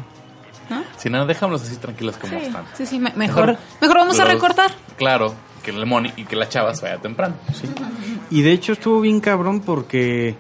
Si 0.98 1.11
no, 1.11 1.26
déjamelos 1.26 1.62
así 1.62 1.76
tranquilos 1.76 2.16
como 2.16 2.38
Sí, 2.38 2.46
están. 2.46 2.64
sí, 2.74 2.87
sí, 2.87 2.98
me- 2.98 3.12
mejor, 3.14 3.57
mejor 3.81 3.96
vamos 3.98 4.18
a 4.18 4.24
recortar. 4.24 4.70
Claro, 4.96 5.35
que 5.62 5.70
el 5.70 5.85
money 5.87 6.12
y 6.16 6.24
que 6.24 6.37
la 6.37 6.48
chava 6.48 6.74
se 6.74 6.83
vaya 6.83 6.98
temprano. 6.98 7.35
Sí. 7.52 7.68
Y 8.31 8.42
de 8.42 8.52
hecho 8.52 8.72
estuvo 8.72 9.00
bien 9.00 9.20
cabrón 9.20 9.61
porque 9.61 10.37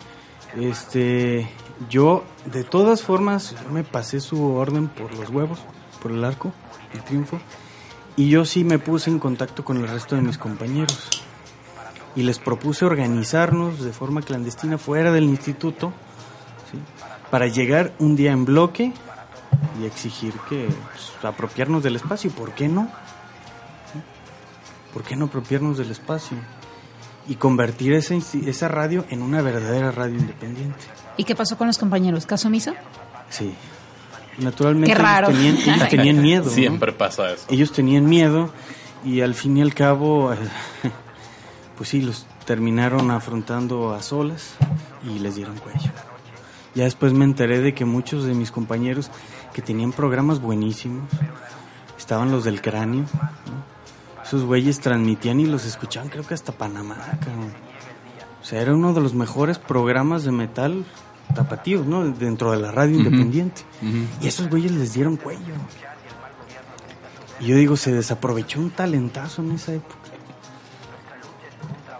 este 0.58 1.48
yo 1.90 2.24
de 2.46 2.64
todas 2.64 3.02
formas 3.02 3.54
yo 3.62 3.70
me 3.70 3.84
pasé 3.84 4.20
su 4.20 4.54
orden 4.54 4.88
por 4.88 5.14
los 5.14 5.28
huevos, 5.30 5.58
por 6.02 6.10
el 6.12 6.24
arco, 6.24 6.52
el 6.94 7.02
triunfo, 7.02 7.38
y 8.16 8.28
yo 8.30 8.44
sí 8.44 8.64
me 8.64 8.78
puse 8.78 9.10
en 9.10 9.18
contacto 9.18 9.64
con 9.64 9.76
el 9.76 9.88
resto 9.88 10.16
de 10.16 10.22
mis 10.22 10.38
compañeros. 10.38 11.08
Y 12.14 12.22
les 12.22 12.38
propuse 12.38 12.86
organizarnos 12.86 13.82
de 13.84 13.92
forma 13.92 14.22
clandestina 14.22 14.78
fuera 14.78 15.12
del 15.12 15.24
instituto, 15.24 15.92
¿sí? 16.72 16.78
para 17.30 17.46
llegar 17.46 17.92
un 17.98 18.16
día 18.16 18.32
en 18.32 18.46
bloque 18.46 18.92
y 19.80 19.86
exigir 19.86 20.34
que 20.48 20.68
pues, 20.68 21.12
apropiarnos 21.24 21.82
del 21.82 21.96
espacio. 21.96 22.30
¿Por 22.30 22.52
qué 22.52 22.68
no? 22.68 22.84
¿Sí? 23.92 24.00
¿Por 24.92 25.02
qué 25.02 25.16
no 25.16 25.26
apropiarnos 25.26 25.78
del 25.78 25.90
espacio? 25.90 26.36
y 27.28 27.36
convertir 27.36 27.92
esa, 27.92 28.14
esa 28.14 28.68
radio 28.68 29.04
en 29.10 29.22
una 29.22 29.42
verdadera 29.42 29.90
radio 29.90 30.16
independiente. 30.18 30.78
¿Y 31.16 31.24
qué 31.24 31.34
pasó 31.34 31.56
con 31.56 31.66
los 31.66 31.78
compañeros? 31.78 32.26
¿Caso 32.26 32.48
omiso? 32.48 32.72
Sí. 33.30 33.52
Naturalmente 34.38 34.92
Qué 34.92 34.98
raro. 35.00 35.28
Ellos, 35.30 35.38
tenían, 35.38 35.56
ellos 35.76 35.88
tenían 35.88 36.22
miedo. 36.22 36.44
¿no? 36.44 36.50
Siempre 36.50 36.92
pasa 36.92 37.32
eso. 37.32 37.46
Ellos 37.48 37.72
tenían 37.72 38.06
miedo 38.06 38.50
y 39.04 39.22
al 39.22 39.34
fin 39.34 39.56
y 39.56 39.62
al 39.62 39.74
cabo, 39.74 40.32
pues 41.76 41.88
sí, 41.88 42.02
los 42.02 42.26
terminaron 42.44 43.10
afrontando 43.10 43.92
a 43.92 44.02
solas 44.02 44.54
y 45.04 45.18
les 45.18 45.36
dieron 45.36 45.56
cuello. 45.58 45.90
Ya 46.76 46.84
después 46.84 47.14
me 47.14 47.24
enteré 47.24 47.62
de 47.62 47.72
que 47.72 47.86
muchos 47.86 48.24
de 48.24 48.34
mis 48.34 48.52
compañeros 48.52 49.10
que 49.54 49.62
tenían 49.62 49.92
programas 49.92 50.42
buenísimos, 50.42 51.08
estaban 51.96 52.30
los 52.30 52.44
del 52.44 52.60
cráneo, 52.60 53.00
¿no? 53.00 54.22
Esos 54.22 54.44
güeyes 54.44 54.80
transmitían 54.80 55.40
y 55.40 55.46
los 55.46 55.64
escuchaban 55.64 56.10
creo 56.10 56.26
que 56.26 56.34
hasta 56.34 56.52
Panamá, 56.52 56.96
cabrón. 57.18 57.50
O 58.42 58.44
sea, 58.44 58.60
era 58.60 58.74
uno 58.74 58.92
de 58.92 59.00
los 59.00 59.14
mejores 59.14 59.58
programas 59.58 60.24
de 60.24 60.32
metal 60.32 60.84
tapatíos, 61.34 61.86
¿no? 61.86 62.04
Dentro 62.04 62.50
de 62.50 62.58
la 62.58 62.70
radio 62.72 62.98
independiente. 62.98 63.62
Y 64.20 64.26
esos 64.26 64.50
güeyes 64.50 64.72
les 64.72 64.92
dieron 64.92 65.16
cuello. 65.16 65.54
Y 67.40 67.46
yo 67.46 67.56
digo, 67.56 67.76
se 67.78 67.92
desaprovechó 67.92 68.60
un 68.60 68.70
talentazo 68.70 69.40
en 69.40 69.52
esa 69.52 69.72
época. 69.72 69.96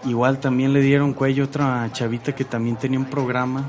Igual 0.05 0.39
también 0.39 0.71
le 0.71 0.81
dieron 0.81 1.13
cuello 1.13 1.45
a 1.45 1.47
otra 1.47 1.89
chavita 1.93 2.35
que 2.35 2.45
también 2.45 2.75
tenía 2.75 2.99
un 2.99 3.05
programa 3.05 3.67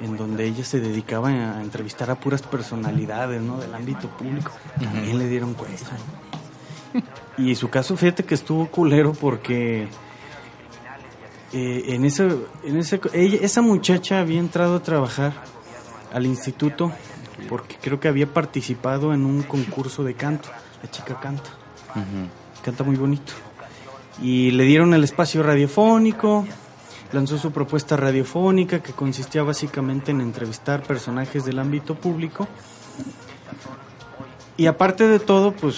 en 0.00 0.16
donde 0.16 0.46
ella 0.46 0.64
se 0.64 0.80
dedicaba 0.80 1.28
a 1.28 1.62
entrevistar 1.62 2.10
a 2.10 2.16
puras 2.16 2.42
personalidades, 2.42 3.40
¿no? 3.42 3.58
Del 3.58 3.74
ámbito 3.74 4.08
público. 4.08 4.52
También 4.78 5.18
le 5.18 5.28
dieron 5.28 5.54
cuello. 5.54 5.74
Y 7.38 7.54
su 7.54 7.68
caso, 7.68 7.96
fíjate 7.96 8.24
que 8.24 8.34
estuvo 8.34 8.66
culero 8.68 9.12
porque 9.12 9.88
eh, 11.52 11.84
en 11.88 12.04
ese, 12.04 12.28
en 12.64 12.76
ese, 12.78 13.00
ella, 13.12 13.38
esa 13.42 13.60
muchacha 13.60 14.20
había 14.20 14.40
entrado 14.40 14.76
a 14.76 14.82
trabajar 14.82 15.32
al 16.12 16.26
instituto 16.26 16.92
porque 17.48 17.76
creo 17.80 18.00
que 18.00 18.08
había 18.08 18.26
participado 18.26 19.12
en 19.12 19.24
un 19.24 19.42
concurso 19.42 20.02
de 20.02 20.14
canto. 20.14 20.48
La 20.82 20.90
chica 20.90 21.18
canta, 21.20 21.50
canta 22.62 22.84
muy 22.84 22.96
bonito. 22.96 23.32
Y 24.22 24.50
le 24.52 24.64
dieron 24.64 24.94
el 24.94 25.04
espacio 25.04 25.42
radiofónico, 25.42 26.46
lanzó 27.12 27.38
su 27.38 27.52
propuesta 27.52 27.96
radiofónica 27.96 28.82
que 28.82 28.92
consistía 28.92 29.42
básicamente 29.42 30.10
en 30.10 30.20
entrevistar 30.20 30.82
personajes 30.82 31.44
del 31.44 31.58
ámbito 31.58 31.94
público. 31.94 32.48
Y 34.56 34.66
aparte 34.66 35.06
de 35.06 35.18
todo, 35.18 35.52
pues 35.52 35.76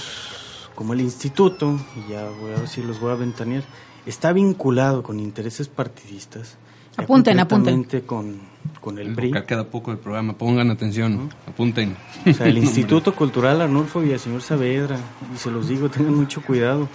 como 0.75 0.93
el 0.93 1.01
instituto, 1.01 1.79
y 1.97 2.13
ya 2.13 2.29
voy 2.41 2.53
a 2.53 2.59
ver 2.61 2.69
si 2.69 2.83
los 2.83 3.01
voy 3.01 3.11
a 3.11 3.17
ventanear, 3.17 3.65
está 4.07 4.33
vinculado 4.33 5.03
con 5.03 5.19
intereses 5.19 5.69
partidistas. 5.69 6.57
Apunten, 6.97 7.39
apunten. 7.41 7.85
Con, 8.07 8.41
con 8.81 8.99
el 8.99 9.15
BRI. 9.15 9.33
Queda 9.47 9.65
poco 9.65 9.91
del 9.91 10.01
programa, 10.01 10.37
pongan 10.39 10.71
atención, 10.71 11.31
apunten. 11.47 11.97
O 12.27 12.33
sea, 12.33 12.47
el 12.47 12.59
Instituto 12.65 13.15
Cultural 13.15 13.61
Arnulfo 13.61 14.01
Villaseñor 14.01 14.43
Saavedra, 14.43 14.99
y 15.35 15.39
se 15.39 15.51
los 15.51 15.69
digo, 15.69 15.89
tengan 15.91 16.15
mucho 16.15 16.43
cuidado, 16.43 16.89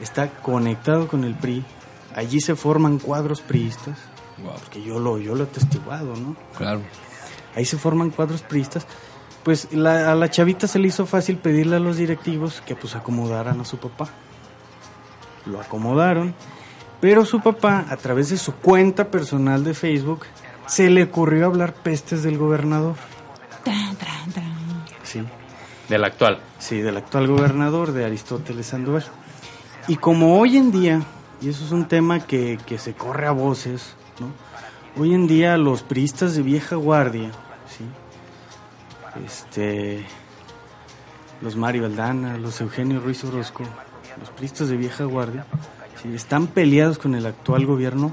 está 0.00 0.30
conectado 0.30 1.08
con 1.08 1.24
el 1.24 1.34
PRI. 1.34 1.64
Allí 2.18 2.40
se 2.40 2.56
forman 2.56 2.98
cuadros 2.98 3.40
priistas, 3.40 3.96
Wow. 4.42 4.54
porque 4.58 4.82
yo 4.82 4.98
lo, 4.98 5.18
yo 5.18 5.34
lo 5.36 5.44
he 5.44 5.46
atestiguado, 5.46 6.16
¿no? 6.16 6.34
Claro. 6.56 6.80
Ahí 7.54 7.64
se 7.64 7.76
forman 7.78 8.10
cuadros 8.10 8.42
priistas. 8.42 8.86
Pues 9.44 9.72
la- 9.72 10.10
a 10.10 10.14
la 10.16 10.28
chavita 10.28 10.66
se 10.66 10.78
le 10.80 10.88
hizo 10.88 11.06
fácil 11.06 11.36
pedirle 11.38 11.76
a 11.76 11.78
los 11.78 11.96
directivos 11.96 12.60
que 12.66 12.74
pues 12.74 12.96
acomodaran 12.96 13.60
a 13.60 13.64
su 13.64 13.78
papá. 13.78 14.08
Lo 15.46 15.60
acomodaron, 15.60 16.34
pero 17.00 17.24
su 17.24 17.40
papá, 17.40 17.86
a 17.88 17.96
través 17.96 18.30
de 18.30 18.36
su 18.36 18.52
cuenta 18.54 19.10
personal 19.10 19.62
de 19.64 19.74
Facebook, 19.74 20.26
se 20.66 20.90
le 20.90 21.04
ocurrió 21.04 21.46
hablar 21.46 21.72
pestes 21.72 22.22
del 22.24 22.36
gobernador. 22.36 22.96
Tran, 23.64 23.96
tran, 23.96 24.32
tran. 24.32 24.84
Sí. 25.04 25.22
Del 25.88 26.04
actual. 26.04 26.40
Sí, 26.58 26.80
del 26.80 26.96
actual 26.96 27.28
gobernador 27.28 27.92
de 27.92 28.04
Aristóteles 28.04 28.66
Sandoval. 28.66 29.04
Y 29.86 29.96
como 29.96 30.38
hoy 30.38 30.58
en 30.58 30.70
día, 30.70 31.00
y 31.40 31.48
eso 31.48 31.64
es 31.64 31.72
un 31.72 31.86
tema 31.86 32.20
que, 32.20 32.58
que 32.66 32.78
se 32.78 32.94
corre 32.94 33.26
a 33.26 33.32
voces, 33.32 33.94
¿no? 34.20 34.32
Hoy 35.00 35.14
en 35.14 35.28
día 35.28 35.56
los 35.56 35.82
priistas 35.82 36.34
de 36.34 36.42
vieja 36.42 36.74
guardia. 36.74 37.30
Este, 39.24 40.04
los 41.40 41.56
Mario 41.56 41.86
Aldana, 41.86 42.36
los 42.36 42.60
Eugenio 42.60 43.00
Ruiz 43.00 43.22
Orozco, 43.24 43.62
los 44.18 44.30
priistas 44.30 44.68
de 44.68 44.76
vieja 44.76 45.04
guardia, 45.04 45.46
están 46.12 46.48
peleados 46.48 46.98
con 46.98 47.14
el 47.14 47.26
actual 47.26 47.66
gobierno, 47.66 48.12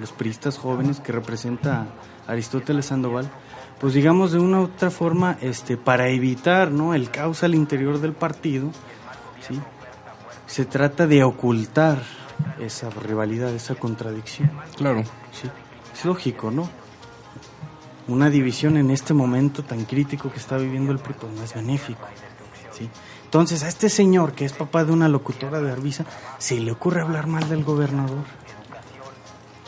los 0.00 0.12
priistas 0.12 0.58
jóvenes 0.58 1.00
que 1.00 1.12
representa 1.12 1.86
Aristóteles 2.26 2.86
Sandoval, 2.86 3.28
pues 3.80 3.94
digamos 3.94 4.32
de 4.32 4.38
una 4.38 4.60
u 4.60 4.64
otra 4.64 4.90
forma, 4.90 5.38
este, 5.40 5.76
para 5.76 6.08
evitar 6.08 6.70
¿no? 6.70 6.94
el 6.94 7.10
caos 7.10 7.42
al 7.44 7.54
interior 7.54 8.00
del 8.00 8.12
partido, 8.12 8.70
se 10.46 10.64
trata 10.64 11.06
de 11.06 11.22
ocultar 11.22 11.98
esa 12.60 12.90
rivalidad, 12.90 13.50
esa 13.54 13.74
contradicción. 13.74 14.50
Claro. 14.76 15.02
Sí, 15.32 15.48
es 15.94 16.04
lógico, 16.04 16.50
¿no? 16.50 16.68
Una 18.08 18.30
división 18.30 18.76
en 18.76 18.90
este 18.90 19.14
momento 19.14 19.64
tan 19.64 19.84
crítico 19.84 20.30
que 20.30 20.38
está 20.38 20.56
viviendo 20.56 20.92
el 20.92 20.98
PRI, 20.98 21.14
pues 21.14 21.32
no 21.32 21.42
es 21.42 21.54
benéfico. 21.54 22.06
¿sí? 22.72 22.88
Entonces, 23.24 23.64
a 23.64 23.68
este 23.68 23.88
señor, 23.88 24.32
que 24.32 24.44
es 24.44 24.52
papá 24.52 24.84
de 24.84 24.92
una 24.92 25.08
locutora 25.08 25.60
de 25.60 25.72
Arvisa, 25.72 26.04
se 26.38 26.60
le 26.60 26.70
ocurre 26.70 27.00
hablar 27.00 27.26
mal 27.26 27.48
del 27.48 27.64
gobernador. 27.64 28.24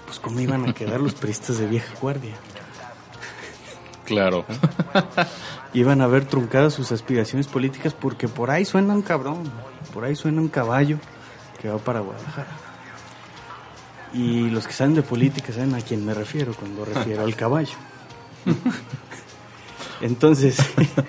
Pues, 0.07 0.21
¿cómo 0.21 0.41
iban 0.41 0.69
a 0.69 0.73
quedar 0.73 1.01
los 1.01 1.15
priistas 1.15 1.59
de 1.59 1.67
vieja 1.67 1.93
guardia? 2.01 2.35
Claro. 4.05 4.47
Iban 5.75 6.01
a 6.01 6.07
ver 6.07 6.25
truncadas 6.25 6.73
sus 6.73 6.93
aspiraciones 6.93 7.47
políticas 7.47 7.93
porque 7.93 8.27
por 8.27 8.51
ahí 8.51 8.65
suena 8.65 8.95
un 8.95 9.03
cabrón, 9.03 9.43
por 9.93 10.05
ahí 10.05 10.17
suena 10.17 10.41
un 10.41 10.49
caballo 10.49 10.99
que 11.61 11.69
va 11.69 11.77
para 11.77 12.01
Guadalajara. 12.01 12.68
Y 14.13 14.49
los 14.51 14.67
que 14.67 14.73
saben 14.73 14.95
de 14.95 15.03
política 15.03 15.53
saben 15.53 15.75
a 15.75 15.81
quién 15.81 16.05
me 16.05 16.15
refiero 16.15 16.55
cuando 16.55 16.85
refiero 16.85 17.23
al 17.23 17.37
caballo. 17.37 17.77
Entonces, 20.01 20.57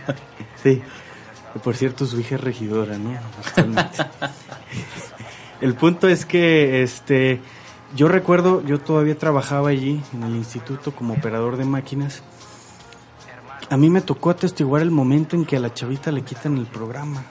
sí, 0.64 0.82
por 1.64 1.76
cierto 1.76 2.06
su 2.06 2.20
hija 2.20 2.36
es 2.36 2.41
regidora, 2.41 2.97
¿no? 2.97 3.18
El 5.62 5.76
punto 5.76 6.08
es 6.08 6.26
que, 6.26 6.84
este, 6.84 7.41
yo 7.95 8.08
recuerdo, 8.08 8.64
yo 8.64 8.80
todavía 8.80 9.18
trabajaba 9.18 9.70
allí 9.70 10.02
en 10.14 10.24
el 10.24 10.36
instituto 10.36 10.95
como 10.95 11.16
operador 11.16 11.58
de 11.58 11.66
máquinas. 11.66 12.24
A 13.70 13.76
mí 13.76 13.89
me 13.89 14.02
tocó 14.02 14.30
atestiguar 14.30 14.82
el 14.82 14.89
momento 14.89 15.36
en 15.36 15.45
que 15.45 15.58
a 15.58 15.60
la 15.60 15.74
chavita 15.74 16.12
le 16.12 16.22
quitan 16.22 16.58
el 16.58 16.66
programa. 16.66 17.24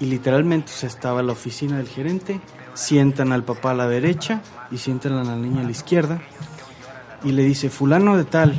Y 0.00 0.06
literalmente 0.06 0.72
o 0.72 0.74
sea, 0.74 0.88
estaba 0.88 1.22
la 1.22 1.32
oficina 1.32 1.76
del 1.76 1.88
gerente, 1.88 2.40
sientan 2.78 3.32
al 3.32 3.42
papá 3.42 3.72
a 3.72 3.74
la 3.74 3.88
derecha 3.88 4.40
y 4.70 4.78
sientan 4.78 5.14
a 5.14 5.24
la 5.24 5.34
niña 5.34 5.62
a 5.62 5.64
la 5.64 5.70
izquierda. 5.72 6.20
Y 7.24 7.32
le 7.32 7.42
dice, 7.42 7.70
fulano 7.70 8.16
de 8.16 8.24
tal, 8.24 8.54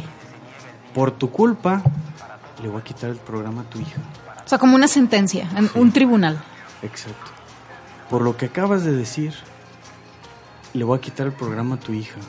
por 0.94 1.12
tu 1.12 1.32
culpa, 1.32 1.82
le 2.62 2.68
voy 2.68 2.82
a 2.82 2.84
quitar 2.84 3.10
el 3.10 3.16
programa 3.16 3.62
a 3.62 3.70
tu 3.70 3.80
hija. 3.80 4.02
O 4.46 4.50
sea, 4.50 4.58
como 4.58 4.76
una 4.76 4.90
sentencia, 4.90 5.48
en 5.56 5.70
un 5.74 5.94
tribunal. 5.94 6.44
Exacto. 6.82 7.32
Por 8.10 8.22
lo 8.22 8.36
que 8.36 8.48
acabas 8.48 8.84
de 8.84 8.92
decir, 8.92 9.34
le 10.74 10.84
voy 10.84 10.98
a 10.98 11.02
quitar 11.02 11.28
el 11.28 11.34
programa 11.34 11.76
a 11.76 11.80
tu 11.80 11.94
hija. 11.94 12.20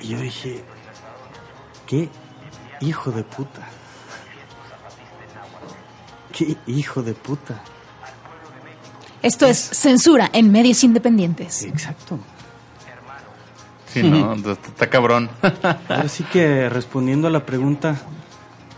Y 0.00 0.08
yo 0.08 0.20
dije, 0.20 0.64
qué 1.86 2.08
hijo 2.80 3.12
de 3.12 3.22
puta. 3.22 3.62
Qué 6.32 6.56
hijo 6.66 7.02
de 7.04 7.14
puta. 7.14 7.62
Esto 9.22 9.46
es 9.46 9.58
censura 9.58 10.30
en 10.32 10.50
medios 10.52 10.82
independientes. 10.84 11.64
Exacto. 11.64 12.18
Sí, 13.92 14.02
no, 14.02 14.34
está 14.52 14.88
cabrón. 14.90 15.30
Ahora 15.88 16.08
sí 16.08 16.24
que 16.24 16.68
respondiendo 16.68 17.26
a 17.28 17.30
la 17.30 17.44
pregunta, 17.46 17.96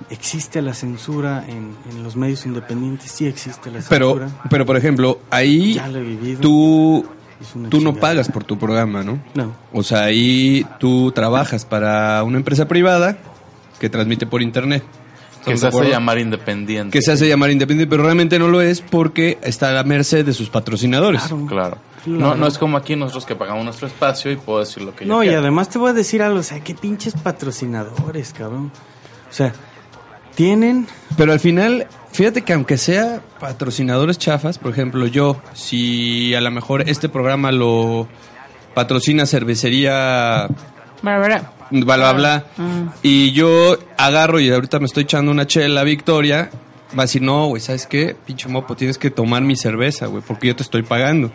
¿existe 0.09 0.63
la 0.63 0.73
censura 0.73 1.45
en, 1.49 1.77
en 1.91 2.03
los 2.03 2.17
medios 2.17 2.47
independientes? 2.47 3.11
Sí 3.11 3.27
existe 3.27 3.71
la 3.71 3.81
Pero, 3.89 4.11
censura. 4.19 4.31
pero 4.49 4.65
por 4.67 4.77
ejemplo, 4.77 5.21
ahí 5.31 5.75
Ya 5.75 5.89
lo 5.89 5.99
he 5.99 6.03
vivido. 6.03 6.41
tú, 6.41 7.05
tú 7.69 7.81
no 7.81 7.95
pagas 7.97 8.29
por 8.29 8.45
tu 8.45 8.57
programa, 8.59 9.03
¿no? 9.03 9.19
No. 9.35 9.53
O 9.73 9.83
sea, 9.83 10.05
ahí 10.05 10.65
tú 10.79 11.11
trabajas 11.13 11.65
para 11.65 12.23
una 12.23 12.39
empresa 12.39 12.69
privada 12.69 13.19
que 13.81 13.91
transmite 13.91 14.27
por 14.27 14.43
internet. 14.43 14.85
Que 15.45 15.53
¿Estamos 15.53 15.75
se 15.75 15.83
hace 15.83 15.91
llamar 15.91 16.19
independiente. 16.19 16.99
Que 16.99 17.03
se 17.03 17.13
hace 17.13 17.29
llamar 17.29 17.51
independiente, 17.51 17.91
pero 17.91 18.03
realmente 18.03 18.39
no 18.39 18.49
lo 18.49 18.61
es 18.61 18.81
porque 18.81 19.39
está 19.43 19.69
a 19.69 19.73
la 19.73 19.85
merced 19.85 20.25
de 20.25 20.33
sus 20.33 20.51
patrocinadores. 20.51 21.23
Claro. 21.23 21.47
Claro. 21.47 21.79
Claro. 22.05 22.19
No, 22.19 22.35
no 22.35 22.47
es 22.47 22.57
como 22.57 22.79
aquí 22.79 22.97
nosotros 22.97 23.27
que 23.27 23.37
pagamos 23.37 23.63
nuestro 23.65 23.87
espacio 23.87 24.33
y 24.33 24.37
puedo 24.37 24.61
decir 24.61 24.83
lo 24.83 24.95
que 24.95 25.05
yo 25.05 25.13
No, 25.13 25.23
y 25.23 25.29
además 25.29 25.69
te 25.69 25.79
voy 25.79 25.91
a 25.91 25.93
decir 25.93 26.23
algo, 26.23 26.39
o 26.39 26.43
sea, 26.43 26.61
qué 26.61 26.75
pinches 26.75 27.15
patrocinadores, 27.15 28.33
cabrón. 28.33 28.73
O 29.29 29.33
sea, 29.33 29.53
tienen 30.35 30.87
Pero 31.19 31.33
al 31.33 31.41
final, 31.41 31.87
fíjate 32.13 32.43
que 32.43 32.55
aunque 32.55 32.79
sea 32.79 33.21
patrocinadores 33.39 34.19
chafas, 34.19 34.59
por 34.59 34.73
ejemplo, 34.73 35.07
yo, 35.07 35.37
si 35.53 36.35
a 36.35 36.41
lo 36.41 36.51
mejor 36.51 36.89
este 36.89 37.11
programa 37.11 37.53
lo 37.53 38.09
patrocina 38.75 39.27
cervecería 39.27 40.49
bla 41.71 41.97
bla 41.97 42.13
bla, 42.13 42.45
y 43.03 43.33
yo 43.33 43.79
agarro 43.97 44.41
y 44.41 44.51
ahorita 44.51 44.79
me 44.79 44.87
estoy 44.87 45.05
echando 45.05 45.31
una 45.31 45.47
chela 45.47 45.85
Victoria, 45.85 46.51
va 46.99 47.03
a 47.03 47.07
decir, 47.07 47.23
no, 47.23 47.47
güey, 47.47 47.63
¿sabes 47.63 47.87
qué? 47.87 48.17
Pinche 48.27 48.49
mopo, 48.49 48.75
tienes 48.77 48.99
que 48.99 49.11
tomar 49.11 49.43
mi 49.43 49.57
cerveza, 49.57 50.07
güey, 50.07 50.23
porque 50.27 50.49
yo 50.49 50.57
te 50.57 50.63
estoy 50.63 50.83
pagando. 50.83 51.31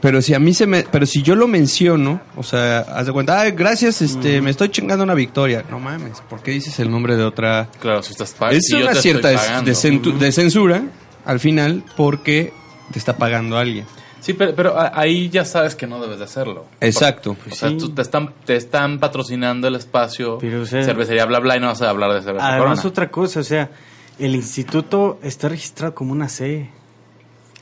Pero 0.00 0.20
si 0.20 0.34
a 0.34 0.38
mí 0.38 0.52
se 0.52 0.66
me, 0.66 0.82
pero 0.82 1.06
si 1.06 1.22
yo 1.22 1.34
lo 1.34 1.48
menciono, 1.48 2.20
o 2.36 2.42
sea, 2.42 2.80
haz 2.80 3.06
de 3.06 3.12
cuenta, 3.12 3.40
ay, 3.40 3.52
gracias, 3.52 4.02
este, 4.02 4.42
me 4.42 4.50
estoy 4.50 4.68
chingando 4.68 5.02
una 5.02 5.14
victoria. 5.14 5.64
No 5.70 5.80
mames, 5.80 6.20
¿por 6.28 6.42
qué 6.42 6.50
dices 6.50 6.78
el 6.78 6.90
nombre 6.90 7.16
de 7.16 7.24
otra? 7.24 7.68
Claro, 7.80 8.02
si 8.02 8.12
estás 8.12 8.32
pa- 8.32 8.50
es 8.50 8.66
si 8.66 8.74
una 8.74 8.94
cierta 8.94 9.32
pagando. 9.32 9.70
de 10.18 10.32
censura 10.32 10.82
al 11.24 11.40
final 11.40 11.82
porque 11.96 12.52
te 12.92 12.98
está 12.98 13.16
pagando 13.16 13.56
alguien. 13.56 13.86
Sí, 14.24 14.32
pero, 14.32 14.54
pero 14.54 14.78
a- 14.78 14.92
ahí 14.98 15.28
ya 15.28 15.44
sabes 15.44 15.74
que 15.74 15.86
no 15.86 16.00
debes 16.00 16.18
de 16.18 16.24
hacerlo. 16.24 16.64
Exacto. 16.80 17.36
O 17.50 17.54
sea, 17.54 17.76
tú- 17.76 17.90
te, 17.90 18.00
están, 18.00 18.32
te 18.46 18.56
están 18.56 18.98
patrocinando 18.98 19.68
el 19.68 19.74
espacio, 19.74 20.38
Pero, 20.38 20.62
o 20.62 20.66
sea- 20.66 20.82
cervecería 20.82 21.26
bla 21.26 21.40
bla 21.40 21.56
y 21.58 21.60
no 21.60 21.66
vas 21.66 21.82
a 21.82 21.90
hablar 21.90 22.12
de 22.14 22.22
cerveza 22.22 22.46
Además, 22.48 22.78
Corona. 22.78 22.88
otra 22.88 23.10
cosa, 23.10 23.40
o 23.40 23.44
sea, 23.44 23.70
el 24.18 24.34
instituto 24.34 25.18
está 25.22 25.48
registrado 25.50 25.94
como 25.94 26.12
una 26.12 26.28
C. 26.30 26.70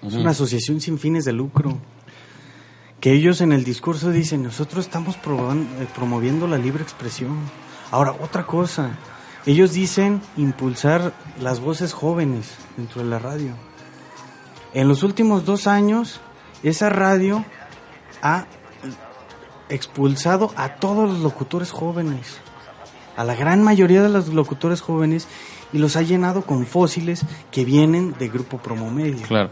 Es 0.06 0.14
una 0.14 0.30
asociación 0.30 0.80
sin 0.80 0.98
fines 1.00 1.24
de 1.24 1.32
lucro. 1.32 1.78
Que 3.00 3.12
ellos 3.12 3.40
en 3.40 3.52
el 3.52 3.64
discurso 3.64 4.10
dicen, 4.10 4.44
nosotros 4.44 4.84
estamos 4.86 5.16
eh, 5.16 5.86
promoviendo 5.94 6.46
la 6.46 6.58
libre 6.58 6.84
expresión. 6.84 7.36
Ahora, 7.90 8.12
otra 8.20 8.46
cosa, 8.46 8.90
ellos 9.46 9.72
dicen 9.72 10.20
impulsar 10.36 11.12
las 11.40 11.58
voces 11.58 11.92
jóvenes 11.92 12.52
dentro 12.76 13.02
de 13.02 13.08
la 13.10 13.18
radio. 13.18 13.54
En 14.74 14.86
los 14.86 15.02
últimos 15.02 15.44
dos 15.44 15.66
años, 15.66 16.20
esa 16.62 16.88
radio 16.88 17.44
ha 18.22 18.46
expulsado 19.68 20.52
a 20.56 20.74
todos 20.76 21.08
los 21.10 21.20
locutores 21.20 21.70
jóvenes, 21.70 22.38
a 23.16 23.24
la 23.24 23.34
gran 23.34 23.62
mayoría 23.62 24.02
de 24.02 24.08
los 24.08 24.28
locutores 24.28 24.80
jóvenes, 24.80 25.28
y 25.72 25.78
los 25.78 25.96
ha 25.96 26.02
llenado 26.02 26.42
con 26.42 26.66
fósiles 26.66 27.24
que 27.50 27.64
vienen 27.64 28.14
de 28.18 28.28
Grupo 28.28 28.58
Promomedia. 28.58 29.26
Claro. 29.26 29.50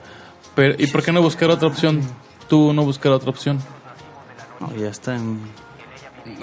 Pero, 0.54 0.74
¿Y 0.78 0.86
por 0.88 1.02
qué 1.02 1.12
no 1.12 1.22
buscar 1.22 1.48
otra 1.50 1.68
opción? 1.68 2.02
Tú 2.48 2.72
no 2.74 2.82
buscar 2.84 3.12
otra 3.12 3.30
opción. 3.30 3.58
No, 4.60 4.74
ya 4.76 4.88
está 4.88 5.16
en... 5.16 5.40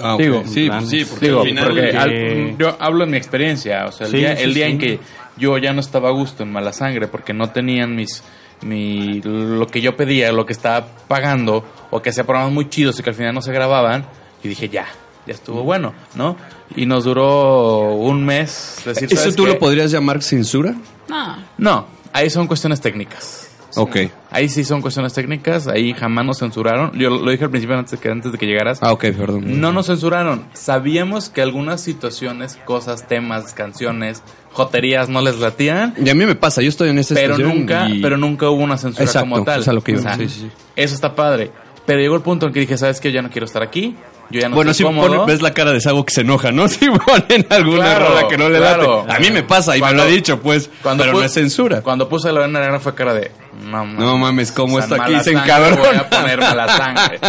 Ah. 0.01 0.15
Digo, 0.17 0.41
sí, 0.45 0.67
pues 0.69 0.89
sí, 0.89 1.05
porque 1.05 1.27
Digo, 1.27 1.41
al 1.41 1.47
final 1.47 1.65
porque 1.65 1.89
que- 1.91 1.97
al- 1.97 2.57
yo 2.57 2.75
hablo 2.79 3.03
en 3.03 3.11
mi 3.11 3.17
experiencia, 3.17 3.85
o 3.85 3.91
sea, 3.91 4.07
el 4.07 4.11
Sí, 4.11 4.17
día, 4.17 4.35
sí, 4.35 4.43
el 4.43 4.53
día 4.55 4.65
sí. 4.65 4.71
en 4.71 4.77
que 4.79 4.99
yo 5.37 5.57
ya 5.59 5.71
no 5.73 5.79
estaba 5.81 6.09
a 6.09 6.11
gusto 6.11 6.41
en 6.43 6.51
mala 6.51 6.73
sangre 6.73 7.07
porque 7.07 7.33
no 7.33 7.51
tenían 7.51 7.95
mis 7.95 8.23
mi 8.61 9.21
lo 9.21 9.67
que 9.67 9.81
yo 9.81 9.95
pedía, 9.95 10.31
lo 10.31 10.45
que 10.45 10.53
estaba 10.53 10.87
pagando 11.07 11.63
o 11.91 12.01
que 12.01 12.09
hacía 12.09 12.25
programas 12.25 12.51
muy 12.51 12.69
chidos 12.69 12.99
y 12.99 13.03
que 13.03 13.09
al 13.09 13.15
final 13.15 13.33
no 13.33 13.41
se 13.41 13.51
grababan, 13.51 14.05
y 14.43 14.47
dije, 14.47 14.69
ya, 14.69 14.87
ya 15.25 15.33
estuvo 15.33 15.63
bueno, 15.63 15.93
¿no? 16.15 16.37
Y 16.75 16.85
nos 16.85 17.03
duró 17.03 17.93
un 17.95 18.25
mes 18.25 18.81
decir, 18.85 19.07
¿Eso 19.11 19.17
¿sabes 19.17 19.35
tú 19.35 19.45
qué? 19.45 19.51
lo 19.51 19.59
podrías 19.59 19.91
llamar 19.91 20.21
censura? 20.21 20.75
No. 21.07 21.37
No, 21.57 21.87
ahí 22.13 22.29
son 22.29 22.47
cuestiones 22.47 22.81
técnicas. 22.81 23.43
Ok. 23.75 23.97
Ahí 24.31 24.49
sí 24.49 24.63
son 24.63 24.81
cuestiones 24.81 25.13
técnicas, 25.13 25.67
ahí 25.67 25.93
jamás 25.93 26.25
nos 26.25 26.39
censuraron. 26.39 26.91
Yo 26.97 27.09
lo, 27.09 27.29
dije 27.29 27.43
al 27.43 27.51
principio 27.51 27.77
antes 27.77 27.99
que 27.99 28.09
antes 28.09 28.31
de 28.31 28.37
que 28.37 28.45
llegaras. 28.47 28.79
Ah, 28.81 28.91
ok, 28.91 29.05
perdón. 29.17 29.61
No 29.61 29.71
nos 29.71 29.85
censuraron. 29.85 30.45
Sabíamos 30.53 31.29
que 31.29 31.41
algunas 31.41 31.81
situaciones, 31.81 32.57
cosas, 32.65 33.07
temas, 33.07 33.53
canciones, 33.53 34.23
joterías 34.57 35.07
no 35.09 35.21
les 35.21 35.37
latían, 35.39 35.93
Y 36.03 36.09
a 36.09 36.15
mí 36.15 36.25
me 36.25 36.35
pasa, 36.35 36.61
yo 36.61 36.69
estoy 36.69 36.89
en 36.89 36.97
esta 36.97 37.13
pero 37.15 37.37
nunca, 37.37 37.87
y- 37.87 38.01
pero 38.01 38.17
nunca 38.17 38.49
hubo 38.49 38.63
una 38.63 38.77
censura 38.77 39.05
Exacto, 39.05 39.29
como 39.29 39.43
tal. 39.45 39.61
es 39.61 39.67
a 39.67 39.73
lo 39.73 39.81
que 39.83 39.91
iba. 39.91 39.99
O 40.01 40.03
sea, 40.03 40.15
Sí, 40.15 40.27
sí. 40.27 40.49
Eso 40.75 40.95
está 40.95 41.13
padre. 41.15 41.51
Pero 41.85 41.99
llegó 42.01 42.15
el 42.15 42.21
punto 42.21 42.47
en 42.47 42.53
que 42.53 42.59
dije, 42.59 42.77
¿sabes 42.77 42.99
qué? 42.99 43.11
Ya 43.11 43.21
no 43.21 43.29
quiero 43.29 43.45
estar 43.45 43.63
aquí. 43.63 43.95
Yo 44.29 44.41
ya 44.41 44.49
no 44.49 44.55
bueno, 44.57 44.73
si 44.73 44.83
cómodo. 44.83 45.25
ves 45.25 45.41
la 45.41 45.53
cara 45.53 45.71
de 45.71 45.79
Sago 45.79 46.03
que 46.03 46.13
se 46.13 46.19
enoja, 46.21 46.51
¿no? 46.51 46.67
Si 46.67 46.85
ponen 46.89 47.45
alguna 47.49 47.77
Claro, 47.95 48.09
rola 48.09 48.27
que 48.27 48.37
no 48.37 48.49
le 48.49 48.57
claro. 48.57 49.05
late. 49.07 49.15
A 49.15 49.19
mí 49.19 49.31
me 49.31 49.43
pasa 49.43 49.77
y 49.77 49.79
Cuando- 49.79 50.03
me 50.03 50.09
lo 50.09 50.09
ha 50.09 50.13
dicho, 50.13 50.41
pues. 50.41 50.69
cuando 50.83 51.03
pero 51.05 51.17
no 51.17 51.23
es 51.23 51.31
censura. 51.31 51.81
Cuando 51.81 52.09
puse 52.09 52.29
la 52.33 52.41
vena 52.41 52.59
negra 52.59 52.79
fue 52.81 52.93
cara 52.93 53.13
de... 53.13 53.31
No 53.63 53.85
mames, 53.85 53.99
No 53.99 54.17
mames, 54.17 54.51
¿cómo 54.51 54.79
está 54.79 55.01
aquí? 55.01 55.17
Se 55.21 55.31
encabrona. 55.31 55.77
Voy 55.77 55.95
a 55.95 56.09
poner 56.09 56.39
mala 56.41 56.67
sangre. 56.77 57.19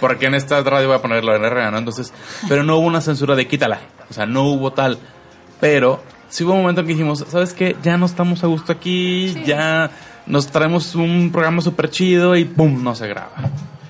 Porque 0.00 0.26
en 0.26 0.34
esta 0.34 0.60
radio 0.62 0.88
voy 0.88 0.96
a 0.96 1.02
poner 1.02 1.22
la 1.22 1.34
vena 1.34 1.48
negra, 1.50 1.70
¿no? 1.70 1.78
Entonces, 1.78 2.12
pero 2.48 2.64
no 2.64 2.78
hubo 2.78 2.86
una 2.88 3.00
censura 3.00 3.36
de 3.36 3.46
quítala. 3.46 3.78
O 4.10 4.12
sea, 4.12 4.26
no 4.26 4.42
hubo 4.42 4.72
tal. 4.72 4.98
Pero 5.60 6.02
sí 6.30 6.44
hubo 6.44 6.52
un 6.52 6.62
momento 6.62 6.80
en 6.80 6.86
que 6.86 6.94
dijimos, 6.94 7.24
¿sabes 7.28 7.52
qué? 7.52 7.76
Ya 7.82 7.98
no 7.98 8.06
estamos 8.06 8.42
a 8.42 8.46
gusto 8.46 8.72
aquí, 8.72 9.34
ya 9.44 9.90
nos 10.26 10.46
traemos 10.46 10.94
un 10.94 11.30
programa 11.30 11.60
súper 11.60 11.90
chido 11.90 12.36
y 12.36 12.44
¡pum! 12.44 12.82
no 12.82 12.94
se 12.94 13.06
graba. 13.06 13.32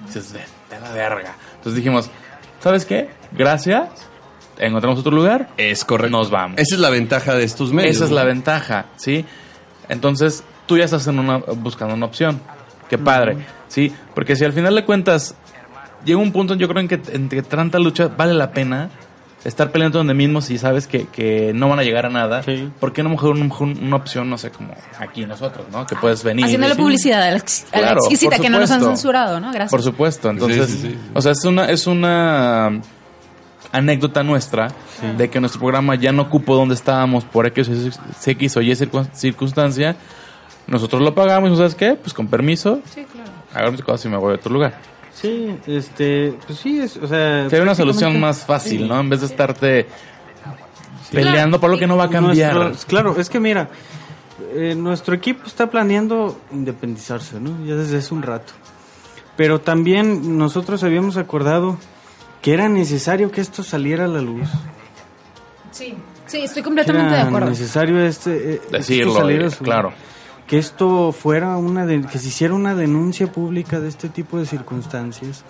Dices, 0.06 0.32
de, 0.32 0.40
de 0.40 0.80
la 0.80 0.90
verga. 0.90 1.36
Entonces 1.56 1.76
dijimos, 1.76 2.10
¿sabes 2.60 2.84
qué? 2.84 3.10
Gracias. 3.32 3.88
Encontramos 4.58 4.98
otro 4.98 5.12
lugar. 5.12 5.50
Es 5.56 5.84
correcto. 5.84 6.16
Nos 6.16 6.30
vamos. 6.30 6.58
Esa 6.58 6.74
es 6.74 6.80
la 6.80 6.90
ventaja 6.90 7.34
de 7.34 7.44
estos 7.44 7.72
medios. 7.72 7.96
Esa 7.96 8.06
es 8.06 8.10
la 8.10 8.24
ventaja, 8.24 8.86
¿sí? 8.96 9.24
Entonces, 9.88 10.44
tú 10.66 10.76
ya 10.76 10.84
estás 10.84 11.06
en 11.06 11.18
una, 11.18 11.38
buscando 11.38 11.94
una 11.94 12.06
opción. 12.06 12.40
Qué 12.88 12.98
padre, 12.98 13.38
¿sí? 13.68 13.92
Porque 14.14 14.36
si 14.36 14.44
al 14.44 14.52
final 14.52 14.74
de 14.74 14.84
cuentas 14.84 15.34
llega 16.04 16.18
un 16.18 16.32
punto, 16.32 16.54
yo 16.54 16.68
creo 16.68 16.80
en 16.80 16.88
que 16.88 17.00
entre 17.12 17.42
tanta 17.42 17.78
lucha 17.78 18.08
vale 18.08 18.34
la 18.34 18.50
pena 18.50 18.90
estar 19.44 19.70
peleando 19.72 19.98
donde 19.98 20.12
mismo 20.14 20.40
si 20.42 20.58
sabes 20.58 20.86
que, 20.86 21.06
que 21.06 21.52
no 21.54 21.68
van 21.68 21.78
a 21.78 21.82
llegar 21.82 22.06
a 22.06 22.10
nada. 22.10 22.42
Sí. 22.42 22.70
¿Por 22.78 22.92
qué 22.92 23.02
no 23.02 23.08
mejor 23.10 23.30
un- 23.36 23.50
un- 23.58 23.78
una 23.84 23.96
opción, 23.96 24.28
no 24.28 24.36
sé, 24.38 24.50
como 24.50 24.74
aquí 24.98 25.24
nosotros, 25.26 25.66
¿no? 25.72 25.86
Que 25.86 25.96
puedes 25.96 26.22
venir. 26.22 26.44
Haciéndole 26.44 26.74
publicidad 26.74 27.22
a 27.22 27.30
la, 27.30 27.36
ex- 27.38 27.64
a 27.72 27.76
la 27.76 27.82
Claro, 27.82 27.98
exquisita 28.00 28.38
que 28.38 28.50
no 28.50 28.60
nos 28.60 28.70
han 28.70 28.82
censurado, 28.82 29.40
¿no? 29.40 29.48
Gracias. 29.50 29.70
Por 29.70 29.82
supuesto, 29.82 30.28
entonces, 30.30 30.66
Sí, 30.68 30.76
sí, 30.76 30.88
sí. 30.90 30.98
o 31.14 31.22
sea, 31.22 31.32
es 31.32 31.44
una, 31.44 31.70
es 31.70 31.86
una 31.86 32.80
anécdota 33.72 34.22
nuestra 34.22 34.68
de 35.16 35.30
que 35.30 35.40
nuestro 35.40 35.60
programa 35.60 35.94
ya 35.94 36.12
no 36.12 36.22
ocupó 36.22 36.56
donde 36.56 36.74
estábamos 36.74 37.24
por 37.24 37.46
X, 37.46 37.68
o- 37.68 38.30
X 38.30 38.56
o 38.56 38.60
Y 38.60 38.70
circun- 38.72 39.10
circunstancia. 39.12 39.96
Nosotros 40.66 41.00
lo 41.02 41.14
pagamos 41.14 41.50
y 41.52 41.56
¿sabes 41.56 41.74
qué? 41.74 41.94
Pues 41.94 42.12
con 42.12 42.28
permiso, 42.28 42.80
Sí, 42.94 43.04
claro. 43.10 43.30
hago 43.54 43.72
mis 43.72 43.82
cosas 43.82 44.04
y 44.04 44.08
me 44.08 44.16
voy 44.16 44.32
a 44.32 44.34
otro 44.36 44.52
lugar. 44.52 44.74
Sí, 45.20 45.54
este, 45.66 46.34
pues 46.46 46.58
sí, 46.58 46.80
es, 46.80 46.96
o 46.96 47.06
sea... 47.06 47.48
Sería 47.50 47.62
una 47.62 47.74
solución 47.74 48.18
más 48.18 48.44
fácil, 48.46 48.82
sí. 48.82 48.88
¿no? 48.88 48.98
En 49.00 49.10
vez 49.10 49.20
de 49.20 49.26
estarte 49.26 49.86
peleando 51.10 51.60
por 51.60 51.70
lo 51.70 51.78
que 51.78 51.86
no 51.86 51.96
va 51.96 52.04
a 52.04 52.10
cambiar. 52.10 52.54
Nuestro- 52.54 52.88
claro, 52.88 53.16
es 53.18 53.28
que 53.28 53.40
mira, 53.40 53.68
eh, 54.54 54.74
nuestro 54.74 55.14
equipo 55.14 55.46
está 55.46 55.68
planeando 55.68 56.40
independizarse, 56.52 57.38
¿no? 57.40 57.64
Ya 57.66 57.74
desde 57.74 57.98
hace 57.98 58.14
un 58.14 58.22
rato. 58.22 58.52
Pero 59.36 59.60
también 59.60 60.38
nosotros 60.38 60.82
habíamos 60.84 61.16
acordado 61.16 61.78
que 62.42 62.54
era 62.54 62.68
necesario 62.68 63.30
que 63.30 63.40
esto 63.40 63.62
saliera 63.62 64.04
a 64.04 64.08
la 64.08 64.20
luz. 64.20 64.48
Sí, 65.70 65.94
sí, 66.26 66.38
estoy 66.42 66.62
completamente 66.62 67.10
de 67.14 67.20
era 67.20 67.28
acuerdo. 67.28 67.50
necesario 67.50 68.00
este, 68.04 68.54
eh, 68.54 68.60
que 68.70 68.78
Decirlo, 68.78 69.10
esto 69.12 69.20
saliera 69.20 69.44
eh, 69.44 69.48
a 69.48 69.50
su- 69.50 69.64
claro. 69.64 69.92
Que 70.50 70.58
esto 70.58 71.12
fuera 71.12 71.56
una 71.58 71.86
que 71.86 72.18
se 72.18 72.26
hiciera 72.26 72.54
una 72.54 72.74
denuncia 72.74 73.30
pública 73.30 73.78
de 73.78 73.88
este 73.88 74.08
tipo 74.08 74.36
de 74.36 74.46
circunstancias, 74.46 75.44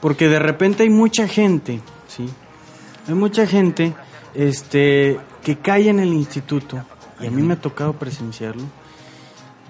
porque 0.00 0.28
de 0.28 0.38
repente 0.38 0.84
hay 0.84 0.90
mucha 0.90 1.26
gente, 1.26 1.80
sí, 2.06 2.30
hay 3.08 3.14
mucha 3.14 3.48
gente, 3.48 3.94
este, 4.34 5.18
que 5.42 5.58
cae 5.58 5.88
en 5.88 5.98
el 5.98 6.12
instituto 6.12 6.80
y 7.18 7.26
a 7.26 7.32
mí 7.32 7.42
me 7.42 7.54
ha 7.54 7.60
tocado 7.60 7.94
presenciarlo 7.94 8.62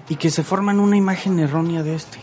y 0.07 0.17
que 0.17 0.29
se 0.29 0.43
forman 0.43 0.79
una 0.79 0.97
imagen 0.97 1.39
errónea 1.39 1.81
de 1.81 1.95
este, 1.95 2.19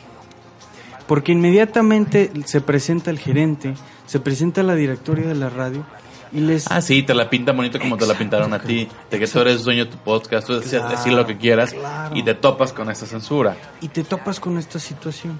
porque 1.09 1.33
inmediatamente 1.33 2.31
se 2.45 2.61
presenta 2.61 3.11
el 3.11 3.19
gerente, 3.19 3.75
se 4.07 4.21
presenta 4.21 4.63
la 4.63 4.77
directoria 4.77 5.27
de 5.27 5.35
la 5.35 5.51
radio 5.51 5.85
y 6.33 6.41
les 6.41 6.71
Ah, 6.71 6.81
sí, 6.81 7.03
te 7.03 7.15
la 7.15 7.29
pinta 7.31 7.53
bonito 7.53 7.79
como 7.79 7.97
te 7.97 8.07
la 8.07 8.15
pintaron 8.15 8.53
a 8.53 8.59
ti. 8.59 8.89
De 9.11 9.19
que 9.19 9.27
tú 9.27 9.41
eres 9.41 9.65
dueño 9.65 9.85
de 9.85 9.91
tu 9.93 9.99
podcast, 9.99 10.47
tú 10.47 10.61
Claro, 10.61 10.89
decir 10.89 11.13
lo 11.13 11.27
que 11.27 11.37
quieras 11.37 11.73
claro. 11.73 12.17
y 12.17 12.23
te 12.23 12.35
topas 12.35 12.73
con 12.73 12.91
esta 12.91 13.07
censura. 13.07 13.57
y 13.81 13.89
te 13.89 14.05
topas 14.05 14.41
con 14.41 14.59
esta 14.59 14.79
situación. 14.79 15.39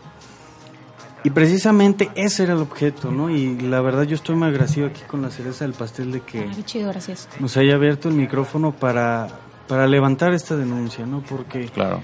Y 1.25 1.31
precisamente 1.31 2.11
ese 2.15 2.45
era 2.45 2.53
el 2.53 2.61
objeto, 2.61 3.11
¿no? 3.11 3.31
Y 3.31 3.59
la 3.59 3.81
verdad 3.81 4.05
yo 4.05 4.15
estoy 4.15 4.37
muy 4.37 4.47
agradecido 4.49 4.87
aquí 4.87 5.03
con 5.09 5.23
la 5.23 5.31
cereza 5.31 5.65
del 5.65 5.75
pastel 5.75 6.13
de 6.13 6.21
que 6.21 6.47
qué 6.55 6.63
chido, 6.65 6.91
gracias. 6.91 7.29
nos 7.41 7.57
haya 7.57 7.75
abierto 7.75 8.09
el 8.09 8.15
micrófono 8.15 8.71
para, 8.73 9.27
para 9.67 9.89
levantar 9.89 10.33
esta 10.35 10.57
denuncia, 10.57 11.05
¿no? 11.05 11.23
Porque 11.29 11.67
Claro. 11.71 12.01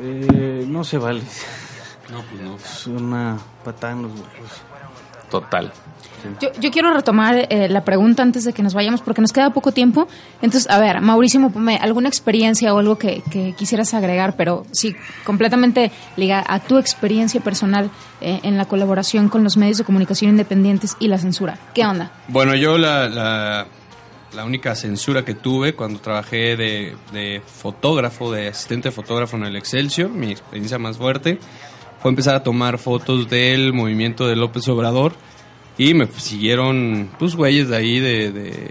eh, 0.00 0.64
no 0.66 0.82
se 0.82 0.96
vale. 0.96 1.20
No, 2.10 2.22
pues 2.22 2.40
no. 2.42 2.56
Es 2.56 2.86
una 2.86 3.36
patada 3.64 3.92
en 3.92 4.02
los 4.02 4.12
huevos. 4.12 4.62
Total. 5.30 5.72
Yo, 6.40 6.50
yo 6.58 6.70
quiero 6.70 6.92
retomar 6.92 7.46
eh, 7.50 7.68
la 7.68 7.84
pregunta 7.84 8.22
antes 8.22 8.44
de 8.44 8.52
que 8.52 8.62
nos 8.62 8.74
vayamos 8.74 9.00
porque 9.02 9.20
nos 9.20 9.32
queda 9.32 9.50
poco 9.50 9.72
tiempo. 9.72 10.08
Entonces, 10.40 10.70
a 10.70 10.78
ver, 10.78 11.00
Mauricio 11.00 11.40
Mopome, 11.40 11.76
¿alguna 11.76 12.08
experiencia 12.08 12.72
o 12.74 12.78
algo 12.78 12.96
que, 12.96 13.22
que 13.30 13.52
quisieras 13.52 13.94
agregar, 13.94 14.34
pero 14.36 14.64
sí, 14.72 14.96
completamente 15.24 15.90
ligada 16.16 16.44
a 16.48 16.60
tu 16.60 16.78
experiencia 16.78 17.40
personal 17.40 17.90
eh, 18.20 18.40
en 18.42 18.56
la 18.56 18.64
colaboración 18.64 19.28
con 19.28 19.44
los 19.44 19.56
medios 19.56 19.78
de 19.78 19.84
comunicación 19.84 20.30
independientes 20.30 20.96
y 20.98 21.08
la 21.08 21.18
censura? 21.18 21.58
¿Qué 21.74 21.84
onda? 21.84 22.10
Bueno, 22.28 22.54
yo 22.54 22.78
la, 22.78 23.08
la, 23.08 23.66
la 24.34 24.44
única 24.44 24.74
censura 24.74 25.24
que 25.24 25.34
tuve 25.34 25.74
cuando 25.74 26.00
trabajé 26.00 26.56
de, 26.56 26.96
de 27.12 27.42
fotógrafo, 27.44 28.32
de 28.32 28.48
asistente 28.48 28.90
fotógrafo 28.90 29.36
en 29.36 29.44
el 29.44 29.56
Excelsior, 29.56 30.10
mi 30.10 30.30
experiencia 30.30 30.78
más 30.78 30.96
fuerte, 30.96 31.38
fue 32.04 32.10
empezar 32.10 32.34
a 32.34 32.42
tomar 32.42 32.76
fotos 32.76 33.30
del 33.30 33.72
movimiento 33.72 34.28
de 34.28 34.36
López 34.36 34.68
Obrador 34.68 35.14
y 35.78 35.94
me 35.94 36.06
siguieron, 36.18 37.08
pues, 37.18 37.34
güeyes 37.34 37.70
de 37.70 37.76
ahí 37.78 37.98
de, 37.98 38.30
de- 38.30 38.68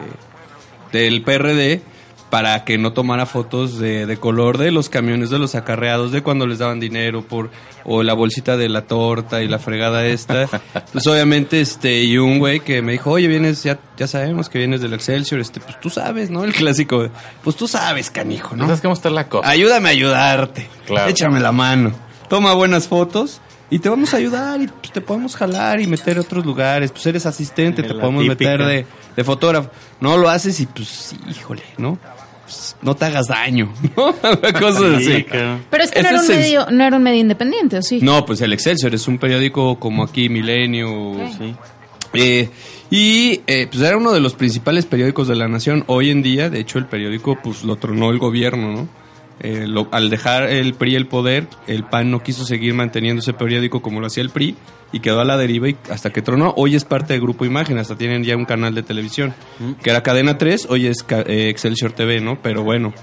del 0.92 1.24
PRD 1.24 1.82
para 2.30 2.64
que 2.64 2.78
no 2.78 2.94
tomara 2.94 3.26
fotos 3.26 3.80
de, 3.80 4.06
de 4.06 4.18
color 4.18 4.60
de 4.60 4.70
los 4.72 4.88
camiones, 4.90 5.32
de 5.32 5.40
los 5.40 5.56
acarreados, 5.56 6.12
de 6.12 6.22
cuando 6.22 6.46
les 6.46 6.60
daban 6.60 6.80
dinero 6.80 7.24
por 7.24 7.50
o 7.86 8.04
la 8.04 8.14
bolsita 8.14 8.56
de 8.56 8.70
la 8.70 8.84
torta 8.84 9.42
y 9.42 9.48
la 9.48 9.58
fregada 9.58 10.06
esta. 10.06 10.48
Pues 10.94 11.08
obviamente 11.08 11.60
este 11.60 12.02
y 12.04 12.20
un 12.20 12.38
güey 12.38 12.60
que 12.60 12.84
me 12.84 12.92
dijo, 12.92 13.10
"Oye, 13.10 13.28
vienes 13.28 13.64
ya 13.64 13.80
ya 13.98 14.06
sabemos 14.06 14.48
que 14.50 14.60
vienes 14.60 14.82
del 14.82 14.94
Excelsior, 14.94 15.42
este 15.42 15.60
pues 15.60 15.80
tú 15.80 15.90
sabes, 15.90 16.30
¿no? 16.30 16.44
El 16.44 16.54
clásico, 16.54 17.10
pues 17.44 17.56
tú 17.56 17.68
sabes, 17.68 18.12
canijo, 18.12 18.56
¿no? 18.56 18.66
¿Sabes 18.68 18.82
cómo 18.82 18.94
está 18.94 19.10
la 19.10 19.28
cosa? 19.28 19.50
Ayúdame 19.50 19.90
a 19.90 19.92
ayudarte. 19.92 20.68
Claro. 20.86 21.10
Échame 21.10 21.40
la 21.40 21.52
mano. 21.52 21.92
Toma 22.34 22.54
buenas 22.56 22.88
fotos 22.88 23.42
y 23.70 23.78
te 23.78 23.90
vamos 23.90 24.12
a 24.16 24.18
ayudar 24.18 24.60
y 24.60 24.66
pues, 24.66 24.92
te 24.92 25.02
podemos 25.02 25.36
jalar 25.36 25.80
y 25.80 25.86
meter 25.86 26.18
a 26.18 26.22
otros 26.22 26.44
lugares. 26.44 26.92
Pues 26.92 27.06
eres 27.06 27.28
asistente, 27.28 27.84
te 27.84 27.94
La 27.94 28.02
podemos 28.02 28.24
típica. 28.24 28.52
meter 28.54 28.66
de, 28.66 28.86
de 29.16 29.24
fotógrafo. 29.24 29.70
No 30.00 30.18
lo 30.18 30.28
haces 30.30 30.60
y 30.60 30.66
pues, 30.66 31.16
híjole, 31.30 31.62
¿no? 31.78 32.00
Pues, 32.44 32.76
no 32.82 32.96
te 32.96 33.06
hagas 33.06 33.28
daño, 33.28 33.72
¿no? 33.96 34.16
Cosas 34.60 35.04
Sí, 35.04 35.12
así. 35.14 35.24
claro. 35.26 35.60
Pero 35.70 35.84
es 35.84 35.92
que 35.92 36.02
no 36.02 36.10
era, 36.10 36.22
un 36.22 36.28
medio, 36.28 36.66
no 36.72 36.84
era 36.86 36.98
un 36.98 37.04
medio 37.04 37.20
independiente, 37.22 37.78
¿o 37.78 37.82
sí? 37.84 38.00
No, 38.02 38.26
pues 38.26 38.42
el 38.42 38.52
Excelsior 38.52 38.96
es 38.96 39.08
un 39.08 39.20
periódico 39.20 39.78
como 39.80 40.02
aquí, 40.02 40.28
Milenio. 40.28 41.14
Sí. 41.38 41.54
Eh, 42.16 42.50
y 42.90 43.42
eh, 43.46 43.68
pues 43.72 43.84
era 43.84 43.96
uno 43.96 44.12
de 44.12 44.22
los 44.22 44.34
principales 44.34 44.88
periódicos 44.88 45.28
de 45.28 45.36
la 45.36 45.48
nación. 45.48 45.84
Hoy 45.86 46.10
en 46.10 46.24
día, 46.24 46.50
de 46.50 46.60
hecho, 46.62 46.80
el 46.80 46.88
periódico 46.88 47.38
pues 47.44 47.64
lo 47.64 47.76
tronó 47.76 48.10
el 48.10 48.18
gobierno, 48.18 48.72
¿no? 48.72 49.03
Eh, 49.40 49.66
lo- 49.68 49.88
al 49.92 50.10
dejar 50.10 50.44
el 50.50 50.74
PRI 50.74 50.96
el 50.96 51.08
poder, 51.08 51.48
el 51.68 51.84
PAN 51.84 52.12
no 52.12 52.22
quiso 52.24 52.46
seguir 52.46 52.74
manteniendo 52.74 53.20
ese 53.22 53.34
periódico 53.34 53.82
como 53.82 54.00
lo 54.00 54.08
hacía 54.08 54.24
el 54.24 54.30
PRI 54.30 54.56
y 54.92 55.00
quedó 55.00 55.20
a 55.22 55.26
la 55.26 55.38
deriva 55.38 55.68
y 55.70 55.76
hasta 55.90 56.12
que 56.12 56.22
tronó. 56.22 56.54
Hoy 56.56 56.76
es 56.76 56.86
parte 56.86 57.14
del 57.14 57.22
Grupo 57.22 57.44
Imagen, 57.44 57.78
hasta 57.80 57.98
tienen 57.98 58.24
ya 58.24 58.38
un 58.38 58.46
canal 58.46 58.74
de 58.76 58.84
televisión, 58.84 59.34
que 59.82 59.90
era 59.90 60.04
Cadena 60.04 60.38
3, 60.38 60.68
hoy 60.70 60.86
es 60.86 61.04
eh, 61.10 61.50
Excelsior 61.50 61.92
TV, 61.94 62.22
¿no? 62.22 62.40
Pero 62.42 62.64
bueno, 62.64 62.94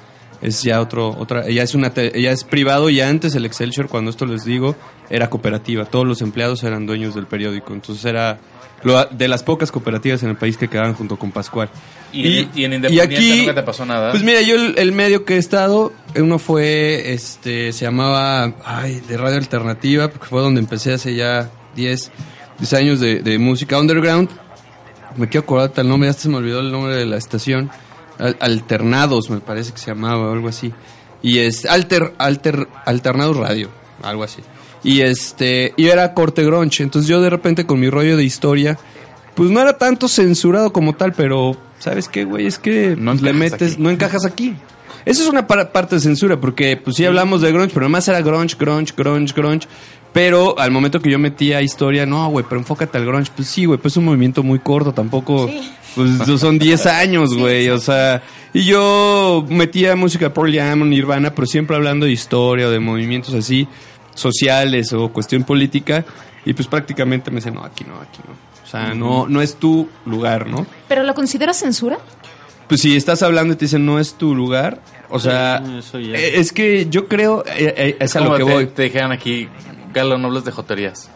es 0.41 0.63
ya 0.63 0.81
otro, 0.81 1.09
otra, 1.19 1.47
ella 1.49 1.65
es 1.65 1.75
una, 1.75 1.93
te- 1.93 2.17
ella 2.19 2.31
es 2.31 2.45
privado 2.45 2.89
y 2.89 3.01
antes 3.01 3.35
el 3.35 3.45
Excelsior, 3.45 3.89
cuando 3.89 4.11
esto 4.11 4.25
les 4.25 4.45
digo, 4.45 4.77
era 5.11 5.29
cooperativa. 5.29 5.85
Todos 5.85 6.07
los 6.07 6.23
empleados 6.23 6.63
eran 6.63 6.87
dueños 6.87 7.15
del 7.15 7.27
periódico, 7.27 7.75
entonces 7.75 8.05
era 8.05 8.39
lo- 8.83 9.05
de 9.07 9.29
las 9.29 9.43
pocas 9.43 9.71
cooperativas 9.73 10.23
en 10.23 10.31
el 10.31 10.37
país 10.37 10.57
que 10.57 10.69
quedaban 10.69 10.95
junto 10.95 11.19
con 11.19 11.33
Pascual. 11.33 11.69
Y, 12.13 12.49
y 12.55 12.65
en 12.65 12.73
Independiente 12.75 13.17
nunca 13.39 13.55
te 13.55 13.63
pasó 13.63 13.87
nada. 13.87 14.11
Pues 14.11 14.23
mira, 14.23 14.41
yo 14.41 14.57
el, 14.57 14.75
el 14.79 14.93
medio 14.93 15.25
que 15.25 15.35
he 15.35 15.39
estado, 15.39 15.93
uno 16.17 16.39
fue, 16.39 17.13
este, 17.13 17.73
se 17.73 17.85
llamaba, 17.85 18.55
ay, 18.65 19.01
de 19.07 19.17
radio 19.17 19.37
alternativa, 19.37 20.09
porque 20.09 20.27
fue 20.27 20.41
donde 20.43 20.61
empecé 20.61 20.93
hace 20.95 21.15
ya 21.15 21.51
10, 21.77 22.11
10 22.59 22.73
años 22.75 23.01
de, 23.01 23.21
de 23.21 23.39
música 23.39 23.79
underground. 23.79 24.29
Me 25.17 25.29
quiero 25.29 25.45
acordar 25.45 25.71
tal 25.71 25.89
nombre, 25.89 26.09
ya 26.09 26.13
se 26.13 26.29
me 26.29 26.37
olvidó 26.37 26.61
el 26.61 26.71
nombre 26.73 26.95
de 26.97 27.07
la 27.07 27.17
estación. 27.17 27.71
Al- 28.19 28.37
Alternados, 28.41 29.31
me 29.31 29.41
parece 29.41 29.73
que 29.73 29.79
se 29.79 29.87
llamaba, 29.89 30.29
o 30.29 30.33
algo 30.33 30.49
así. 30.49 30.73
Y 31.23 31.39
es 31.39 31.67
Alter, 31.67 32.15
Alter, 32.19 32.67
Alternados 32.87 33.37
Radio, 33.37 33.69
algo 34.03 34.25
así. 34.25 34.41
Y 34.83 35.03
este, 35.03 35.73
y 35.77 35.87
era 35.89 36.15
corte 36.15 36.45
grunge. 36.45 36.83
Entonces 36.83 37.09
yo 37.09 37.21
de 37.21 37.31
repente 37.31 37.67
con 37.67 37.79
mi 37.81 37.91
rollo 37.91 38.17
de 38.17 38.25
historia, 38.25 38.79
pues 39.35 39.51
no 39.51 39.61
era 39.61 39.77
tanto 39.79 40.09
censurado 40.09 40.73
como 40.73 40.95
tal, 40.95 41.13
pero 41.13 41.57
¿sabes 41.79 42.09
qué, 42.09 42.25
güey? 42.25 42.47
Es 42.47 42.59
que 42.59 42.97
No 42.99 43.15
le 43.15 43.33
metes, 43.33 43.73
aquí. 43.75 43.83
no 43.83 43.91
encajas 43.91 44.25
aquí. 44.25 44.55
Eso 45.07 45.23
es 45.23 45.29
una 45.29 45.47
par- 45.47 45.73
parte 45.73 45.95
de 45.97 46.01
censura, 46.01 46.39
porque 46.41 46.77
pues 46.77 46.97
sí 46.97 47.05
hablamos 47.07 47.41
de 47.41 47.51
grunge, 47.53 47.73
pero 47.73 47.87
además 47.87 48.07
era 48.09 48.21
grunge, 48.21 48.57
grunge, 48.59 48.93
grunge, 48.97 49.33
grunge. 49.35 49.67
Pero 50.13 50.59
al 50.59 50.73
momento 50.73 51.01
que 51.01 51.09
yo 51.11 51.19
metía 51.21 51.63
historia, 51.63 52.05
no, 52.05 52.29
güey, 52.31 52.45
pero 52.49 52.61
enfócate 52.61 52.99
al 52.99 53.07
grunge. 53.07 53.31
Pues 53.35 53.49
sí, 53.49 53.65
güey, 53.65 53.79
pues 53.79 53.93
es 53.93 53.97
un 53.99 54.07
movimiento 54.07 54.43
muy 54.43 54.59
corto, 54.59 54.93
tampoco. 54.93 55.49
Pues 55.95 56.11
son 56.41 56.59
10 56.59 56.87
años, 56.87 57.35
güey, 57.37 57.69
o 57.71 57.79
sea. 57.79 58.21
Y 58.53 58.65
yo 58.65 59.47
metía 59.49 59.95
música 59.97 60.35
por 60.35 60.53
Jam, 60.53 60.89
Nirvana, 60.89 61.33
pero 61.35 61.47
siempre 61.47 61.77
hablando 61.77 62.07
de 62.07 62.13
historia 62.13 62.67
o 62.67 62.71
de 62.71 62.81
movimientos 62.81 63.33
así, 63.35 63.69
sociales 64.21 64.93
o 64.93 65.09
cuestión 65.09 65.45
política. 65.45 66.05
Y 66.45 66.55
pues 66.55 66.69
prácticamente 66.69 67.31
me 67.31 67.37
decían, 67.37 67.55
no, 67.55 67.65
aquí 67.65 67.85
no, 67.85 67.97
aquí 68.01 68.21
no. 68.27 68.35
O 68.65 68.67
sea, 68.67 68.95
no, 68.95 69.27
no 69.27 69.43
es 69.43 69.57
tu 69.57 69.89
lugar, 70.07 70.47
¿no? 70.47 70.65
¿Pero 70.87 71.03
lo 71.03 71.13
consideras 71.15 71.59
censura? 71.59 71.99
Pues 72.69 72.83
si 72.83 72.95
estás 72.95 73.23
hablando 73.25 73.55
y 73.55 73.57
te 73.57 73.65
dicen 73.65 73.85
no 73.85 73.99
es 73.99 74.15
tu 74.15 74.33
lugar, 74.33 74.81
o 75.09 75.19
sea, 75.19 75.61
eh, 75.95 76.33
es 76.37 76.53
que 76.53 76.87
yo 76.89 77.09
creo, 77.09 77.45
eh, 77.45 77.75
eh, 77.77 77.97
es 77.99 78.15
a 78.15 78.21
lo 78.21 78.37
que 78.37 78.45
te, 78.45 78.53
voy. 78.53 78.67
te 78.67 78.83
dijeran 78.85 79.11
aquí, 79.11 79.49
Galo, 79.93 80.19
no 80.19 80.29
hables 80.29 80.45
de 80.45 80.53
joterías. 80.53 81.11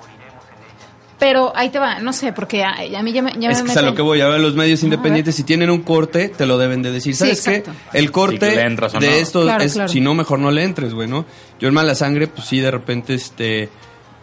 Pero 1.19 1.53
ahí 1.57 1.71
te 1.71 1.79
va, 1.79 2.01
no 2.01 2.13
sé, 2.13 2.33
porque 2.33 2.65
a, 2.65 2.75
a 2.99 3.03
mí 3.03 3.13
ya 3.13 3.23
me, 3.23 3.33
ya 3.39 3.51
Es 3.51 3.59
me 3.61 3.67
que 3.67 3.71
es 3.71 3.77
a 3.77 3.83
lo 3.83 3.95
que 3.95 4.03
voy. 4.03 4.21
Ahora 4.21 4.39
los 4.39 4.55
medios 4.55 4.83
a 4.83 4.87
independientes, 4.87 5.35
ver. 5.35 5.37
si 5.37 5.45
tienen 5.45 5.71
un 5.71 5.83
corte, 5.83 6.29
te 6.29 6.45
lo 6.45 6.59
deben 6.59 6.83
de 6.83 6.91
decir. 6.91 7.15
Sí, 7.15 7.21
¿Sabes 7.21 7.43
qué? 7.43 7.57
exacto. 7.57 7.81
El 7.93 8.11
corte 8.11 8.51
Si 8.51 8.57
le 8.57 8.63
entras 8.63 8.95
o 8.95 8.99
de 8.99 9.07
no. 9.07 9.13
esto 9.15 9.43
Claro, 9.43 9.63
es, 9.63 9.73
claro. 9.75 9.89
si 9.89 10.01
no, 10.01 10.15
mejor 10.15 10.41
no 10.41 10.51
le 10.51 10.65
entres, 10.65 10.93
güey, 10.93 11.09
¿no? 11.09 11.25
Yo 11.61 11.69
en 11.69 11.75
Mala 11.75 11.95
Sangre, 11.95 12.27
pues 12.27 12.49
sí, 12.49 12.59
de 12.59 12.71
repente, 12.71 13.15
este, 13.15 13.69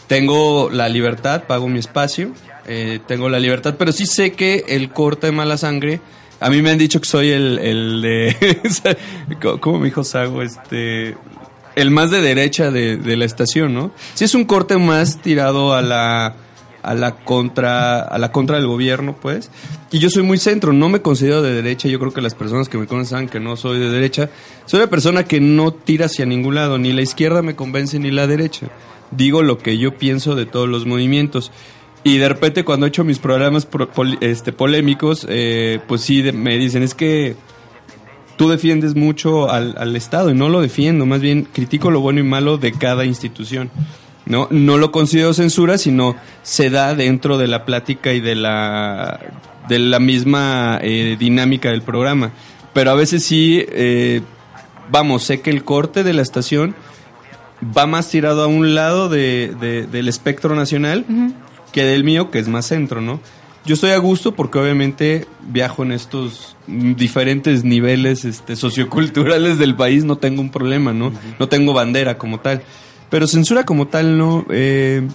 tengo 0.08 0.70
la 0.70 0.90
libertad, 0.90 1.44
pago 1.48 1.70
mi 1.70 1.80
espacio, 1.80 2.34
eh, 2.68 3.00
tengo 3.08 3.30
la 3.30 3.40
libertad, 3.40 3.76
pero 3.80 3.94
sí 3.94 4.06
sé 4.06 4.34
que 4.34 4.66
el 4.68 4.90
corte 4.92 5.28
de 5.28 5.32
Mala 5.32 5.58
Sangre, 5.58 6.02
a 6.42 6.50
mí 6.50 6.62
me 6.62 6.72
han 6.72 6.78
dicho 6.78 7.00
que 7.00 7.08
soy 7.08 7.32
el, 7.32 7.58
el 7.60 8.02
de, 8.02 8.98
¿cómo 9.62 9.80
me 9.80 9.86
dijo 9.86 10.04
Sago? 10.04 10.42
Este, 10.42 11.16
el 11.76 11.90
más 11.92 12.12
de 12.12 12.20
derecha 12.20 12.70
de, 12.70 12.98
de 12.98 13.16
la 13.16 13.24
estación, 13.26 13.74
¿no? 13.74 13.92
Sí 14.14 14.26
es 14.26 14.36
un 14.36 14.44
corte 14.44 14.78
más 14.78 15.22
tirado 15.22 15.74
a 15.74 15.82
la 15.82 16.36
a 16.84 16.94
la 16.96 17.16
contra 17.24 18.00
a 18.02 18.18
la 18.18 18.32
contra 18.32 18.58
del 18.58 18.68
gobierno, 18.68 19.16
pues. 19.22 19.50
Y 19.92 20.00
yo 20.00 20.10
soy 20.10 20.24
muy 20.24 20.38
centro, 20.38 20.74
no 20.74 20.90
me 20.90 21.02
considero 21.02 21.42
de 21.42 21.54
derecha, 21.54 21.88
yo 21.88 22.00
creo 22.00 22.14
que 22.14 22.22
las 22.22 22.36
personas 22.36 22.70
que 22.70 22.78
me 22.78 22.88
conocen 22.88 23.10
saben 23.10 23.30
que 23.30 23.40
no 23.40 23.56
soy 23.58 23.80
de 23.80 23.90
derecha. 23.90 24.30
Soy 24.66 24.80
una 24.80 24.90
persona 24.90 25.24
que 25.24 25.40
no 25.42 25.72
tira 25.74 26.06
hacia 26.06 26.26
ningún 26.26 26.56
lado, 26.56 26.78
ni 26.78 26.94
la 26.94 27.02
izquierda 27.02 27.42
me 27.42 27.56
convence 27.56 28.00
ni 28.00 28.12
la 28.12 28.28
derecha. 28.28 28.68
Digo 29.12 29.44
lo 29.44 29.58
que 29.58 29.78
yo 29.78 29.98
pienso 29.98 30.36
de 30.36 30.46
todos 30.46 30.70
los 30.70 30.86
movimientos. 30.86 31.52
Y 32.04 32.18
de 32.18 32.30
repente 32.30 32.64
cuando 32.64 32.86
he 32.86 32.90
hecho 32.90 33.04
mis 33.04 33.20
programas 33.20 33.66
pro- 33.66 33.90
pol- 33.92 34.18
este, 34.22 34.54
polémicos, 34.54 35.26
eh, 35.30 35.80
pues 35.88 36.02
sí 36.02 36.22
de- 36.22 36.32
me 36.32 36.58
dicen, 36.58 36.82
es 36.82 36.96
que 36.96 37.36
tú 38.38 38.50
defiendes 38.50 38.96
mucho 38.96 39.52
al, 39.52 39.76
al 39.78 39.96
Estado 39.96 40.32
y 40.32 40.34
no 40.34 40.50
lo 40.50 40.62
defiendo, 40.62 41.06
más 41.06 41.22
bien 41.22 41.48
critico 41.54 41.92
lo 41.92 42.00
bueno 42.00 42.20
y 42.22 42.24
malo 42.24 42.58
de 42.58 42.72
cada 42.72 43.06
institución. 43.06 43.70
No, 44.26 44.48
no 44.52 44.78
lo 44.78 44.92
considero 44.92 45.34
censura, 45.34 45.78
sino 45.78 46.16
se 46.44 46.70
da 46.70 46.94
dentro 46.96 47.38
de 47.38 47.48
la 47.48 47.66
plática 47.66 48.14
y 48.14 48.20
de 48.22 48.36
la, 48.36 49.20
de 49.68 49.80
la 49.80 50.00
misma 50.00 50.80
eh, 50.82 51.18
dinámica 51.20 51.70
del 51.72 51.82
programa. 51.82 52.32
Pero 52.74 52.92
a 52.92 52.96
veces 52.96 53.24
sí, 53.24 53.66
eh, 53.70 54.22
vamos, 54.92 55.24
sé 55.24 55.42
que 55.42 55.50
el 55.50 55.64
corte 55.64 56.04
de 56.04 56.14
la 56.14 56.22
estación 56.22 56.76
va 57.76 57.88
más 57.88 58.10
tirado 58.10 58.44
a 58.44 58.48
un 58.48 58.76
lado 58.76 59.10
de, 59.10 59.54
de- 59.60 59.88
del 59.88 60.08
espectro 60.08 60.56
nacional 60.56 61.06
que 61.72 61.84
del 61.84 62.04
mío, 62.04 62.30
que 62.32 62.40
es 62.40 62.48
más 62.48 62.66
centro, 62.68 63.02
¿no? 63.02 63.20
Yo 63.66 63.76
estoy 63.76 63.92
a 63.92 63.98
gusto 63.98 64.34
porque 64.34 64.58
obviamente 64.58 65.28
viajo 65.48 65.84
en 65.84 65.92
estos 65.92 66.56
diferentes 66.68 67.64
niveles 67.64 68.26
este, 68.26 68.56
socioculturales 68.56 69.60
del 69.60 69.76
país, 69.76 70.04
no 70.04 70.18
tengo 70.18 70.42
un 70.42 70.50
problema, 70.50 70.94
¿no? 70.94 71.12
No 71.40 71.48
tengo 71.48 71.72
bandera 71.74 72.18
como 72.18 72.40
tal. 72.40 72.64
Pero 73.12 73.28
censura 73.28 73.64
como 73.66 73.88
tal, 73.88 74.18
no. 74.18 74.46
Eh, 74.50 75.08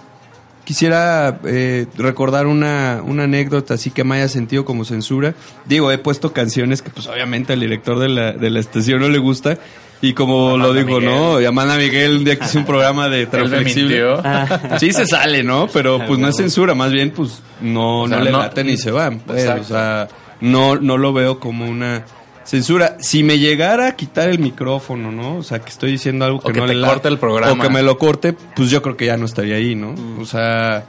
quisiera 0.64 1.38
eh, 1.44 1.86
recordar 1.96 2.46
una, 2.46 3.00
una 3.04 3.24
anécdota 3.24 3.74
así 3.74 3.90
que 3.90 4.04
me 4.04 4.16
haya 4.16 4.28
sentido 4.28 4.64
como 4.64 4.84
censura. 4.84 5.34
Digo, 5.64 5.90
he 5.90 5.98
puesto 5.98 6.32
canciones 6.32 6.82
que 6.82 6.90
pues 6.90 7.06
obviamente 7.08 7.52
al 7.54 7.60
director 7.60 7.98
de 7.98 8.08
la, 8.08 8.32
de 8.32 8.50
la 8.50 8.60
estación 8.60 9.00
no 9.00 9.08
le 9.08 9.18
gusta. 9.18 9.58
Y 10.02 10.12
como 10.12 10.50
Amanda 10.50 10.66
lo 10.66 10.74
digo, 10.74 10.98
Miguel. 11.00 11.04
¿no? 11.10 11.40
Y 11.40 11.46
Amanda 11.46 11.76
Miguel 11.78 12.18
un 12.18 12.24
día 12.24 12.38
que 12.38 12.44
hizo 12.44 12.58
un 12.58 12.66
programa 12.66 13.08
de 13.08 13.24
Transflexible. 13.28 14.04
mintió. 14.04 14.22
Sí 14.78 14.92
se 14.92 15.06
sale, 15.06 15.42
¿no? 15.42 15.68
Pero 15.72 16.04
pues 16.06 16.18
no 16.20 16.28
es 16.28 16.36
censura, 16.36 16.74
más 16.74 16.92
bien 16.92 17.10
pues 17.12 17.40
no, 17.62 18.02
O 18.02 18.08
sea, 18.08 18.18
no 18.18 18.24
le 18.24 18.30
no- 18.30 18.38
laten 18.40 18.68
y 18.68 18.76
se 18.76 18.90
van. 18.90 19.20
pues, 19.20 19.48
o 19.48 19.64
sea, 19.64 20.06
no, 20.42 20.76
no 20.76 20.98
lo 20.98 21.14
veo 21.14 21.40
como 21.40 21.64
una 21.66 22.04
censura. 22.46 22.96
Si 23.00 23.22
me 23.22 23.38
llegara 23.38 23.88
a 23.88 23.96
quitar 23.96 24.30
el 24.30 24.38
micrófono, 24.38 25.12
¿no? 25.12 25.36
O 25.36 25.42
sea, 25.42 25.58
que 25.58 25.68
estoy 25.68 25.92
diciendo 25.92 26.24
algo 26.24 26.40
que, 26.40 26.48
O 26.48 26.52
que 26.54 26.60
no 26.60 26.66
te 26.66 26.74
le 26.74 26.86
corte 26.86 27.08
el 27.08 27.18
programa. 27.18 27.52
O 27.52 27.58
que 27.58 27.68
me 27.68 27.82
lo 27.82 27.98
corte, 27.98 28.32
pues 28.32 28.70
yo 28.70 28.80
creo 28.80 28.96
que 28.96 29.06
ya 29.06 29.18
no 29.18 29.26
estaría 29.26 29.56
ahí, 29.56 29.74
¿no? 29.74 29.92
Mm. 29.92 30.20
O 30.20 30.24
sea, 30.24 30.86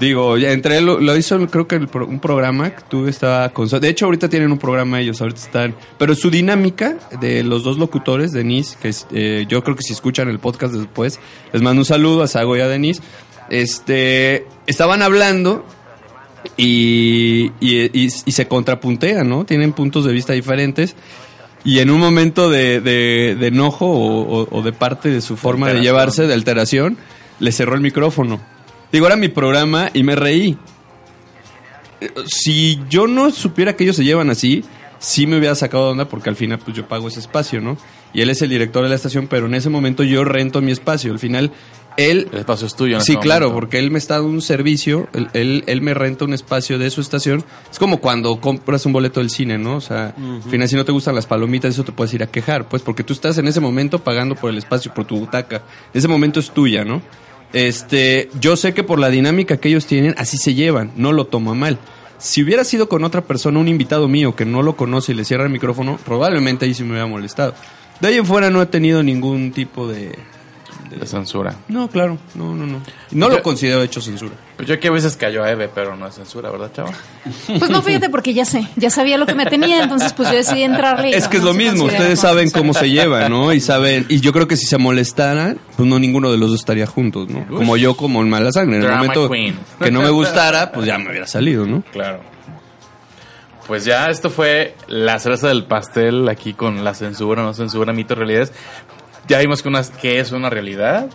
digo, 0.00 0.36
ya 0.38 0.52
entre 0.52 0.80
lo, 0.80 0.98
lo 1.00 1.16
hizo 1.16 1.46
creo 1.48 1.66
que 1.68 1.76
el 1.76 1.86
pro- 1.88 2.06
un 2.06 2.18
programa 2.18 2.70
que 2.70 2.82
tú 2.88 3.06
estaba 3.06 3.48
con... 3.50 3.68
De 3.68 3.88
hecho, 3.88 4.06
ahorita 4.06 4.28
tienen 4.28 4.50
un 4.50 4.58
programa 4.58 5.00
ellos, 5.00 5.20
ahorita 5.20 5.40
están... 5.40 5.74
Pero 5.98 6.14
su 6.14 6.30
dinámica 6.30 6.96
de 7.20 7.42
los 7.42 7.62
dos 7.62 7.78
locutores, 7.78 8.32
Denise, 8.32 8.76
que 8.80 8.88
es, 8.88 9.06
eh, 9.12 9.46
yo 9.48 9.62
creo 9.62 9.76
que 9.76 9.82
si 9.82 9.92
escuchan 9.92 10.28
el 10.28 10.38
podcast 10.38 10.74
después, 10.74 11.20
les 11.52 11.62
mando 11.62 11.80
un 11.82 11.86
saludo 11.86 12.22
a 12.22 12.26
Sago 12.26 12.56
y 12.56 12.60
a 12.60 12.68
Denise. 12.68 13.02
Este, 13.50 14.46
estaban 14.66 15.02
hablando 15.02 15.64
y, 16.56 17.50
y, 17.60 17.82
y- 17.92 18.08
y 18.24 18.32
se 18.32 18.46
contrapuntean, 18.48 19.28
¿no? 19.28 19.44
Tienen 19.44 19.72
puntos 19.72 20.04
de 20.04 20.12
vista 20.12 20.32
diferentes. 20.32 20.94
Y 21.64 21.78
en 21.78 21.90
un 21.90 22.00
momento 22.00 22.50
de, 22.50 22.80
de- 22.80 23.36
de 23.38 23.46
enojo 23.46 23.86
o, 23.88 24.62
de 24.62 24.72
parte 24.72 25.08
de 25.10 25.20
su 25.20 25.36
forma 25.36 25.68
de 25.72 25.80
llevarse, 25.80 26.26
de 26.26 26.34
alteración, 26.34 26.96
le 27.38 27.52
cerró 27.52 27.74
el 27.74 27.80
micrófono. 27.80 28.40
Digo, 28.90 29.06
era 29.06 29.16
mi 29.16 29.28
programa 29.28 29.90
y 29.94 30.02
me 30.02 30.16
reí. 30.16 30.58
Si 32.26 32.80
yo 32.90 33.06
no 33.06 33.30
supiera 33.30 33.76
que 33.76 33.84
ellos 33.84 33.96
se 33.96 34.04
llevan 34.04 34.28
así, 34.30 34.64
sí 34.98 35.26
me 35.26 35.38
hubiera 35.38 35.54
sacado 35.54 35.86
de 35.86 35.90
onda 35.92 36.08
porque 36.08 36.30
al 36.30 36.36
final 36.36 36.58
pues 36.58 36.76
yo 36.76 36.86
pago 36.88 37.06
ese 37.08 37.20
espacio, 37.20 37.60
¿no? 37.60 37.78
Y 38.12 38.20
él 38.22 38.30
es 38.30 38.42
el 38.42 38.50
director 38.50 38.82
de 38.82 38.88
la 38.88 38.96
estación, 38.96 39.28
pero 39.28 39.46
en 39.46 39.54
ese 39.54 39.70
momento 39.70 40.02
yo 40.02 40.24
rento 40.24 40.60
mi 40.60 40.72
espacio. 40.72 41.12
Al 41.12 41.18
final, 41.20 41.52
él... 41.96 42.28
El 42.32 42.38
espacio 42.40 42.66
es 42.66 42.74
tuyo. 42.74 42.96
en 42.96 43.02
Sí, 43.02 43.12
ese 43.12 43.20
claro, 43.20 43.46
momento. 43.46 43.60
porque 43.60 43.78
él 43.78 43.90
me 43.90 43.98
está 43.98 44.14
dando 44.14 44.30
un 44.30 44.42
servicio, 44.42 45.08
él, 45.12 45.28
él, 45.34 45.64
él 45.66 45.80
me 45.82 45.94
renta 45.94 46.24
un 46.24 46.32
espacio 46.34 46.78
de 46.78 46.90
su 46.90 47.00
estación. 47.00 47.44
Es 47.70 47.78
como 47.78 47.98
cuando 48.00 48.40
compras 48.40 48.84
un 48.86 48.92
boleto 48.92 49.20
del 49.20 49.30
cine, 49.30 49.58
¿no? 49.58 49.76
O 49.76 49.80
sea, 49.80 50.14
al 50.16 50.42
final 50.50 50.68
si 50.68 50.76
no 50.76 50.84
te 50.84 50.92
gustan 50.92 51.14
las 51.14 51.26
palomitas, 51.26 51.72
eso 51.74 51.84
te 51.84 51.92
puedes 51.92 52.12
ir 52.14 52.22
a 52.22 52.26
quejar, 52.26 52.68
pues 52.68 52.82
porque 52.82 53.02
tú 53.04 53.12
estás 53.12 53.38
en 53.38 53.46
ese 53.48 53.60
momento 53.60 53.98
pagando 53.98 54.34
por 54.34 54.50
el 54.50 54.58
espacio, 54.58 54.92
por 54.94 55.04
tu 55.04 55.18
butaca. 55.18 55.62
Ese 55.94 56.08
momento 56.08 56.40
es 56.40 56.50
tuya, 56.50 56.84
¿no? 56.84 57.02
Este, 57.52 58.30
yo 58.40 58.56
sé 58.56 58.72
que 58.72 58.82
por 58.82 58.98
la 58.98 59.10
dinámica 59.10 59.58
que 59.58 59.68
ellos 59.68 59.86
tienen, 59.86 60.14
así 60.16 60.38
se 60.38 60.54
llevan, 60.54 60.90
no 60.96 61.12
lo 61.12 61.26
tomo 61.26 61.54
mal. 61.54 61.78
Si 62.18 62.42
hubiera 62.42 62.64
sido 62.64 62.88
con 62.88 63.04
otra 63.04 63.22
persona, 63.22 63.58
un 63.58 63.68
invitado 63.68 64.08
mío 64.08 64.34
que 64.36 64.44
no 64.44 64.62
lo 64.62 64.76
conoce 64.76 65.12
y 65.12 65.14
le 65.16 65.24
cierra 65.24 65.44
el 65.44 65.50
micrófono, 65.50 65.98
probablemente 66.04 66.64
ahí 66.64 66.72
sí 66.72 66.82
me 66.84 66.90
hubiera 66.90 67.06
molestado. 67.06 67.54
De 68.00 68.08
ahí 68.08 68.16
en 68.16 68.26
fuera 68.26 68.48
no 68.48 68.62
he 68.62 68.66
tenido 68.66 69.02
ningún 69.02 69.52
tipo 69.52 69.86
de... 69.88 70.18
De 70.98 71.06
censura. 71.06 71.54
No, 71.68 71.88
claro, 71.88 72.18
no, 72.34 72.54
no, 72.54 72.66
no. 72.66 72.80
No 73.12 73.28
Yo- 73.28 73.36
lo 73.36 73.42
considero 73.42 73.82
hecho 73.82 74.00
censura. 74.00 74.32
Pues 74.56 74.68
yo 74.68 74.74
aquí 74.74 74.88
a 74.88 74.90
veces 74.90 75.16
cayó 75.16 75.42
a 75.42 75.50
Eve, 75.50 75.68
pero 75.74 75.96
no 75.96 76.06
es 76.06 76.14
censura, 76.14 76.50
¿verdad, 76.50 76.70
chava? 76.74 76.90
Pues 77.58 77.70
no, 77.70 77.82
fíjate, 77.82 78.08
porque 78.10 78.34
ya 78.34 78.44
sé, 78.44 78.68
ya 78.76 78.90
sabía 78.90 79.16
lo 79.18 79.26
que 79.26 79.34
me 79.34 79.46
tenía, 79.46 79.82
entonces 79.82 80.12
pues 80.12 80.28
yo 80.30 80.36
decidí 80.36 80.62
entrarle. 80.62 81.10
y 81.10 81.14
Es 81.14 81.24
no, 81.24 81.30
que 81.30 81.36
es 81.38 81.42
no 81.42 81.48
lo 81.50 81.54
mismo, 81.54 81.84
ustedes 81.84 82.20
saben 82.20 82.44
censura. 82.50 82.60
cómo 82.60 82.74
se 82.74 82.90
lleva, 82.90 83.28
¿no? 83.28 83.52
Y 83.52 83.60
saben, 83.60 84.06
y 84.08 84.20
yo 84.20 84.32
creo 84.32 84.46
que 84.46 84.56
si 84.56 84.66
se 84.66 84.78
molestaran, 84.78 85.58
pues 85.76 85.88
no 85.88 85.98
ninguno 85.98 86.30
de 86.30 86.38
los 86.38 86.50
dos 86.50 86.60
estaría 86.60 86.86
juntos, 86.86 87.28
¿no? 87.28 87.46
Como 87.48 87.76
yo, 87.76 87.96
como 87.96 88.20
en 88.22 88.30
mala 88.30 88.52
sangre. 88.52 88.76
En 88.76 88.82
el 88.82 88.88
Drama 88.88 89.02
momento 89.04 89.30
queen. 89.30 89.58
que 89.82 89.90
no 89.90 90.02
me 90.02 90.10
gustara, 90.10 90.70
pues 90.72 90.86
ya 90.86 90.98
me 90.98 91.08
hubiera 91.10 91.26
salido, 91.26 91.66
¿no? 91.66 91.82
Claro. 91.92 92.20
Pues 93.66 93.84
ya 93.84 94.06
esto 94.06 94.28
fue 94.28 94.74
la 94.88 95.18
cereza 95.20 95.48
del 95.48 95.64
pastel 95.64 96.28
aquí 96.28 96.52
con 96.52 96.82
la 96.84 96.94
censura, 96.94 97.42
no 97.42 97.54
censura, 97.54 97.92
mitos, 97.92 98.18
realidades. 98.18 98.52
Ya 99.28 99.38
vimos 99.38 99.62
que, 99.62 99.68
una, 99.68 99.82
que 100.00 100.20
es 100.20 100.32
una 100.32 100.50
realidad. 100.50 101.08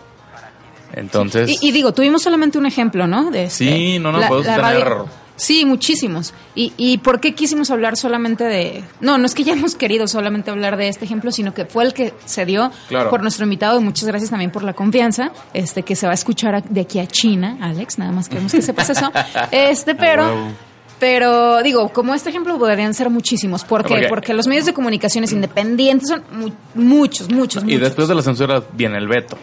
Entonces, 0.94 1.50
Y, 1.62 1.68
y 1.68 1.72
digo, 1.72 1.92
tuvimos 1.92 2.22
solamente 2.22 2.58
un 2.58 2.66
ejemplo, 2.66 3.06
¿no? 3.06 3.30
De 3.30 3.44
este, 3.44 3.64
Sí, 3.68 3.98
no, 3.98 4.10
no, 4.12 4.26
podemos 4.26 4.46
tener- 4.46 4.94
Sí, 5.36 5.64
muchísimos. 5.64 6.34
Y, 6.56 6.72
¿Y 6.76 6.98
por 6.98 7.20
qué 7.20 7.32
quisimos 7.36 7.70
hablar 7.70 7.96
solamente 7.96 8.42
de...? 8.42 8.82
No, 9.00 9.18
no 9.18 9.26
es 9.26 9.36
que 9.36 9.44
ya 9.44 9.52
hemos 9.52 9.76
querido 9.76 10.08
solamente 10.08 10.50
hablar 10.50 10.76
de 10.76 10.88
este 10.88 11.04
ejemplo, 11.04 11.30
sino 11.30 11.54
que 11.54 11.64
fue 11.64 11.84
el 11.84 11.94
que 11.94 12.12
se 12.24 12.44
dio 12.44 12.72
Claro. 12.88 13.08
por 13.10 13.22
nuestro 13.22 13.44
invitado. 13.44 13.78
Y 13.80 13.84
muchas 13.84 14.08
gracias 14.08 14.30
también 14.30 14.50
por 14.50 14.64
la 14.64 14.72
confianza, 14.72 15.30
este 15.54 15.84
que 15.84 15.94
se 15.94 16.06
va 16.06 16.12
a 16.12 16.14
escuchar 16.14 16.64
de 16.64 16.80
aquí 16.80 16.98
a 16.98 17.06
China, 17.06 17.56
Alex. 17.60 17.98
Nada 17.98 18.10
más 18.10 18.28
queremos 18.28 18.50
que 18.50 18.62
sepas 18.62 18.90
eso. 18.90 19.12
Este, 19.52 19.94
pero... 19.94 20.24
Pero 21.00 21.62
digo, 21.62 21.90
como 21.90 22.12
este 22.14 22.30
ejemplo 22.30 22.58
podrían 22.58 22.92
ser 22.94 23.08
muchísimos. 23.10 23.64
¿Por 23.64 23.84
qué? 23.84 23.94
Ok. 24.04 24.08
Porque 24.08 24.34
los 24.34 24.46
medios 24.48 24.66
de 24.66 24.72
comunicaciones 24.74 25.32
independientes 25.32 26.08
son 26.08 26.22
mu- 26.32 26.50
muchos, 26.74 27.30
muchos, 27.30 27.62
y 27.62 27.66
muchos. 27.66 27.80
después 27.82 28.08
de 28.08 28.14
la 28.16 28.22
censura 28.22 28.62
viene 28.72 28.98
el 28.98 29.06
veto. 29.06 29.38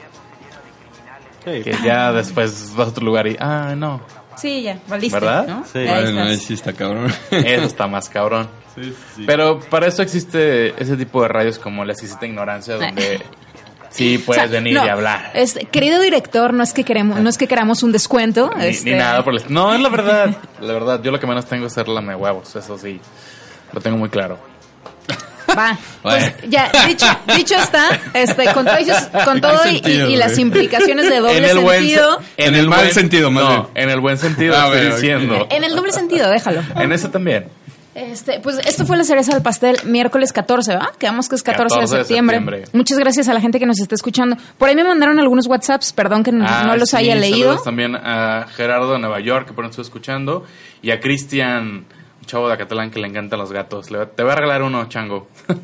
Sí. 1.45 1.61
Que 1.63 1.75
ya 1.83 2.11
después 2.11 2.73
vas 2.75 2.87
a 2.87 2.89
otro 2.89 3.05
lugar 3.05 3.27
y, 3.27 3.37
ah, 3.39 3.73
no. 3.77 4.01
Sí, 4.35 4.63
ya, 4.63 4.79
valiste, 4.89 5.17
¿Verdad? 5.17 5.47
¿no? 5.47 5.63
Sí. 5.71 5.79
Ahí 5.79 6.03
Bueno, 6.03 6.23
ahí 6.23 6.37
sí 6.37 6.55
está 6.55 6.73
cabrón. 6.73 7.13
Eso 7.31 7.63
está 7.65 7.87
más 7.87 8.09
cabrón. 8.09 8.49
Pero 9.25 9.59
para 9.61 9.87
eso 9.87 10.01
existe 10.01 10.73
ese 10.81 10.97
tipo 10.97 11.21
de 11.21 11.29
radios 11.29 11.57
como 11.59 11.85
la 11.85 11.93
exquisita 11.93 12.25
ignorancia, 12.25 12.75
donde 12.75 13.21
sí 13.95 14.17
puedes 14.17 14.43
O 14.43 14.47
sea, 14.47 14.51
venir 14.51 14.73
no, 14.75 14.85
y 14.85 14.89
hablar. 14.89 15.31
este, 15.33 15.65
querido 15.65 15.99
director, 16.01 16.53
no 16.53 16.63
es 16.63 16.73
que 16.73 16.83
queremos, 16.83 17.19
no 17.19 17.29
es 17.29 17.37
que 17.37 17.47
queramos 17.47 17.81
un 17.83 17.91
descuento. 17.91 18.51
Ni, 18.57 18.65
este, 18.67 18.91
ni 18.91 18.97
nada 18.97 19.23
por 19.23 19.33
el 19.35 19.41
No, 19.49 19.73
es 19.73 19.79
la 19.81 19.89
verdad. 19.89 20.35
La 20.61 20.73
verdad, 20.73 21.01
yo 21.03 21.11
lo 21.11 21.19
que 21.19 21.27
menos 21.27 21.45
tengo 21.45 21.67
es 21.67 21.73
ser 21.73 21.87
lame 21.87 22.15
huevos, 22.15 22.55
eso 22.55 22.77
sí. 22.77 22.99
Lo 23.73 23.81
tengo 23.81 23.97
muy 23.97 24.09
claro. 24.09 24.37
Va. 25.57 25.77
Pues 26.01 26.33
ya, 26.49 26.69
dicho, 26.87 27.05
dicho 27.37 27.55
está, 27.55 27.87
este, 28.13 28.45
con 28.51 28.65
todo, 28.65 28.75
con 29.23 29.35
¿En 29.37 29.41
todo 29.41 29.65
y- 29.67 29.73
sentido, 29.75 30.09
y, 30.09 30.13
y 30.13 30.17
las 30.17 30.37
implicaciones 30.37 31.09
de 31.09 31.19
doble 31.19 31.37
en 31.37 31.45
el 31.45 31.59
buen 31.59 31.79
sentido. 31.79 32.19
se- 32.35 32.45
En 32.45 32.55
el 32.55 32.67
mal 32.67 32.91
sentido, 32.91 33.31
más 33.31 33.43
No, 33.43 33.49
bien. 33.49 33.67
en 33.75 33.89
el 33.89 33.99
buen 34.01 34.17
sentido 34.17 34.55
Ah, 34.57 34.65
estoy 34.73 34.91
diciendo. 34.91 35.47
En 35.49 35.63
el 35.63 35.75
doble 35.75 35.91
sentido, 35.93 36.29
déjalo. 36.29 36.61
En 36.75 36.91
ese 36.91 37.07
también. 37.09 37.45
Este, 37.95 38.41
pues 38.41 38.57
esto 38.67 38.85
fue 38.85 38.97
la 38.97 39.05
cereza 39.05 39.31
del 39.33 39.41
pastel 39.41 39.77
miércoles 39.85 40.33
14, 40.33 40.73
¿verdad? 40.73 40.89
Quedamos 40.99 41.29
que 41.29 41.35
es 41.35 41.43
14, 41.43 41.75
14 41.75 41.75
de, 41.95 41.97
de 41.99 42.03
septiembre. 42.03 42.35
septiembre. 42.37 42.69
Muchas 42.73 42.99
gracias 42.99 43.29
a 43.29 43.33
la 43.33 43.39
gente 43.39 43.57
que 43.57 43.65
nos 43.65 43.79
está 43.79 43.95
escuchando. 43.95 44.35
Por 44.57 44.67
ahí 44.67 44.75
me 44.75 44.83
mandaron 44.83 45.17
algunos 45.17 45.47
WhatsApps, 45.47 45.93
perdón 45.93 46.21
que 46.23 46.33
no, 46.33 46.45
Ah, 46.45 46.65
no 46.67 46.75
los 46.75 46.89
sí, 46.89 46.97
haya 46.97 47.15
leído. 47.15 47.37
Saludos 47.47 47.63
también 47.63 47.95
a 47.95 48.47
Gerardo 48.53 48.91
de 48.91 48.99
Nueva 48.99 49.21
York, 49.21 49.47
que 49.47 49.53
por 49.53 49.63
nos 49.63 49.71
estuvo 49.71 49.83
escuchando. 49.83 50.43
Y 50.81 50.91
a 50.91 50.99
Cristian, 50.99 51.85
un 52.19 52.25
chavo 52.25 52.49
de 52.49 52.55
Acatlán 52.55 52.91
que 52.91 52.99
le 52.99 53.07
encantan 53.07 53.39
los 53.39 53.53
gatos. 53.53 53.87
Te 53.87 54.23
voy 54.23 54.31
a 54.31 54.35
regalar 54.35 54.61
uno, 54.63 54.89
chango. 54.89 55.29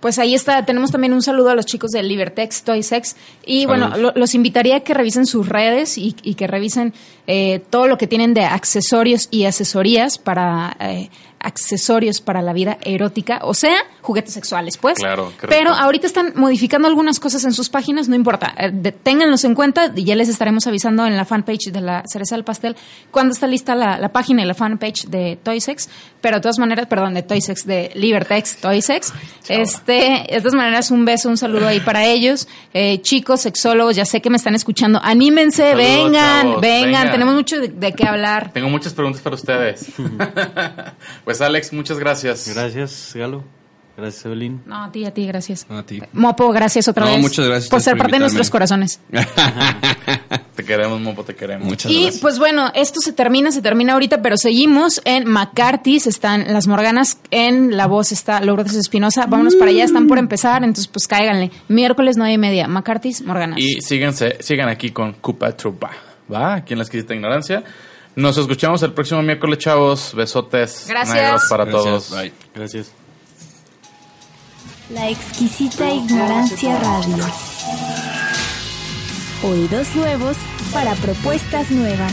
Pues 0.00 0.18
ahí 0.18 0.34
está, 0.34 0.64
tenemos 0.64 0.90
también 0.92 1.12
un 1.12 1.22
saludo 1.22 1.50
a 1.50 1.54
los 1.54 1.66
chicos 1.66 1.90
de 1.90 2.02
Libertex, 2.02 2.62
Toy 2.62 2.82
Sex. 2.82 3.16
Y 3.44 3.66
bueno, 3.66 3.96
lo- 3.96 4.12
los 4.14 4.34
invitaría 4.34 4.76
a 4.76 4.80
que 4.80 4.94
revisen 4.94 5.26
sus 5.26 5.48
redes 5.48 5.98
y, 5.98 6.14
y 6.22 6.34
que 6.34 6.46
revisen 6.46 6.92
eh, 7.26 7.60
todo 7.70 7.86
lo 7.88 7.98
que 7.98 8.06
tienen 8.06 8.34
de 8.34 8.44
accesorios 8.44 9.28
y 9.30 9.44
asesorías 9.46 10.18
para 10.18 10.76
eh, 10.80 11.10
accesorios 11.40 12.20
para 12.20 12.42
la 12.42 12.52
vida 12.52 12.78
erótica, 12.82 13.40
o 13.42 13.54
sea, 13.54 13.76
juguetes 14.02 14.34
sexuales, 14.34 14.76
pues. 14.76 14.98
Claro. 14.98 15.32
Pero 15.48 15.72
ahorita 15.72 16.06
están 16.06 16.32
modificando 16.34 16.88
algunas 16.88 17.20
cosas 17.20 17.44
en 17.44 17.52
sus 17.52 17.68
páginas, 17.68 18.08
no 18.08 18.14
importa, 18.14 18.54
eh, 18.58 18.92
ténganlos 19.02 19.44
en 19.44 19.54
cuenta 19.54 19.92
y 19.94 20.04
ya 20.04 20.16
les 20.16 20.28
estaremos 20.28 20.66
avisando 20.66 21.06
en 21.06 21.16
la 21.16 21.24
fanpage 21.24 21.70
de 21.72 21.80
la 21.80 22.02
cereza 22.06 22.34
del 22.34 22.44
pastel 22.44 22.76
cuando 23.10 23.32
está 23.32 23.46
lista 23.46 23.74
la, 23.74 23.98
la 23.98 24.10
página 24.10 24.42
y 24.42 24.46
la 24.46 24.54
fanpage 24.54 25.06
de 25.06 25.38
Toy 25.42 25.60
Sex, 25.60 25.88
pero 26.20 26.36
de 26.36 26.40
todas 26.40 26.58
maneras, 26.58 26.86
perdón, 26.86 27.14
de 27.14 27.22
Toy 27.22 27.40
Sex, 27.40 27.66
de 27.66 27.90
Libertex 27.94 28.56
Toy 28.56 28.82
Sex. 28.82 29.12
Este, 29.48 30.26
de 30.28 30.38
todas 30.40 30.54
maneras, 30.54 30.90
un 30.90 31.04
beso, 31.04 31.28
un 31.28 31.36
saludo 31.36 31.68
ahí 31.68 31.80
para 31.80 32.04
ellos. 32.04 32.48
Eh, 32.74 33.00
chicos, 33.02 33.42
sexólogos, 33.42 33.94
ya 33.94 34.04
sé 34.04 34.20
que 34.20 34.30
me 34.30 34.36
están 34.36 34.54
escuchando, 34.54 35.00
anímense, 35.02 35.70
Saludos, 35.70 35.86
vengan, 35.86 36.60
vengan, 36.60 36.60
vengan. 36.60 37.10
tenemos 37.12 37.34
mucho 37.34 37.60
de, 37.60 37.68
de 37.68 37.92
qué 37.92 38.06
hablar. 38.06 38.50
Tengo 38.52 38.68
muchas 38.68 38.92
preguntas 38.94 39.22
para 39.22 39.36
ustedes. 39.36 39.86
pues 41.26 41.42
Alex, 41.42 41.74
muchas 41.74 41.98
gracias. 41.98 42.48
Gracias, 42.54 43.12
Galo. 43.14 43.44
Gracias, 43.98 44.24
Evelyn. 44.26 44.62
No, 44.66 44.84
a 44.84 44.92
ti, 44.92 45.04
a 45.06 45.12
ti, 45.12 45.26
gracias. 45.26 45.66
A 45.70 45.82
ti. 45.82 46.00
Mopo, 46.12 46.50
gracias 46.52 46.86
otra 46.86 47.06
No, 47.06 47.12
vez. 47.12 47.20
muchas 47.22 47.46
gracias 47.46 47.70
Por 47.70 47.80
ser 47.80 47.94
por 47.94 48.00
parte 48.02 48.16
de 48.16 48.20
nuestros 48.20 48.50
corazones. 48.50 49.00
Te 50.54 50.64
queremos, 50.64 51.00
Mopo, 51.00 51.22
te 51.22 51.34
queremos. 51.34 51.66
Muchas 51.66 51.90
Y 51.92 52.02
gracias. 52.02 52.20
pues 52.22 52.38
bueno, 52.38 52.70
esto 52.74 53.00
se 53.00 53.12
termina, 53.12 53.50
se 53.52 53.60
termina 53.60 53.92
ahorita, 53.92 54.22
pero 54.22 54.36
seguimos 54.38 55.02
en 55.04 55.28
McCarthy's, 55.28 56.06
están 56.06 56.50
las 56.52 56.66
Morganas, 56.66 57.18
en 57.30 57.76
la 57.76 57.86
voz 57.86 58.10
está 58.12 58.40
Lourdes 58.40 58.74
Espinosa. 58.74 59.26
Vámonos 59.26 59.54
para 59.56 59.70
allá, 59.70 59.84
están 59.84 60.06
por 60.06 60.18
empezar, 60.18 60.62
entonces 60.64 60.88
pues 60.88 61.06
cáiganle. 61.06 61.50
Miércoles 61.68 62.16
nueve 62.16 62.32
y 62.32 62.38
media, 62.38 62.68
McCarthy's, 62.68 63.20
Morganas. 63.22 63.58
Y 63.58 63.82
síganse, 63.82 64.38
sigan 64.40 64.68
aquí 64.70 64.90
con 64.92 65.12
Cupa 65.14 65.54
Trupa, 65.54 65.90
¿va? 66.32 66.54
Aquí 66.54 66.72
en 66.72 66.78
la 66.78 66.84
exquisita 66.84 67.14
ignorancia. 67.14 67.62
Nos 68.16 68.38
escuchamos 68.38 68.82
el 68.82 68.92
próximo 68.92 69.22
miércoles, 69.22 69.58
chavos. 69.58 70.14
Besotes 70.14 70.86
Gracias. 70.88 71.14
negros 71.14 71.42
para 71.50 71.64
Gracias, 71.66 71.84
todos. 71.84 72.10
bye. 72.10 72.32
Gracias. 72.54 72.90
La 74.90 75.10
exquisita 75.10 75.90
ignorancia 75.90 76.78
radio. 76.78 77.24
Oídos 79.42 79.94
nuevos 79.94 80.36
para 80.72 80.94
propuestas 80.94 81.70
nuevas. 81.70 82.12